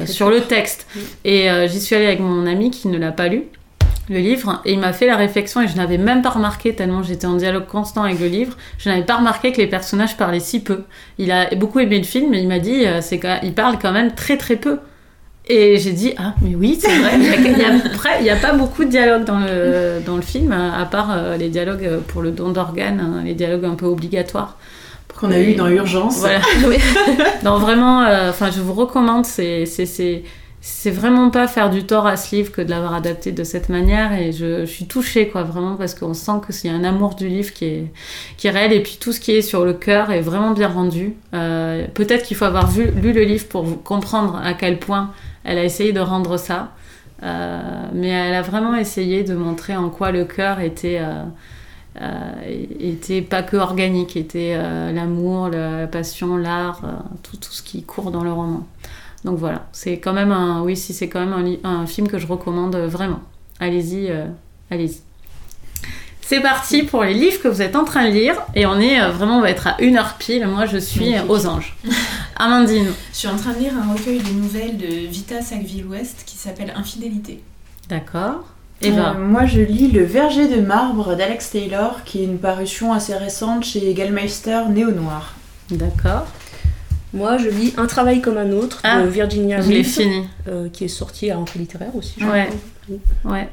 sur 0.06 0.30
le 0.30 0.40
texte. 0.40 0.86
Et 1.24 1.48
j'y 1.68 1.80
suis 1.80 1.94
allée 1.94 2.06
avec 2.06 2.20
mon 2.20 2.46
ami 2.46 2.70
qui 2.70 2.88
ne 2.88 2.98
l'a 2.98 3.12
pas 3.12 3.28
lu. 3.28 3.44
le 4.08 4.18
livre 4.18 4.62
et 4.64 4.72
il 4.72 4.78
m'a 4.78 4.92
fait 4.92 5.06
la 5.06 5.16
réflexion 5.16 5.62
et 5.62 5.68
je 5.68 5.76
n'avais 5.76 5.98
même 5.98 6.22
pas 6.22 6.30
remarqué 6.30 6.72
tellement 6.76 7.02
j'étais 7.02 7.26
en 7.26 7.34
dialogue 7.34 7.66
constant 7.66 8.04
avec 8.04 8.20
le 8.20 8.28
livre 8.28 8.56
je 8.78 8.88
n'avais 8.88 9.02
pas 9.02 9.16
remarqué 9.16 9.50
que 9.50 9.56
les 9.56 9.66
personnages 9.66 10.16
parlaient 10.16 10.38
si 10.38 10.62
peu 10.62 10.84
il 11.18 11.32
a 11.32 11.52
beaucoup 11.56 11.80
aimé 11.80 11.98
le 11.98 12.04
film 12.04 12.30
mais 12.30 12.40
il 12.40 12.46
m'a 12.46 12.60
dit 12.60 12.84
c'est 13.00 13.20
il 13.42 13.52
parle 13.52 13.80
quand 13.80 13.90
même 13.90 14.14
très 14.14 14.36
très 14.36 14.54
peu 14.54 14.78
et 15.48 15.78
j'ai 15.78 15.92
dit 15.92 16.12
ah 16.18 16.34
mais 16.42 16.54
oui 16.54 16.78
c'est 16.80 16.96
vrai. 16.98 17.12
Il 18.20 18.22
n'y 18.22 18.30
a, 18.30 18.36
pas 18.36 18.52
beaucoup 18.52 18.84
de 18.84 18.90
dialogue 18.90 19.24
dans 19.24 19.38
le, 19.38 20.00
dans 20.04 20.16
le 20.16 20.22
film 20.22 20.52
à 20.52 20.84
part 20.86 21.10
euh, 21.12 21.36
les 21.36 21.48
dialogues 21.48 22.00
pour 22.08 22.22
le 22.22 22.30
don 22.30 22.50
d'organes 22.50 23.00
hein, 23.00 23.22
les 23.24 23.34
dialogues 23.34 23.64
un 23.64 23.74
peu 23.74 23.86
obligatoires. 23.86 24.56
Qu'on 25.18 25.30
a 25.30 25.38
eu 25.38 25.54
dans 25.54 25.68
Urgence. 25.68 26.18
voilà. 26.18 26.40
Non 27.44 27.58
vraiment 27.58 28.02
euh, 28.02 28.32
je 28.32 28.60
vous 28.60 28.74
recommande 28.74 29.24
c'est 29.24 29.64
c'est 30.68 30.90
vraiment 30.90 31.30
pas 31.30 31.46
faire 31.46 31.70
du 31.70 31.84
tort 31.84 32.08
à 32.08 32.16
ce 32.16 32.34
livre 32.34 32.50
que 32.50 32.60
de 32.60 32.70
l'avoir 32.70 32.92
adapté 32.92 33.30
de 33.30 33.44
cette 33.44 33.68
manière. 33.68 34.12
Et 34.14 34.32
je, 34.32 34.66
suis 34.66 34.86
touchée 34.86 35.28
quoi 35.28 35.44
vraiment 35.44 35.76
parce 35.76 35.94
qu'on 35.94 36.12
sent 36.12 36.40
que 36.44 36.52
c'est 36.52 36.68
un 36.68 36.82
amour 36.82 37.14
du 37.14 37.28
livre 37.28 37.52
qui 37.52 37.66
est 37.66 37.84
qui 38.36 38.48
est 38.48 38.50
réel. 38.50 38.72
Et 38.72 38.82
puis 38.82 38.98
tout 39.00 39.12
ce 39.12 39.20
qui 39.20 39.30
est 39.30 39.42
sur 39.42 39.64
le 39.64 39.74
cœur 39.74 40.10
est 40.10 40.22
vraiment 40.22 40.50
bien 40.50 40.66
rendu. 40.66 41.14
Euh, 41.34 41.86
peut-être 41.94 42.24
qu'il 42.24 42.36
faut 42.36 42.46
avoir 42.46 42.68
vu, 42.68 42.90
lu 42.90 43.12
le 43.12 43.22
livre 43.22 43.46
pour 43.46 43.80
comprendre 43.84 44.40
à 44.42 44.54
quel 44.54 44.80
point 44.80 45.12
elle 45.46 45.58
a 45.58 45.64
essayé 45.64 45.92
de 45.92 46.00
rendre 46.00 46.36
ça 46.36 46.72
euh, 47.22 47.86
mais 47.94 48.08
elle 48.08 48.34
a 48.34 48.42
vraiment 48.42 48.74
essayé 48.74 49.24
de 49.24 49.34
montrer 49.34 49.74
en 49.76 49.88
quoi 49.88 50.12
le 50.12 50.24
cœur 50.24 50.60
était 50.60 51.00
euh, 51.00 51.24
était 52.78 53.22
pas 53.22 53.42
que 53.42 53.56
organique 53.56 54.16
était 54.18 54.54
l'amour 54.92 55.48
la 55.48 55.86
passion 55.86 56.36
l'art 56.36 56.82
tout, 57.22 57.38
ce 57.40 57.62
qui 57.62 57.84
court 57.84 58.10
dans 58.10 58.22
le 58.22 58.32
roman 58.32 58.66
donc 59.26 59.38
voilà, 59.38 59.66
c'est 59.72 59.98
quand 59.98 60.12
même 60.12 60.30
un, 60.30 60.62
oui, 60.62 60.76
si 60.76 60.94
c'est 60.94 61.08
quand 61.08 61.18
même 61.26 61.58
un, 61.64 61.86
film 61.86 62.06
que 62.06 62.16
je 62.16 62.28
recommande 62.28 62.76
vraiment. 62.76 63.20
Allez-y, 63.58 64.08
euh, 64.08 64.26
allez-y. 64.70 65.00
C'est 66.28 66.40
parti 66.40 66.82
pour 66.82 67.04
les 67.04 67.14
livres 67.14 67.40
que 67.40 67.46
vous 67.46 67.62
êtes 67.62 67.76
en 67.76 67.84
train 67.84 68.04
de 68.08 68.12
lire 68.12 68.34
et 68.56 68.66
on 68.66 68.80
est 68.80 69.00
euh, 69.00 69.10
vraiment, 69.10 69.38
on 69.38 69.42
va 69.42 69.50
être 69.50 69.68
à 69.68 69.80
une 69.80 69.96
heure 69.96 70.16
pile. 70.18 70.44
Moi, 70.48 70.66
je 70.66 70.76
suis 70.76 71.14
aux 71.28 71.46
anges. 71.46 71.76
Amandine. 72.34 72.88
Je 73.12 73.18
suis 73.18 73.28
en 73.28 73.36
train 73.36 73.52
de 73.52 73.60
lire 73.60 73.72
un 73.80 73.92
recueil 73.92 74.18
de 74.18 74.30
nouvelles 74.30 74.76
de 74.76 75.06
Vita 75.08 75.40
Sackville-West 75.40 76.24
qui 76.26 76.36
s'appelle 76.36 76.72
Infidélité. 76.74 77.42
D'accord. 77.88 78.44
Et 78.82 78.90
euh, 78.90 79.14
moi, 79.14 79.46
je 79.46 79.60
lis 79.60 79.90
Le 79.90 80.02
Verger 80.02 80.48
de 80.48 80.60
marbre 80.60 81.14
d'Alex 81.14 81.50
Taylor, 81.50 82.02
qui 82.04 82.22
est 82.22 82.24
une 82.24 82.38
parution 82.38 82.92
assez 82.92 83.14
récente 83.14 83.64
chez 83.64 83.94
Gallmeister 83.94 84.62
Néo 84.68 84.90
Noir. 84.90 85.34
D'accord. 85.70 86.26
Moi, 87.14 87.38
je 87.38 87.48
lis 87.48 87.72
Un 87.78 87.86
travail 87.86 88.20
comme 88.20 88.36
un 88.36 88.50
autre 88.50 88.78
de 88.82 88.88
ah, 88.88 89.06
Virginia 89.06 89.60
Woolf, 89.60 89.86
fini. 89.86 90.28
Euh, 90.48 90.68
qui 90.70 90.84
est 90.84 90.88
sorti 90.88 91.30
à 91.30 91.36
Rentrée 91.36 91.60
littéraire 91.60 91.94
aussi. 91.94 92.22
Ouais. 92.22 92.50
ouais. 93.24 93.48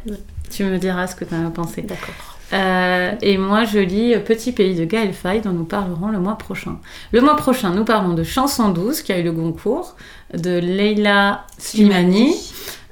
Tu 0.50 0.64
me 0.66 0.78
diras 0.80 1.08
ce 1.08 1.16
que 1.16 1.24
tu 1.24 1.36
en 1.36 1.48
as 1.48 1.52
pensé. 1.52 1.84
D'accord. 1.84 2.33
Euh, 2.54 3.12
et 3.22 3.38
moi, 3.38 3.66
je 3.66 3.80
lis 3.80 4.16
Petit 4.26 4.52
pays 4.52 4.76
de 4.76 4.86
Gaël 4.86 5.14
Faye, 5.14 5.42
dont 5.42 5.52
nous 5.52 5.64
parlerons 5.64 6.10
le 6.10 6.20
mois 6.20 6.38
prochain. 6.38 6.78
Le 7.12 7.22
mois 7.22 7.36
prochain, 7.36 7.72
nous 7.72 7.84
parlons 7.84 8.14
de 8.14 8.24
Chanson 8.24 8.70
12, 8.70 9.02
qui 9.02 9.12
a 9.12 9.20
eu 9.20 9.24
le 9.24 9.32
concours, 9.32 9.96
de 10.34 10.60
Leila 10.60 11.46
Slimani. 11.58 12.36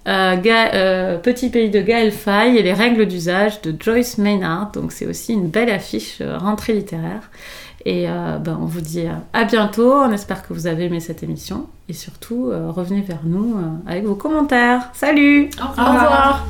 Euh, 0.07 1.17
Petit 1.19 1.49
pays 1.49 1.69
de 1.69 1.81
Gaël 1.81 2.11
Faye 2.11 2.57
et 2.57 2.63
les 2.63 2.73
règles 2.73 3.05
d'usage 3.05 3.61
de 3.61 3.75
Joyce 3.79 4.17
Maynard. 4.17 4.71
Donc 4.71 4.91
c'est 4.91 5.05
aussi 5.05 5.33
une 5.33 5.47
belle 5.47 5.69
affiche 5.69 6.21
rentrée 6.21 6.73
littéraire. 6.73 7.29
Et 7.85 8.07
euh, 8.07 8.37
ben, 8.37 8.57
on 8.61 8.65
vous 8.65 8.81
dit 8.81 9.05
à 9.33 9.43
bientôt. 9.43 9.93
On 9.93 10.11
espère 10.11 10.47
que 10.47 10.53
vous 10.53 10.67
avez 10.67 10.85
aimé 10.85 10.99
cette 10.99 11.23
émission. 11.23 11.67
Et 11.89 11.93
surtout, 11.93 12.49
euh, 12.49 12.71
revenez 12.71 13.01
vers 13.01 13.21
nous 13.23 13.57
euh, 13.57 13.91
avec 13.91 14.05
vos 14.05 14.15
commentaires. 14.15 14.89
Salut 14.93 15.49
Au 15.61 15.69
revoir. 15.69 16.45